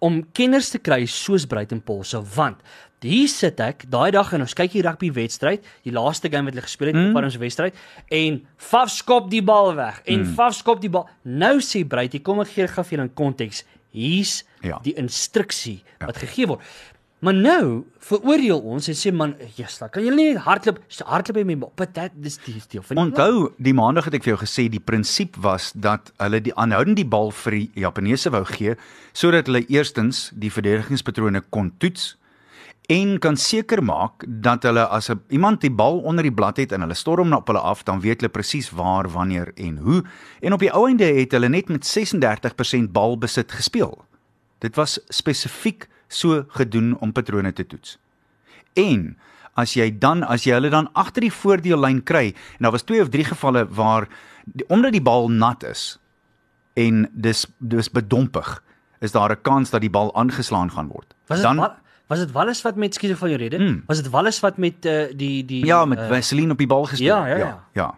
om 0.03 0.21
kenners 0.37 0.69
te 0.73 0.81
kry 0.83 1.05
soos 1.05 1.47
Bruiten 1.49 1.81
Polse 1.81 2.21
want 2.35 2.61
hier 3.05 3.29
sit 3.29 3.59
ek 3.61 3.85
daai 3.93 4.09
dag 4.15 4.31
en 4.33 4.41
ons 4.41 4.57
kyk 4.57 4.73
hier 4.73 4.87
rugby 4.87 5.11
wedstryd 5.13 5.65
die 5.85 5.93
laaste 5.93 6.31
game 6.33 6.49
wat 6.49 6.55
hulle 6.55 6.65
gespeel 6.65 6.91
het 6.91 6.97
mm. 6.97 7.13
op 7.13 7.23
ons 7.23 7.39
wedstryd 7.41 7.81
en 8.21 8.41
Faf 8.57 8.91
skop 8.95 9.29
die 9.31 9.43
bal 9.45 9.75
weg 9.77 10.01
en 10.05 10.23
mm. 10.23 10.35
Faf 10.37 10.57
skop 10.57 10.81
die 10.81 10.91
bal 10.93 11.07
nou 11.23 11.57
sê 11.61 11.83
Bruit 11.87 12.17
kom 12.25 12.41
ek 12.41 12.55
gee 12.55 12.69
gou 12.71 12.83
vir 12.83 12.97
julle 12.97 13.09
'n 13.09 13.13
konteks 13.13 13.65
hier's 13.93 14.43
Ja. 14.65 14.79
die 14.81 14.95
instruksie 14.97 15.83
wat 16.01 16.17
gegee 16.17 16.47
word 16.49 16.61
Maar 17.19 17.33
nou 17.33 17.85
veroordeel 18.05 18.59
ons 18.61 18.87
en 18.91 18.97
sê 18.97 19.09
man, 19.09 19.31
Jesus, 19.55 19.81
kan 19.89 20.03
jy 20.05 20.11
nie 20.13 20.35
hardloop 20.37 20.77
hardloop 21.09 21.39
met 21.39 21.47
my 21.49 21.69
but 21.79 21.95
that 21.95 22.13
dis 22.13 22.37
die 22.45 22.59
deel 22.69 22.83
van 22.85 22.99
die 22.99 23.03
Onthou, 23.07 23.47
die 23.57 23.73
maandag 23.73 24.05
het 24.05 24.19
ek 24.19 24.27
vir 24.27 24.35
jou 24.35 24.41
gesê 24.43 24.67
die 24.69 24.83
prinsip 24.83 25.39
was 25.41 25.71
dat 25.73 26.11
hulle 26.21 26.43
die 26.45 26.53
aanhoudend 26.53 26.99
die 27.01 27.07
bal 27.09 27.33
vir 27.33 27.57
die 27.57 27.81
Japaneese 27.87 28.29
wou 28.35 28.43
gee 28.45 28.77
sodat 29.17 29.49
hulle 29.49 29.63
eerstens 29.65 30.27
die 30.37 30.53
verdedigingspatrone 30.53 31.41
kon 31.49 31.73
toets 31.81 32.13
en 32.93 33.17
kan 33.19 33.35
seker 33.35 33.81
maak 33.83 34.21
dat 34.45 34.69
hulle 34.69 34.85
as 34.85 35.09
'n 35.09 35.19
iemand 35.33 35.61
die 35.61 35.73
bal 35.73 35.99
onder 36.05 36.23
die 36.23 36.31
blad 36.31 36.57
het 36.57 36.71
en 36.71 36.81
hulle 36.81 36.93
storm 36.93 37.33
op 37.33 37.47
hulle 37.47 37.59
af, 37.59 37.83
dan 37.83 37.99
weet 37.99 38.21
hulle 38.21 38.31
presies 38.31 38.69
waar, 38.69 39.09
wanneer 39.09 39.51
en 39.55 39.77
hoe. 39.77 40.03
En 40.41 40.53
op 40.53 40.59
die 40.59 40.71
ou 40.71 40.87
einde 40.87 41.03
het 41.03 41.31
hulle 41.31 41.49
net 41.49 41.67
met 41.67 41.83
36% 41.83 42.91
balbesit 42.91 43.51
gespeel. 43.51 44.05
Dit 44.59 44.75
was 44.75 44.99
spesifiek 45.09 45.87
so 46.07 46.43
gedoen 46.47 46.95
om 46.99 47.11
patrone 47.11 47.53
te 47.53 47.65
toets. 47.65 47.97
En 48.73 49.17
as 49.57 49.73
jy 49.73 49.89
dan 49.99 50.23
as 50.23 50.45
jy 50.45 50.53
hulle 50.57 50.69
dan 50.69 50.89
agter 50.93 51.25
die 51.25 51.33
voordeellyn 51.33 52.03
kry 52.05 52.33
en 52.57 52.67
daar 52.67 52.75
was 52.75 52.85
twee 52.85 53.01
of 53.01 53.09
drie 53.09 53.25
gevalle 53.25 53.65
waar 53.73 54.07
die, 54.45 54.65
omdat 54.69 54.93
die 54.93 55.01
bal 55.01 55.29
nat 55.33 55.63
is 55.63 55.97
en 56.77 57.07
dis 57.13 57.45
dis 57.57 57.89
bedompig 57.89 58.63
is 59.01 59.11
daar 59.11 59.31
'n 59.31 59.41
kans 59.41 59.69
dat 59.69 59.81
die 59.81 59.89
bal 59.89 60.13
aangeslaan 60.15 60.71
gaan 60.71 60.87
word. 60.87 61.13
Was 61.27 61.41
dan 61.41 61.57
dan 61.57 61.75
was 62.07 62.19
dit 62.19 62.31
Wallis 62.31 62.61
wat 62.61 62.75
met 62.75 62.93
skiet 62.93 63.17
van 63.17 63.29
jou 63.29 63.39
rede? 63.39 63.57
Hmm. 63.57 63.83
Was 63.85 64.01
dit 64.01 64.09
Wallis 64.09 64.39
wat 64.39 64.57
met 64.57 64.85
uh, 64.85 65.11
die 65.15 65.45
die 65.45 65.65
ja 65.65 65.85
met 65.85 65.99
uh, 65.99 66.07
Vaseline 66.07 66.51
op 66.51 66.57
die 66.57 66.67
bal 66.67 66.85
gespeel. 66.85 67.07
ja, 67.07 67.25
ja, 67.25 67.35
ja. 67.35 67.45
ja. 67.45 67.63
ja. 67.73 67.97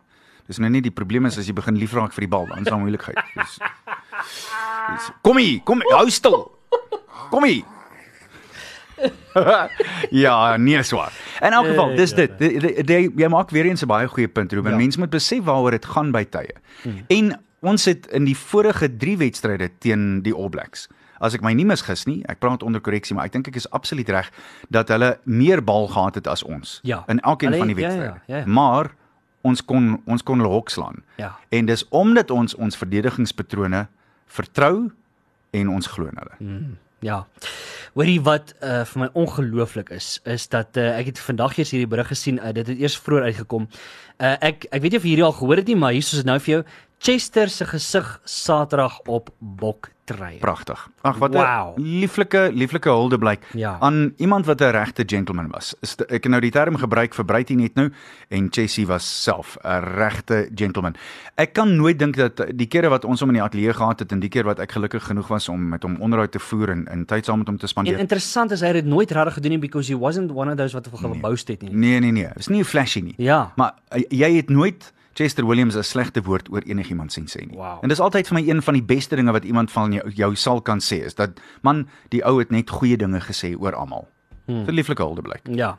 Dis 0.50 0.58
nou 0.58 0.70
nie 0.72 0.82
die 0.82 0.92
probleem 0.92 1.28
is 1.30 1.38
as 1.38 1.46
jy 1.46 1.54
begin 1.54 1.76
liefraak 1.78 2.14
vir 2.16 2.26
die 2.26 2.32
bal, 2.32 2.48
dan 2.50 2.64
is 2.64 2.66
daar 2.66 2.80
moeilikheid. 2.82 3.20
Dis, 3.36 3.60
dis, 4.90 5.10
kom 5.22 5.38
hier, 5.38 5.60
kom 5.62 5.84
hou 5.92 6.10
stil. 6.10 6.40
Kom 7.30 7.46
hier. 7.46 7.62
ja, 10.26 10.58
nee 10.58 10.84
swaar. 10.84 11.12
In 11.42 11.52
elk 11.52 11.66
geval, 11.68 11.96
dis 11.96 12.14
dit. 12.14 12.38
Die- 12.40 12.60
die- 12.60 12.84
die- 12.84 13.12
Jy 13.16 13.28
maak 13.28 13.50
weer 13.50 13.66
eens 13.66 13.82
'n 13.84 13.88
baie 13.88 14.08
goeie 14.08 14.28
punt, 14.28 14.52
Ruben. 14.54 14.72
Ja. 14.72 14.78
Mense 14.78 15.00
moet 15.00 15.10
besef 15.10 15.44
waaroor 15.44 15.72
dit 15.72 15.86
gaan 15.86 16.12
by 16.12 16.24
tye. 16.26 16.54
Hmm. 16.82 17.04
En 17.08 17.40
ons 17.62 17.86
het 17.86 18.08
in 18.08 18.26
die 18.26 18.38
vorige 18.38 18.98
3 18.98 19.18
wedstryde 19.18 19.70
teen 19.80 20.22
die 20.22 20.34
All 20.34 20.50
Blacks 20.50 20.88
As 21.22 21.34
ek 21.34 21.42
my 21.42 21.52
nie 21.54 21.66
misgis 21.66 22.06
nie, 22.06 22.24
ek 22.32 22.40
praat 22.40 22.64
onder 22.64 22.80
korreksie, 22.82 23.14
maar 23.16 23.26
ek 23.26 23.32
dink 23.32 23.48
ek 23.48 23.56
is 23.56 23.70
absoluut 23.72 24.10
reg 24.10 24.32
dat 24.70 24.88
hulle 24.88 25.20
meer 25.26 25.62
bal 25.64 25.88
gehad 25.88 26.16
het 26.16 26.28
as 26.28 26.44
ons 26.44 26.80
Ja. 26.84 27.04
in 27.08 27.20
elkeen 27.20 27.54
van 27.58 27.68
die 27.68 27.76
het- 27.76 27.84
ja, 27.84 27.90
ja, 27.92 27.98
wedstryde. 27.98 28.22
ja, 28.28 28.38
ja. 28.38 28.46
Maar 28.46 28.92
ons 29.42 29.66
kon 29.66 30.02
ons 30.06 30.24
kon 30.24 30.38
hulle 30.40 30.50
hok 30.54 30.70
slaan. 30.70 31.04
Ja. 31.18 31.36
En 31.50 31.66
dis 31.66 31.86
omdat 31.90 32.32
ons 32.32 32.56
ons 32.56 32.78
verdedigingspatrone 32.78 33.88
vertrou 34.28 34.92
en 35.52 35.70
ons 35.70 35.88
glo 35.88 36.06
in 36.06 36.16
hulle. 36.18 36.36
Mm. 36.60 36.78
Ja. 37.06 37.26
Hoorie 37.94 38.20
wat 38.22 38.54
uh, 38.60 38.84
vir 38.86 39.02
my 39.02 39.08
ongelooflik 39.18 39.90
is, 39.96 40.20
is 40.30 40.48
dat 40.52 40.78
uh, 40.78 40.92
ek 41.00 41.14
het 41.14 41.22
vandag 41.24 41.58
eers 41.58 41.72
hierdie 41.74 41.90
berig 41.90 42.12
gesien. 42.12 42.38
Uh, 42.38 42.54
dit 42.54 42.68
het 42.68 42.80
eers 42.80 42.98
vroeër 43.00 43.32
uitgekom. 43.32 43.68
Uh, 44.20 44.36
ek 44.52 44.68
ek 44.70 44.84
weet 44.84 44.94
nie 44.94 45.02
of 45.02 45.08
jy 45.08 45.14
hierdie 45.16 45.28
al 45.28 45.38
gehoor 45.40 45.62
het 45.62 45.72
nie, 45.72 45.80
maar 45.80 45.96
hier 45.96 46.06
is 46.06 46.22
dit 46.22 46.28
nou 46.28 46.38
vir 46.44 46.54
jou. 46.54 46.62
Chester 47.02 47.48
se 47.50 47.66
gesig 47.66 48.20
Saterdag 48.28 49.00
op 49.08 49.30
boktry. 49.40 50.38
Pragtig. 50.40 50.82
Ag 51.02 51.18
wat 51.18 51.32
'n 51.32 51.38
Wow. 51.38 51.78
lieflike 51.78 52.50
lieflike 52.54 52.90
huldeblyk 52.90 53.40
Ja. 53.54 53.78
aan 53.80 54.14
iemand 54.18 54.46
wat 54.46 54.60
'n 54.62 54.72
regte 54.72 55.04
gentleman 55.06 55.48
was. 55.50 55.76
De, 55.96 56.06
ek 56.06 56.28
nou 56.28 56.42
die 56.42 56.52
term 56.52 56.76
gebruik 56.76 57.14
vir 57.14 57.26
Bruitie 57.26 57.56
net 57.56 57.74
nou 57.76 57.90
en 58.30 58.48
Chessie 58.52 58.88
was 58.88 59.24
self 59.24 59.58
'n 59.64 59.80
regte 59.96 60.50
gentleman. 60.56 60.96
Ek 61.36 61.54
kan 61.54 61.76
nooit 61.76 62.00
dink 62.00 62.16
dat 62.16 62.46
die 62.56 62.68
kere 62.68 62.90
wat 62.90 63.06
ons 63.06 63.20
hom 63.20 63.30
in 63.30 63.36
die 63.36 63.44
ateljee 63.44 63.74
gehad 63.74 64.00
het 64.00 64.12
en 64.12 64.20
die 64.20 64.30
keer 64.30 64.44
wat 64.44 64.60
ek 64.60 64.72
gelukkig 64.72 65.04
genoeg 65.04 65.28
was 65.28 65.50
om 65.50 65.70
met 65.70 65.84
hom 65.84 65.96
onderhoud 66.02 66.32
te 66.32 66.40
voer 66.40 66.70
en 66.70 66.86
in 66.92 67.06
tyd 67.06 67.26
saam 67.26 67.38
met 67.38 67.48
hom 67.48 67.58
te 67.58 67.64
En 67.64 67.70
spandeer. 67.70 67.98
interessant 67.98 68.52
is 68.52 68.60
hy 68.60 68.66
het 68.68 68.76
dit 68.76 68.86
nooit 68.86 69.12
regtig 69.12 69.34
gedoen 69.34 69.52
nie 69.52 69.60
because 69.60 69.92
he 69.94 69.98
wasn't 70.00 70.32
one 70.32 70.52
of 70.52 70.58
those 70.58 70.74
wat 70.74 70.90
wil 70.90 71.12
geboost 71.12 71.48
het 71.48 71.62
nie. 71.62 71.72
Nee 71.74 72.00
nee 72.00 72.12
nee, 72.12 72.28
is 72.36 72.48
nie 72.48 72.66
flashy 72.66 73.00
nie. 73.00 73.14
Ja. 73.18 73.54
Maar 73.56 73.74
uh, 73.96 74.04
jy 74.10 74.36
het 74.36 74.50
nooit 74.50 74.94
Chester 75.20 75.46
Williams 75.46 75.76
'n 75.76 75.84
slegte 75.84 76.22
woord 76.24 76.48
oor 76.52 76.64
enigiemand 76.64 77.12
sien 77.12 77.28
sê 77.28 77.44
nie. 77.46 77.58
Wow. 77.58 77.84
En 77.84 77.90
dis 77.90 78.00
altyd 78.00 78.28
vir 78.28 78.36
my 78.40 78.50
een 78.50 78.62
van 78.62 78.74
die 78.74 78.84
beste 78.84 79.16
dinge 79.16 79.32
wat 79.32 79.44
iemand 79.44 79.72
van 79.72 79.92
jou, 79.92 80.12
jou 80.16 80.36
sal 80.36 80.62
kan 80.62 80.80
sê 80.80 81.04
is 81.06 81.16
dat 81.16 81.30
man, 81.62 81.90
die 82.10 82.24
ou 82.24 82.40
het 82.40 82.52
net 82.52 82.70
goeie 82.70 82.98
dinge 82.98 83.20
gesê 83.20 83.52
oor 83.60 83.76
almal. 83.76 84.08
Hmm. 84.46 84.64
Vir 84.66 84.74
lieflike 84.74 85.04
huldeblyk. 85.04 85.42
Ja. 85.44 85.78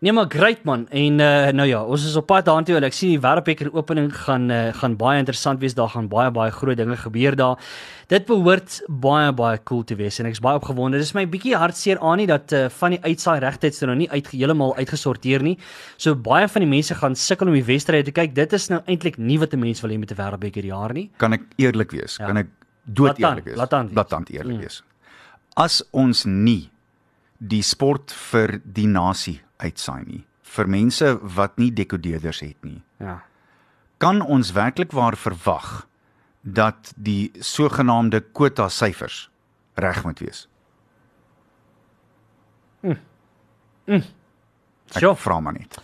Nee 0.00 0.12
maar 0.12 0.26
great 0.28 0.62
man. 0.64 0.88
En 0.88 1.18
uh, 1.18 1.48
nou 1.52 1.68
ja, 1.68 1.84
ons 1.84 2.04
is 2.06 2.14
op 2.16 2.24
pad 2.26 2.46
daartoe 2.48 2.78
en 2.78 2.84
ek 2.86 2.94
sien 2.96 3.10
die 3.12 3.20
wêreldbeker 3.20 3.68
opening 3.76 4.06
gaan 4.16 4.46
uh, 4.48 4.70
gaan 4.72 4.94
baie 4.96 5.18
interessant 5.20 5.60
wees. 5.60 5.74
Daar 5.76 5.90
gaan 5.92 6.08
baie 6.08 6.30
baie 6.32 6.54
groot 6.56 6.78
dinge 6.80 6.96
gebeur 6.96 7.36
daar. 7.36 7.60
Dit 8.08 8.24
behoort 8.30 8.78
baie 8.88 9.28
baie 9.36 9.60
cool 9.68 9.84
te 9.84 9.98
wees 9.98 10.16
en 10.16 10.30
ek's 10.30 10.40
baie 10.40 10.56
opgewonde. 10.56 10.96
Dis 11.02 11.12
my 11.12 11.26
bietjie 11.28 11.52
hartseer 11.52 12.00
aan 12.00 12.16
nie 12.22 12.26
dat 12.32 12.56
uh, 12.56 12.62
van 12.80 12.96
die 12.96 13.00
uitsaai 13.04 13.44
regtyds 13.44 13.84
nou 13.84 13.98
nie 14.00 14.08
uit 14.08 14.32
heeltemal 14.32 14.72
uitgesorteer 14.80 15.44
nie. 15.44 15.58
So 16.00 16.16
baie 16.16 16.48
van 16.48 16.64
die 16.64 16.72
mense 16.72 16.96
gaan 16.96 17.20
sukkel 17.26 17.52
om 17.52 17.60
die 17.60 17.66
wedstryd 17.68 18.08
te 18.08 18.16
kyk. 18.22 18.32
Dit 18.40 18.56
is 18.56 18.70
nou 18.72 18.80
eintlik 18.86 19.20
nie 19.20 19.36
wat 19.44 19.52
'n 19.52 19.60
mens 19.60 19.84
wil 19.84 19.92
hê 19.92 20.00
met 20.00 20.16
'n 20.16 20.16
wêreldbeker 20.16 20.64
jaar 20.64 20.96
nie. 20.96 21.10
Kan 21.18 21.36
ek 21.36 21.44
eerlik 21.60 21.92
wees? 21.92 22.16
Ja. 22.16 22.24
Kan 22.32 22.40
ek 22.40 22.48
dood 22.88 23.20
eerlik 23.20 23.44
wees? 23.44 23.56
laat 23.56 23.76
wees. 23.76 23.92
Blaatant 23.92 24.32
eerlik 24.32 24.56
mm. 24.56 24.60
wees. 24.64 24.82
As 25.60 25.84
ons 25.92 26.24
nie 26.24 26.70
die 27.40 27.62
sport 27.64 28.12
vir 28.30 28.60
die 28.64 28.86
nasie 28.86 29.40
uitsaai 29.58 30.04
nie, 30.06 30.24
vir 30.42 30.66
mense 30.68 31.14
wat 31.36 31.58
nie 31.58 31.70
dekodeerders 31.72 32.40
het 32.44 32.64
nie, 32.64 32.82
Ja. 33.00 33.20
kan 33.98 34.20
ons 34.22 34.52
werklik 34.52 34.92
waar 34.92 35.16
verwag 35.16 35.86
dat 36.44 36.92
die 36.96 37.30
sogenaamde 37.40 38.20
kwota 38.32 38.68
syfers 38.68 39.28
reg 39.76 40.04
moet 40.04 40.18
wees. 40.20 40.46
Ek 43.86 44.02
Sjoe. 44.98 45.14
vra 45.16 45.40
maar 45.40 45.52
net. 45.52 45.78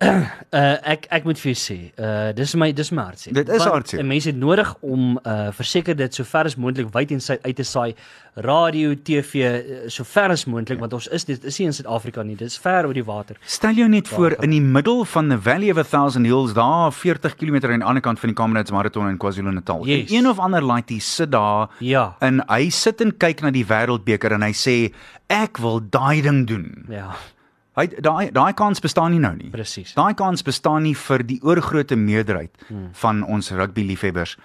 Uh 0.00 0.76
ek 0.94 1.04
ek 1.12 1.26
moet 1.28 1.36
vir 1.42 1.50
jou 1.52 1.58
sê, 1.60 1.74
uh 2.00 2.30
dis 2.32 2.54
my 2.56 2.70
dis 2.72 2.88
my 2.96 3.02
hartseer. 3.10 3.34
Dit 3.36 3.50
is 3.52 3.64
hartseer. 3.68 4.00
Mense 4.08 4.30
het 4.30 4.38
nodig 4.40 4.70
om 4.80 5.18
uh 5.20 5.50
verseker 5.52 5.96
dit 5.98 6.14
so 6.16 6.24
ver 6.24 6.48
as 6.48 6.56
moontlik 6.56 6.88
wyd 6.94 7.12
en 7.12 7.20
suid 7.20 7.42
uit 7.44 7.56
te 7.58 7.66
saai. 7.68 7.92
Radio, 8.40 8.94
TV, 8.94 9.42
uh, 9.42 9.88
so 9.92 10.04
ver 10.06 10.30
as 10.32 10.46
moontlik 10.48 10.78
want 10.80 10.94
ons 10.96 11.08
is 11.12 11.26
dit 11.28 11.44
is 11.44 11.58
nie 11.60 11.66
in 11.68 11.74
Suid-Afrika 11.76 12.22
nie. 12.24 12.36
Dis 12.38 12.56
ver 12.62 12.86
oor 12.88 12.96
die 12.96 13.04
water. 13.04 13.36
Stel 13.44 13.76
jou 13.76 13.88
net 13.92 14.08
voor 14.08 14.38
in 14.40 14.54
die 14.54 14.62
middel 14.62 15.02
van 15.04 15.28
the 15.28 15.36
Valley 15.38 15.68
of 15.74 15.80
a 15.82 15.84
Thousand 15.84 16.24
Hills, 16.30 16.54
daar 16.56 16.92
40 16.94 17.34
km 17.36 17.58
aan 17.68 17.82
die 17.82 17.88
ander 17.90 18.04
kant 18.04 18.22
van 18.22 18.32
die 18.32 18.36
Comrades 18.38 18.72
Marathon 18.72 19.10
in 19.10 19.18
KwaZulu-Natal. 19.20 19.84
Yes. 19.90 20.08
En 20.08 20.16
een 20.22 20.30
of 20.30 20.38
ander 20.38 20.62
laaitie 20.64 21.00
sit 21.00 21.32
daar 21.34 21.68
Ja. 21.80 22.14
en 22.20 22.40
hy 22.48 22.70
sit 22.70 23.00
en 23.04 23.12
kyk 23.16 23.42
na 23.42 23.50
die 23.50 23.66
wêreldbeker 23.66 24.32
en 24.38 24.42
hy 24.46 24.52
sê 24.56 24.78
ek 25.28 25.58
wil 25.60 25.80
daai 25.90 26.22
ding 26.22 26.46
doen. 26.46 26.86
Ja, 26.88 27.10
Hy 27.80 27.86
daai 28.04 28.30
daai 28.36 28.52
kans 28.56 28.82
bestaan 28.84 29.14
nie 29.14 29.22
nou 29.22 29.32
nie. 29.36 29.48
presies. 29.50 29.94
Daai 29.96 30.14
kans 30.18 30.44
bestaan 30.44 30.84
nie 30.84 30.96
vir 31.06 31.24
die 31.24 31.38
oorgrootste 31.46 31.96
meerderheid 31.96 32.52
hmm. 32.68 32.90
van 33.00 33.24
ons 33.24 33.50
rugby 33.56 33.86
liefhebbers 33.88 34.36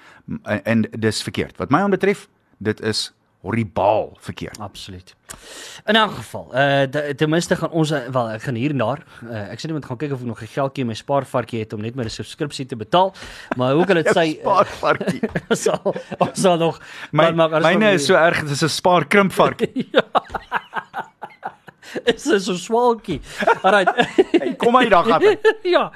en, 0.46 0.62
en 0.64 0.88
dis 0.92 1.22
verkeerd. 1.24 1.58
Wat 1.60 1.74
my 1.74 1.84
aanbetref, 1.84 2.28
dit 2.64 2.82
is 2.82 3.10
horribaal 3.46 4.08
verkeerd. 4.26 4.60
Absoluut. 4.60 5.12
In 5.86 5.96
elk 6.00 6.16
geval, 6.18 6.48
uh 6.56 7.14
ten 7.14 7.30
minste 7.30 7.56
gaan 7.56 7.70
ons 7.70 7.92
uh, 7.92 8.00
wel 8.10 8.30
ek 8.38 8.48
gaan 8.48 8.58
hier 8.58 8.74
en 8.74 8.82
daar. 8.82 9.04
Uh, 9.22 9.44
ek 9.54 9.62
sê 9.62 9.70
net 9.70 9.78
moet 9.78 9.90
gaan 9.92 10.00
kyk 10.02 10.16
of 10.16 10.24
ek 10.24 10.30
nog 10.32 10.42
'n 10.42 10.54
geldjie 10.56 10.86
in 10.86 10.90
my 10.90 10.98
spaarvarkie 10.98 11.60
het 11.62 11.74
om 11.74 11.84
net 11.86 11.96
my 11.96 12.08
subskripsie 12.10 12.66
te 12.66 12.76
betaal. 12.80 13.14
Maar 13.58 13.76
hoe 13.78 13.86
kan 13.86 14.02
dit 14.02 14.10
sê 14.18 14.26
spaarvarkie. 14.40 15.22
ons 15.52 15.62
sal 15.62 15.94
sal 16.34 16.58
nog 16.58 16.80
My, 17.12 17.32
maar 17.32 17.54
alles 17.54 17.68
myne 17.70 17.94
is 18.00 18.06
so 18.06 18.16
erg, 18.16 18.42
dit 18.42 18.56
is 18.58 18.64
'n 18.64 18.70
spaarkrimpvarkie. 18.82 19.90
is 22.14 22.46
so 22.46 22.54
swaalkie. 22.56 23.22
Alright. 23.62 23.90
Kom 24.62 24.76
hy 24.76 24.86
daar 24.90 25.04
gaan. 25.04 25.22
ja. 25.76 25.92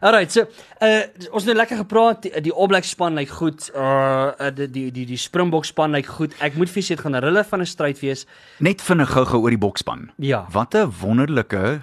Alright, 0.00 0.32
so 0.32 0.46
uh 0.80 1.02
ons 1.30 1.44
het 1.44 1.50
nou 1.50 1.56
lekker 1.56 1.76
gepraat. 1.82 2.22
Die, 2.22 2.32
die 2.40 2.52
All 2.52 2.66
Black 2.70 2.84
span 2.84 3.14
lyk 3.14 3.28
goed. 3.28 3.70
Uh 3.74 4.50
die 4.54 4.68
die 4.70 4.90
die, 4.90 5.06
die 5.06 5.20
Springbok 5.20 5.64
span 5.68 5.92
lyk 5.96 6.06
goed. 6.06 6.34
Ek 6.40 6.56
moet 6.56 6.70
vir 6.72 6.82
dit 6.82 7.00
gaan 7.00 7.16
'n 7.16 7.22
rille 7.24 7.44
van 7.44 7.60
'n 7.60 7.66
stryd 7.66 8.00
wees. 8.00 8.26
Net 8.58 8.82
vinnig 8.82 9.10
gou-gou 9.10 9.40
oor 9.42 9.50
die 9.50 9.58
bokspan. 9.58 10.10
Ja. 10.16 10.46
Wat 10.50 10.74
'n 10.74 10.90
wonderlike 11.00 11.80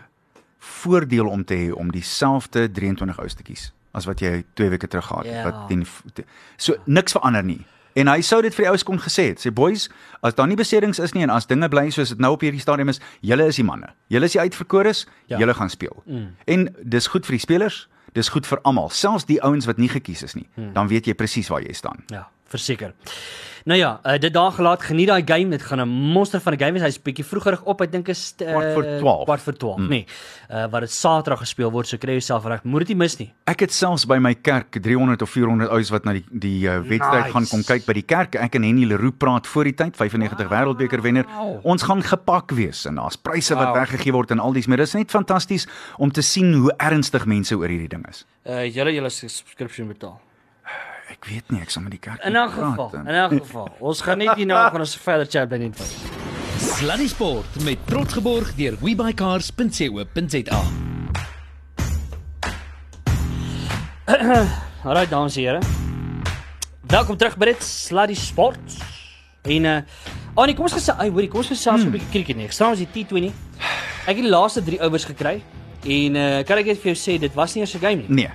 voordeel 0.60 1.28
om 1.28 1.44
te 1.46 1.56
hê 1.56 1.72
om 1.72 1.92
dieselfde 1.92 2.72
23 2.72 3.20
oustetjies 3.20 3.72
as 3.98 4.06
wat 4.06 4.20
jy 4.20 4.44
2 4.54 4.70
weke 4.70 4.88
terug 4.88 5.06
gehad 5.06 5.26
het. 5.26 5.34
Ja. 5.34 5.44
Wat 5.44 5.70
die- 5.70 6.26
so 6.58 6.76
niks 6.86 7.12
verander 7.12 7.44
nie. 7.44 7.66
En 7.98 8.12
hy 8.12 8.22
sou 8.22 8.42
dit 8.46 8.54
vir 8.54 8.68
die 8.68 8.70
ouens 8.70 8.86
kon 8.86 9.00
gesê 9.02 9.32
het. 9.32 9.42
Sê 9.42 9.52
boys, 9.54 9.88
as 10.22 10.38
daar 10.38 10.50
nie 10.50 10.58
beserings 10.60 11.02
is 11.02 11.16
nie 11.18 11.26
en 11.26 11.34
as 11.34 11.50
dinge 11.50 11.70
bly 11.74 11.88
soos 11.94 12.14
dit 12.14 12.22
nou 12.22 12.36
op 12.36 12.46
hierdie 12.46 12.62
stadium 12.62 12.94
is, 12.94 13.02
julle 13.26 13.48
is 13.50 13.58
die 13.58 13.66
manne. 13.66 13.90
Julle 14.14 14.30
is 14.30 14.38
die 14.38 14.42
uitverkores, 14.44 15.06
ja. 15.26 15.40
julle 15.42 15.56
gaan 15.58 15.74
speel. 15.74 16.04
Mm. 16.06 16.28
En 16.46 16.68
dis 16.84 17.10
goed 17.14 17.26
vir 17.26 17.40
die 17.40 17.44
spelers, 17.44 17.88
dis 18.14 18.30
goed 18.34 18.46
vir 18.50 18.62
almal, 18.70 18.92
selfs 18.94 19.26
die 19.30 19.40
ouens 19.46 19.66
wat 19.70 19.82
nie 19.82 19.90
gekies 19.90 20.24
is 20.28 20.38
nie. 20.38 20.46
Mm. 20.56 20.74
Dan 20.78 20.92
weet 20.94 21.10
jy 21.10 21.18
presies 21.18 21.50
waar 21.54 21.66
jy 21.66 21.74
staan. 21.74 22.06
Ja, 22.14 22.28
verseker. 22.48 22.94
Nou 23.68 23.76
ja, 23.80 24.00
uh, 24.04 24.14
dit 24.16 24.32
daar 24.34 24.52
gelaat 24.56 24.82
geniet 24.88 25.08
daai 25.10 25.24
game. 25.28 25.50
Dit 25.52 25.62
gaan 25.62 25.82
'n 25.82 25.90
monster 25.90 26.40
van 26.40 26.54
'n 26.54 26.60
game 26.60 26.72
wees. 26.72 26.82
Hy's 26.82 27.02
bietjie 27.02 27.26
vroeër 27.26 27.60
op. 27.64 27.82
Ek 27.82 27.92
dink 27.92 28.08
is 28.08 28.34
uh, 28.42 28.48
Kwart 28.52 28.74
voor 28.74 28.84
12. 29.00 29.24
Kwart 29.24 29.42
voor 29.42 29.54
12, 29.54 29.78
mm. 29.78 29.88
nee. 29.88 30.06
Uh 30.52 30.68
wat 30.72 30.80
dit 30.82 30.92
Saterdag 30.92 31.40
gespeel 31.40 31.72
word, 31.72 31.88
so 31.88 31.98
kry 31.98 32.10
jy 32.12 32.18
jouself 32.20 32.46
reg. 32.46 32.64
Moet 32.64 32.80
dit 32.80 32.88
nie 32.88 32.96
mis 32.98 33.18
nie. 33.18 33.34
Ek 33.44 33.60
het 33.60 33.74
selfs 33.74 34.06
by 34.06 34.18
my 34.18 34.34
kerk 34.36 34.72
300 34.82 35.22
of 35.22 35.30
400 35.30 35.70
ouens 35.70 35.90
wat 35.90 36.06
na 36.06 36.14
die 36.14 36.24
die 36.32 36.64
uh, 36.68 36.80
wedstryd 36.80 37.24
Nice. 37.24 37.32
gaan 37.32 37.48
kom 37.48 37.64
kyk 37.64 37.86
by 37.86 37.94
die 37.94 38.06
kerk. 38.06 38.36
Ek 38.36 38.56
en 38.56 38.64
Henny 38.64 38.86
Leroux 38.86 39.18
praat 39.18 39.48
voor 39.48 39.64
die 39.64 39.74
tyd, 39.74 39.96
95 39.98 40.48
wêreldbeker 40.48 41.02
wenner. 41.02 41.26
Ons 41.64 41.84
gaan 41.84 42.04
gepak 42.04 42.52
wees 42.52 42.86
en 42.86 42.96
daar's 42.96 43.18
pryse 43.18 43.54
wat 43.56 43.68
Wow. 43.68 43.76
weggegee 43.76 44.12
word 44.14 44.32
en 44.32 44.40
al 44.40 44.54
dies, 44.54 44.68
maar 44.68 44.78
dis 44.78 44.94
net 44.94 45.12
fantasties 45.12 45.68
om 45.98 46.12
te 46.12 46.22
sien 46.22 46.54
hoe 46.54 46.72
ernstig 46.78 47.26
mense 47.26 47.56
oor 47.56 47.68
hierdie 47.68 47.90
ding 47.90 48.08
is. 48.10 48.26
Uh 48.46 48.64
julle 48.64 48.94
julle 48.94 49.10
subscription 49.10 49.88
betaal. 49.88 50.22
Ek 51.18 51.30
weet 51.32 51.50
nie, 51.52 51.62
ek 51.62 51.72
sal 51.74 51.82
met 51.82 51.92
die 51.96 52.00
kerk 52.00 52.22
In 52.28 52.36
elk 52.38 52.52
geval, 52.54 52.92
en- 52.94 53.08
in 53.08 53.16
elk 53.16 53.32
geval. 53.42 53.70
Ons 53.80 54.02
gaan 54.06 54.18
net 54.22 54.36
hierna 54.38 54.70
gaan 54.70 54.80
ons 54.86 54.96
verder 55.02 55.26
chat 55.26 55.50
by 55.50 55.58
net. 55.58 55.80
Sluddy 56.62 57.08
Sport 57.08 57.46
met 57.66 57.78
trots 57.90 58.14
geborg 58.14 58.54
deur 58.56 58.78
webycars.co.za. 58.82 60.62
Alraai 64.88 65.08
dames 65.10 65.36
en 65.36 65.44
here. 65.44 65.60
Welkom 66.88 67.18
terug 67.18 67.36
by 67.38 67.46
dit 67.52 67.64
Sluddy 67.64 68.16
Sport. 68.16 68.78
En 69.44 69.66
uh 69.66 69.82
Annie, 70.38 70.54
kom 70.54 70.68
ons 70.68 70.74
gesê, 70.78 70.94
ai, 71.02 71.10
hoorie, 71.10 71.28
kom 71.34 71.42
ons 71.42 71.50
gesels 71.50 71.82
hmm. 71.82 71.90
'n 71.90 71.92
bietjie 71.98 72.12
cricket 72.14 72.38
nie. 72.38 72.46
Gister 72.46 72.70
was 72.70 72.78
die 72.78 72.88
T20. 72.94 73.34
Ek 74.06 74.14
het 74.16 74.22
die 74.22 74.30
laaste 74.30 74.62
3 74.64 74.80
overs 74.86 75.06
gekry 75.10 75.42
en 75.84 76.16
uh 76.16 76.44
kan 76.46 76.62
ek 76.62 76.66
net 76.70 76.78
vir 76.84 76.94
jou 76.94 77.00
sê 77.02 77.18
dit 77.20 77.34
was 77.34 77.56
nie 77.56 77.64
eers 77.66 77.74
'n 77.74 77.80
game 77.82 78.06
nie. 78.06 78.22
Nee. 78.22 78.30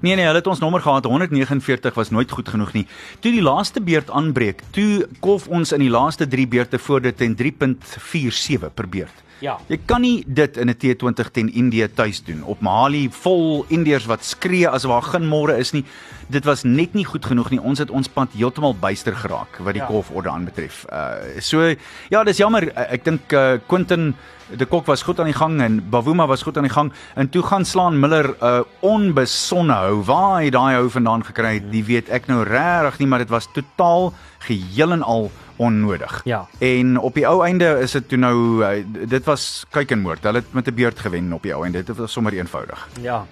Nee 0.00 0.14
nee, 0.16 0.24
hulle 0.24 0.40
het 0.40 0.46
ons 0.48 0.60
nommer 0.62 0.80
gehad 0.80 1.04
149 1.04 1.94
was 1.94 2.10
nooit 2.10 2.30
goed 2.30 2.48
genoeg 2.48 2.72
nie. 2.72 2.86
Toe 3.20 3.32
die 3.32 3.42
laaste 3.44 3.82
beurt 3.84 4.10
aanbreek, 4.10 4.62
toe 4.72 5.08
kolf 5.20 5.48
ons 5.48 5.74
in 5.76 5.84
die 5.84 5.92
laaste 5.92 6.28
3 6.28 6.46
beurte 6.48 6.78
voor 6.78 7.02
dit 7.04 7.16
teen 7.16 7.36
3.47 7.36 8.72
per 8.74 8.88
beurt. 8.88 9.26
Ja. 9.40 9.56
Jy 9.68 9.78
kan 9.86 10.00
nie 10.04 10.24
dit 10.26 10.56
in 10.56 10.68
'n 10.68 10.74
T20 10.76 11.30
teen 11.32 11.48
Indië 11.52 11.88
tuis 11.94 12.22
doen 12.24 12.42
op 12.44 12.60
Mali 12.60 13.08
vol 13.10 13.64
Indiërs 13.68 14.06
wat 14.06 14.24
skree 14.24 14.68
asof 14.68 14.90
daar 14.90 15.02
geen 15.02 15.28
môre 15.28 15.56
is 15.58 15.72
nie. 15.72 15.84
Dit 16.28 16.44
was 16.44 16.62
net 16.64 16.94
nie 16.94 17.04
goed 17.04 17.24
genoeg 17.24 17.50
nie. 17.50 17.60
Ons 17.60 17.78
het 17.78 17.90
ons 17.90 18.08
pad 18.08 18.28
heeltemal 18.36 18.74
byster 18.74 19.14
geraak 19.14 19.56
wat 19.58 19.72
die 19.74 19.82
Ja. 19.82 19.86
ja. 19.88 19.90
golforde 19.90 20.28
aanbetref. 20.30 20.84
Uh 20.92 21.40
so 21.40 21.74
ja, 22.10 22.24
dis 22.24 22.36
jammer. 22.36 22.62
Uh, 22.68 22.92
Ek 22.92 23.04
dink 23.04 23.32
uh, 23.32 23.58
Quentin 23.66 24.14
de 24.56 24.66
Kok 24.66 24.86
was 24.86 25.02
goed 25.02 25.18
aan 25.20 25.26
die 25.30 25.34
gang 25.34 25.60
en 25.62 25.80
Bavuma 25.90 26.26
was 26.26 26.42
goed 26.42 26.56
aan 26.56 26.64
die 26.66 26.72
gang 26.72 26.92
en 27.14 27.28
toe 27.30 27.42
gaan 27.42 27.64
slaan 27.64 27.98
Miller 28.00 28.28
'n 28.40 28.44
uh, 28.44 28.60
onbesonne 28.80 29.72
hou. 29.72 30.02
Waar 30.04 30.42
hy 30.42 30.50
daai 30.50 30.74
hou 30.74 30.88
vandaan 30.90 31.24
gekry 31.24 31.54
het, 31.54 31.70
die 31.72 31.84
weet 31.84 32.08
ek 32.10 32.26
nou 32.28 32.42
regtig 32.44 32.98
nie, 32.98 33.06
maar 33.08 33.18
dit 33.18 33.28
was 33.30 33.48
totaal 33.54 34.12
geheel 34.46 34.92
en 34.92 35.02
al 35.02 35.30
onnodig. 35.56 36.20
Ja. 36.24 36.46
En 36.58 36.98
op 36.98 37.14
die 37.14 37.26
ou 37.28 37.44
einde 37.44 37.78
is 37.80 37.92
dit 37.92 38.08
toe 38.08 38.18
nou 38.18 38.36
uh, 38.64 38.84
dit 39.08 39.24
was 39.24 39.64
kyk 39.70 39.90
en 39.90 40.00
moord. 40.00 40.24
Hulle 40.24 40.40
het 40.40 40.52
met 40.56 40.68
'n 40.68 40.74
beurt 40.74 40.98
gewen 40.98 41.32
op 41.32 41.42
die 41.42 41.54
ou 41.54 41.64
einde. 41.64 41.84
Dit 41.84 41.96
was 41.96 42.12
sommer 42.12 42.32
eenvoudig. 42.32 42.88
Ja. 43.00 43.26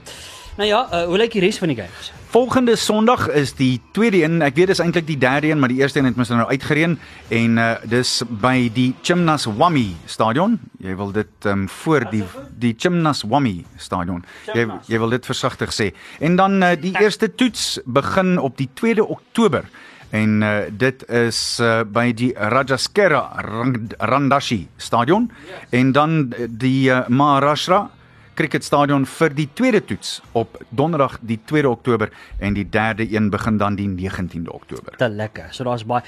Nou 0.58 0.68
ja, 0.68 0.88
uh, 0.92 1.04
hoe 1.06 1.16
lyk 1.16 1.32
die 1.32 1.40
res 1.40 1.58
van 1.58 1.70
die 1.70 1.76
games? 1.76 2.08
Volgende 2.28 2.74
Sondag 2.76 3.28
is 3.30 3.52
die 3.54 3.80
tweede 3.94 4.24
een. 4.24 4.42
Ek 4.42 4.56
weet 4.58 4.72
dis 4.72 4.80
eintlik 4.82 5.06
die 5.06 5.18
derde 5.18 5.52
een, 5.52 5.60
maar 5.62 5.70
die 5.70 5.78
eerste 5.78 6.00
een 6.00 6.08
het 6.10 6.16
mos 6.18 6.32
nou 6.34 6.48
uitgereën 6.50 6.98
en 7.28 7.60
uh, 7.62 7.68
dis 7.86 8.10
by 8.28 8.66
die 8.74 8.88
Chimnaswami 9.06 9.96
stadion. 10.10 10.58
Jy 10.82 10.96
wil 10.98 11.14
dit 11.14 11.46
um, 11.46 11.68
voor 11.68 12.10
die 12.10 12.24
die 12.58 12.74
Chimnaswami 12.74 13.64
stadion. 13.76 14.24
Jy 14.48 14.52
Chimnas. 14.52 14.90
jy 14.90 14.98
wil 14.98 15.14
dit 15.14 15.30
versigtig 15.30 15.72
sê. 15.72 15.92
En 16.18 16.36
dan 16.36 16.58
uh, 16.58 16.74
die 16.80 16.92
eerste 16.98 17.30
toets 17.30 17.78
begin 17.86 18.34
op 18.42 18.58
die 18.58 18.68
2de 18.82 19.06
Oktober. 19.06 19.70
En 20.10 20.40
uh, 20.42 20.58
dit 20.72 21.02
is 21.10 21.58
uh, 21.60 21.80
by 21.84 22.12
die 22.16 22.32
Rajaskera 22.34 23.42
Rand- 23.44 23.94
Randashi 23.98 24.68
stadion 24.76 25.30
en 25.70 25.92
dan 25.92 26.18
uh, 26.38 26.46
die 26.48 26.88
uh, 26.90 27.02
Maharashtra 27.08 27.90
cricketstadion 28.38 29.02
vir 29.10 29.32
die 29.34 29.48
tweede 29.58 29.80
toets 29.84 30.20
op 30.38 30.60
donderdag 30.70 31.16
die 31.26 31.40
2de 31.50 31.66
Oktober 31.66 32.12
en 32.38 32.54
die 32.54 32.62
derde 32.70 33.02
een 33.10 33.30
begin 33.34 33.56
dan 33.58 33.74
die 33.74 33.88
19de 33.88 34.52
Oktober. 34.54 34.94
Te 34.96 35.08
lekker. 35.10 35.48
So 35.50 35.64
daar's 35.66 35.82
baie 35.84 36.02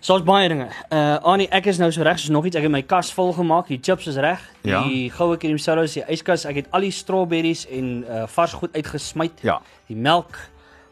so 0.00 0.14
daar's 0.14 0.24
baie 0.24 0.48
dinge. 0.48 0.70
Uh 0.88 1.18
Annie, 1.22 1.48
ek 1.52 1.66
is 1.66 1.78
nou 1.78 1.90
so 1.92 2.02
reg 2.02 2.18
soos 2.18 2.32
nog 2.32 2.48
iets. 2.48 2.56
Ek 2.56 2.64
het 2.66 2.72
my 2.72 2.82
kas 2.88 3.12
vol 3.12 3.34
gemaak. 3.36 3.68
Die 3.68 3.78
chips 3.82 4.08
is 4.08 4.16
reg. 4.16 4.40
Ja. 4.64 4.80
Die 4.88 5.10
goue 5.12 5.36
cream 5.36 5.58
sodas, 5.60 5.92
die 5.98 6.06
yskas. 6.08 6.46
Ek 6.48 6.62
het 6.62 6.72
al 6.72 6.88
die 6.88 6.90
strawberries 6.94 7.66
en 7.68 7.92
uh 8.08 8.24
vars 8.32 8.56
goed 8.56 8.72
uitgesmyt. 8.80 9.44
Ja. 9.44 9.60
Die 9.92 9.96
melk, 9.96 10.40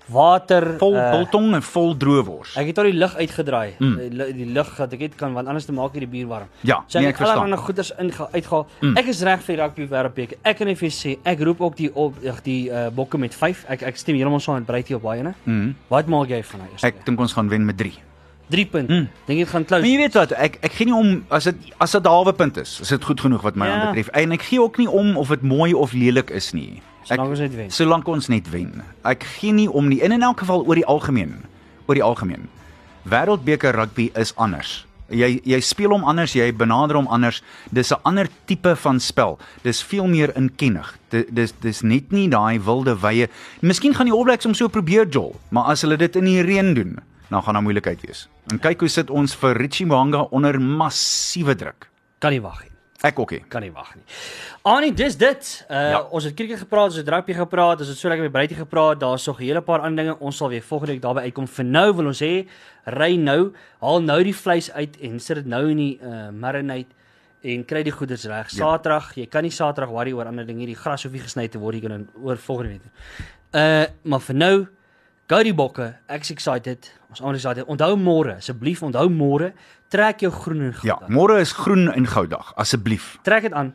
water, 0.09 0.77
Vol 0.79 0.95
uh, 0.97 1.11
biltong 1.11 1.55
en 1.55 1.63
vol 1.63 1.97
droëwors. 1.97 2.57
Ek 2.57 2.67
het 2.67 2.79
al 2.79 2.85
die 2.91 2.93
lig 2.99 3.15
uitgedraai. 3.17 3.75
Mm. 3.79 3.97
Die, 4.11 4.33
die 4.35 4.47
lig 4.53 4.77
wat 4.79 4.93
ek 4.93 5.01
het 5.01 5.15
kan 5.17 5.33
want 5.33 5.49
anders 5.49 5.65
te 5.65 5.73
maak 5.73 5.93
hier 5.93 6.01
die 6.01 6.11
bier 6.11 6.27
warm. 6.27 6.49
Ja, 6.63 6.83
so 6.87 6.99
ek 6.99 7.03
nee, 7.05 7.07
het 7.13 7.15
ek 7.15 7.23
verstaan. 7.23 7.39
allerlei 7.39 7.61
goeders 7.65 7.93
inge 7.99 8.29
uitgehaal. 8.33 8.67
Mm. 8.81 8.97
Ek 8.97 9.07
is 9.07 9.23
reg 9.23 9.41
vir 9.43 9.57
die 9.57 9.63
rugby 9.63 9.87
wêreldbeker. 9.89 10.39
Ek 10.43 10.57
kan 10.59 10.67
net 10.67 10.79
vir 10.79 10.89
sê, 10.91 11.17
ek 11.25 11.41
roep 11.41 11.61
ook 11.61 11.77
die 11.77 11.91
op 11.95 12.15
ag, 12.27 12.43
die 12.43 12.71
uh, 12.71 12.89
bokke 12.91 13.19
met 13.19 13.35
5. 13.35 13.65
Ek 13.69 13.83
ek 13.83 13.97
stem 13.97 14.17
heeltemal 14.17 14.41
saam 14.41 14.55
met 14.61 14.67
Breitjie 14.67 14.97
op 14.97 15.03
baie 15.03 15.21
ene. 15.21 15.35
Mm. 15.45 15.75
Wat 15.89 16.07
maak 16.07 16.29
jy 16.29 16.43
van 16.43 16.61
eerste? 16.71 16.87
Ek 16.87 17.05
dink 17.07 17.21
ons 17.21 17.33
gaan 17.33 17.49
wen 17.49 17.65
met 17.65 17.77
3. 17.79 17.93
3 18.53 18.67
punte. 18.67 18.93
Mm. 18.93 19.09
Dink 19.27 19.39
jy 19.39 19.45
dit 19.45 19.49
gaan 19.49 19.63
Maar 19.63 19.69
close? 19.81 19.89
jy 19.91 19.97
weet 19.97 20.15
wat, 20.15 20.33
ek 20.33 20.59
ek 20.63 20.73
gee 20.73 20.85
nie 20.87 20.95
om 20.95 21.25
as 21.31 21.45
dit 21.45 21.57
as 21.81 21.93
dit 21.93 22.03
'n 22.05 22.09
halwe 22.11 22.33
punt 22.37 22.57
is, 22.59 22.81
is 22.81 22.89
dit 22.89 23.05
goed 23.05 23.21
genoeg 23.21 23.43
wat 23.43 23.57
my 23.57 23.67
Ja. 23.67 23.73
aanbetref. 23.81 24.09
En 24.13 24.33
ek 24.33 24.43
gee 24.43 24.61
ook 24.61 24.77
nie 24.79 24.89
om 24.91 25.17
of 25.17 25.29
dit 25.29 25.43
mooi 25.43 25.73
of 25.73 25.93
lelik 25.93 26.31
is 26.31 26.53
nie. 26.53 26.83
Ek, 27.03 27.17
Solank 27.19 27.31
ons 27.31 27.41
net 27.41 27.55
wen. 27.57 27.71
Solank 27.71 28.09
ons 28.09 28.29
net 28.29 28.51
wen. 28.51 28.83
Ek 29.05 29.25
gee 29.25 29.53
nie 29.53 29.69
om 29.71 29.89
nie. 29.89 30.01
En 30.03 30.13
in 30.13 30.23
elk 30.23 30.39
geval 30.41 30.65
oor 30.67 30.75
die 30.79 30.87
algemeen, 30.87 31.35
oor 31.87 31.95
die 31.95 32.03
algemeen. 32.03 32.49
Wêreldbeker 33.09 33.75
rugby 33.75 34.11
is 34.17 34.33
anders. 34.37 34.85
Jy 35.13 35.41
jy 35.45 35.59
speel 35.61 35.91
hom 35.93 36.05
anders, 36.09 36.33
jy 36.33 36.53
benader 36.57 36.97
hom 36.97 37.07
anders. 37.13 37.43
Dis 37.71 37.91
'n 37.93 37.99
ander 38.05 38.29
tipe 38.47 38.77
van 38.77 39.01
spel. 39.01 39.39
Dis 39.63 39.83
veel 39.83 40.07
meer 40.07 40.33
inkennig. 40.37 40.95
Di- 41.11 41.27
Dis 41.31 41.53
dis 41.61 41.83
net 41.83 42.13
nie 42.13 42.29
daai 42.29 42.59
wilde 42.61 42.97
wye. 43.01 43.29
Miskien 43.61 43.95
gaan 43.95 44.07
die 44.07 44.15
All 44.15 44.25
Blacks 44.25 44.45
hom 44.45 44.55
so 44.55 44.69
probeer 44.69 45.07
jol, 45.09 45.35
maar 45.51 45.65
as 45.65 45.83
hulle 45.83 45.97
dit 45.99 46.17
in 46.17 46.25
die 46.25 46.41
reën 46.43 46.75
doen, 46.75 46.99
dan 47.29 47.43
gaan 47.43 47.55
daar 47.55 47.63
moeilikheid 47.63 48.01
wees. 48.07 48.29
En 48.51 48.59
kyk 48.59 48.81
hoe 48.81 48.89
sit 48.89 49.11
ons 49.11 49.35
vir 49.35 49.55
Richie 49.57 49.87
Mwanga 49.87 50.23
onder 50.31 50.61
massiewe 50.61 51.55
druk. 51.55 51.89
Kan 52.21 52.31
nie 52.31 52.41
wag 52.41 52.61
nie. 52.63 52.71
Ek 53.03 53.19
ook 53.19 53.31
nie. 53.35 53.41
Kan 53.51 53.63
nie 53.65 53.73
wag 53.75 53.95
nie. 53.97 54.05
Annie, 54.63 54.93
dis 54.95 55.17
dit. 55.19 55.65
Uh 55.69 55.77
Ja. 55.91 56.01
ons 56.11 56.25
het 56.25 56.35
krieket 56.39 56.59
gepraat, 56.59 56.85
ons 56.93 56.97
het 56.97 57.09
rugby 57.09 57.35
gepraat, 57.35 57.81
ons 57.83 57.89
het 57.89 57.99
so 57.99 58.09
lekker 58.09 58.23
met 58.29 58.33
Breitjie 58.33 58.57
gepraat. 58.57 59.01
Daar's 59.01 59.27
nog 59.27 59.41
'n 59.41 59.45
hele 59.45 59.61
paar 59.61 59.81
ander 59.81 60.05
dinge. 60.05 60.19
Ons 60.21 60.37
sal 60.37 60.49
weer 60.49 60.63
volgende 60.63 60.93
week 60.93 61.03
daarby 61.03 61.21
uitkom. 61.21 61.47
Vir 61.49 61.65
nou 61.65 61.93
wil 61.97 62.07
ons 62.07 62.21
hê 62.21 62.47
ry 62.87 63.17
nou, 63.17 63.53
haal 63.81 64.01
nou 64.03 64.23
die 64.23 64.35
vleis 64.35 64.71
uit 64.73 64.97
en 65.01 65.21
sit 65.21 65.37
dit 65.37 65.47
nou 65.47 65.71
in 65.71 65.77
die 65.77 65.99
uh 66.03 66.31
marinade 66.31 66.87
en 67.43 67.65
kry 67.65 67.83
die 67.83 67.93
goeders 67.93 68.25
reg. 68.25 68.51
Saterdag, 68.51 69.15
jy 69.17 69.27
kan 69.27 69.43
nie 69.43 69.51
Saterdag 69.51 69.91
worry 69.91 70.13
oor 70.13 70.27
ander 70.27 70.47
dinge. 70.47 70.67
Die 70.67 70.77
gras 70.77 71.03
hoef 71.03 71.13
nie 71.13 71.21
gesny 71.21 71.49
te 71.49 71.59
word, 71.59 71.75
jy 71.75 71.81
kan 71.89 72.09
oor 72.23 72.37
volgende 72.37 72.69
week. 72.71 72.83
Uh 73.53 73.85
maar 74.05 74.21
vir 74.21 74.35
nou 74.35 74.67
Go 75.31 75.39
die 75.47 75.55
bokke. 75.55 75.93
Ek's 76.11 76.33
excited. 76.35 76.89
Ons 77.13 77.21
almal 77.23 77.37
is 77.39 77.45
excited. 77.45 77.69
Onthou 77.71 77.95
môre, 77.97 78.37
asseblief 78.41 78.83
onthou 78.83 79.07
môre, 79.13 79.53
trek 79.93 80.25
jou 80.25 80.33
groen 80.35 80.67
en 80.69 80.73
goud. 80.75 80.89
Ja, 80.89 80.97
aan. 81.01 81.13
môre 81.15 81.39
is 81.41 81.53
groen 81.57 81.87
en 81.93 82.09
gouddag, 82.11 82.53
asseblief. 82.61 83.19
Trek 83.23 83.47
dit 83.47 83.55
aan. 83.57 83.71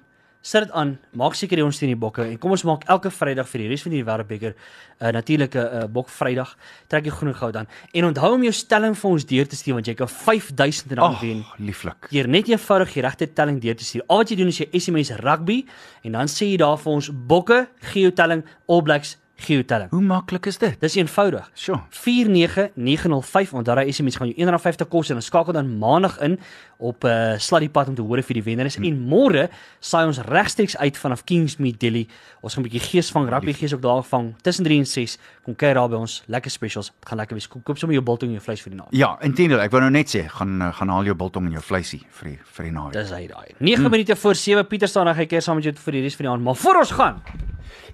Sit 0.48 0.64
dit 0.68 0.72
aan. 0.78 0.94
Maak 1.18 1.34
seker 1.36 1.60
jy 1.60 1.64
ons 1.66 1.80
teen 1.80 1.90
die 1.92 1.98
bokke 2.00 2.24
en 2.24 2.38
kom 2.40 2.54
ons 2.56 2.64
maak 2.68 2.86
elke 2.88 3.10
Vrydag 3.12 3.48
vir 3.50 3.64
die 3.64 3.70
res 3.72 3.82
van 3.84 3.92
die 3.96 4.04
wêreldbeker 4.06 4.54
'n 4.54 5.06
uh, 5.08 5.12
natuurlike 5.12 5.60
uh, 5.60 5.88
bok 5.92 6.10
Vrydag. 6.14 6.54
Trek 6.88 7.06
jy 7.06 7.12
groen 7.12 7.32
en 7.34 7.36
goud 7.36 7.56
aan. 7.56 7.68
En 7.94 8.06
onthou 8.06 8.34
om 8.36 8.44
jou 8.44 8.54
stelling 8.54 8.96
vir 8.96 9.12
ons 9.12 9.26
deur 9.26 9.48
te 9.48 9.56
stuur 9.56 9.74
want 9.74 9.88
jy 9.88 9.96
kan 9.96 10.08
5000 10.08 10.92
rand 11.00 11.16
Ag, 11.16 11.22
wen. 11.22 11.46
lieflik. 11.58 12.08
Deur 12.12 12.28
net 12.28 12.48
eenvoudig 12.48 12.94
die 12.94 13.02
regte 13.02 13.34
telling 13.34 13.60
deur 13.60 13.76
te 13.76 13.84
stuur. 13.84 14.04
Al 14.08 14.18
wat 14.18 14.30
jy 14.30 14.36
doen 14.38 14.48
is 14.48 14.58
jy 14.60 14.68
SMS 14.72 15.12
rugby 15.20 15.66
en 16.04 16.12
dan 16.12 16.28
sê 16.28 16.46
jy 16.52 16.58
daar 16.58 16.78
vir 16.78 16.92
ons 16.94 17.10
bokke, 17.12 17.68
geotelling, 17.82 18.46
All 18.68 18.82
Blacks, 18.82 19.18
geotelling. 19.38 19.90
Hoe 19.90 20.02
maklik 20.02 20.46
is 20.46 20.58
dit? 20.58 20.80
Dis 20.82 20.96
eenvoudig. 20.96 21.50
Sjoe. 21.54 21.80
49905 21.90 23.54
onthou 23.54 23.76
daai 23.78 23.92
SMS 23.94 24.18
gaan 24.18 24.32
jou 24.32 24.48
R1.50 24.48 24.90
kos 24.90 25.12
en 25.12 25.20
dan 25.20 25.26
skakel 25.26 25.54
dan 25.54 25.78
maandag 25.78 26.18
in 26.26 26.40
op 26.78 27.04
'n 27.04 27.08
uh, 27.08 27.38
sladdy 27.38 27.70
pad 27.70 27.88
om 27.88 27.96
te 27.96 28.02
hoor 28.02 28.18
of 28.18 28.28
jy 28.28 28.34
die 28.34 28.44
wenner 28.44 28.66
is. 28.66 28.76
Hm. 28.76 28.84
En 28.84 29.00
môre 29.00 29.50
saai 29.80 30.06
ons 30.06 30.20
regstreeks 30.20 30.78
uit 30.78 30.98
vanaf 30.98 31.24
Kingsmead 31.24 31.80
Delhi. 31.80 32.08
Ons 32.42 32.54
gaan 32.54 32.64
'n 32.64 32.70
bietjie 32.70 32.90
gees 32.90 33.12
vang, 33.12 33.30
rugby 33.30 33.54
gees 33.54 33.74
ook 33.74 33.82
daar 33.82 34.04
vang 34.04 34.36
tussen 34.42 34.64
3 34.64 34.80
en 34.80 34.86
6. 34.86 35.18
Kom 35.48 35.56
kyk 35.56 35.78
daar 35.78 35.88
by 35.88 35.96
ons, 35.96 36.18
lekker 36.28 36.52
specials. 36.52 36.90
Dit 36.92 37.08
gaan 37.08 37.22
lekker 37.22 37.38
wees. 37.38 37.46
Kom 37.48 37.62
koop 37.64 37.78
sommer 37.80 37.96
jou 37.96 38.04
biltong 38.04 38.34
en 38.34 38.36
jou 38.36 38.44
vleis 38.44 38.60
vir 38.66 38.74
die 38.74 38.80
naweek. 38.82 38.96
Ja, 39.00 39.14
intendeel, 39.24 39.62
ek 39.64 39.72
wou 39.72 39.80
nou 39.80 39.92
net 39.96 40.12
sê, 40.12 40.26
gaan 40.28 40.58
eh, 40.60 40.74
gaan 40.76 40.90
haal 40.92 41.08
jou 41.08 41.16
biltong 41.16 41.48
en 41.48 41.54
jou 41.56 41.62
vleisie 41.64 42.02
vir 42.20 42.34
die, 42.34 42.40
vir 42.58 42.68
die 42.68 42.72
naweek. 42.76 42.98
Dis 42.98 43.14
hy 43.16 43.22
daai. 43.32 43.54
9 43.64 43.92
minute 43.94 44.18
voor 44.20 44.36
7 44.36 44.66
Pieter 44.68 44.92
staan 44.92 45.08
reg 45.08 45.24
hy 45.24 45.26
keer 45.32 45.46
saam 45.46 45.56
met 45.62 45.70
jou 45.70 45.72
vir 45.86 45.96
die 45.96 46.02
res 46.04 46.20
van 46.20 46.28
die 46.28 46.32
aand. 46.34 46.44
Maar 46.50 46.60
voor 46.66 46.82
ons 46.82 46.92
gaan, 47.00 47.22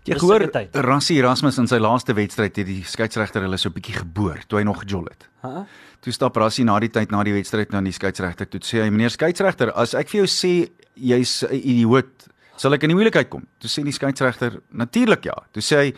Jy 0.03 0.17
Dis 0.17 0.19
gehoor 0.19 0.43
sulke 0.43 0.51
tyd. 0.57 0.81
Rassie 0.83 1.15
Erasmus 1.21 1.57
in 1.61 1.69
sy 1.71 1.77
laaste 1.79 2.13
wedstryd 2.17 2.57
het 2.59 2.67
die 2.67 2.81
skeieregter 2.83 3.45
hulle 3.45 3.57
so 3.57 3.69
'n 3.69 3.73
bietjie 3.77 3.95
geboor 4.01 4.41
toe 4.49 4.59
hy 4.59 4.63
nog 4.67 4.81
gejol 4.83 5.05
het. 5.07 5.29
Ha? 5.43 5.65
Toe 6.01 6.13
stap 6.13 6.35
Rassie 6.35 6.65
na 6.65 6.79
die 6.79 6.89
tyd 6.89 7.11
na 7.11 7.23
die 7.23 7.33
wedstryd 7.33 7.71
na 7.71 7.81
die 7.81 7.93
skeieregter 7.93 8.49
toe 8.49 8.59
sê 8.59 8.83
hy 8.83 8.89
meneer 8.89 9.09
skeieregter 9.09 9.71
as 9.71 9.93
ek 9.93 10.09
vir 10.09 10.25
jou 10.25 10.27
sê 10.27 10.69
jy's 10.97 11.43
'n 11.43 11.55
idioot 11.55 12.27
sal 12.57 12.73
ek 12.73 12.83
in 12.83 12.89
die 12.89 12.95
moeilikheid 12.95 13.29
kom. 13.29 13.47
Toe 13.59 13.69
sê 13.69 13.83
die 13.83 13.93
skeieregter 13.93 14.59
natuurlik 14.73 15.23
ja. 15.25 15.35
Toe 15.53 15.61
sê 15.61 15.75
hy 15.77 15.93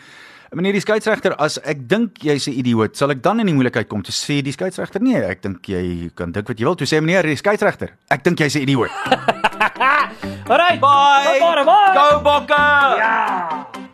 meneer 0.53 0.73
die 0.77 0.81
skeieregter 0.83 1.35
as 1.39 1.57
ek 1.63 1.87
dink 1.87 2.19
jy's 2.23 2.47
'n 2.47 2.53
idioot 2.53 2.95
sal 2.95 3.11
ek 3.11 3.21
dan 3.23 3.39
in 3.39 3.47
die 3.47 3.53
moeilikheid 3.53 3.87
kom. 3.87 4.03
Toe 4.03 4.13
sê 4.13 4.41
die 4.43 4.53
skeieregter 4.53 5.01
nee 5.01 5.17
ek 5.23 5.41
dink 5.41 5.67
jy 5.67 6.11
kan 6.15 6.31
dink 6.31 6.47
wat 6.47 6.59
jy 6.59 6.65
wil. 6.65 6.75
Toe 6.75 6.87
sê 6.87 7.01
meneer 7.01 7.23
die 7.23 7.35
skeieregter 7.35 7.95
ek 8.09 8.23
dink 8.23 8.39
jy's 8.39 8.55
'n 8.55 8.61
idioot. 8.61 8.91
Alright. 10.49 10.79
Bye. 10.79 11.39
Môre, 11.41 11.65
bye. 11.65 11.93
Go 11.95 12.19
Bokke. 12.21 12.61
Ja. 13.01 13.84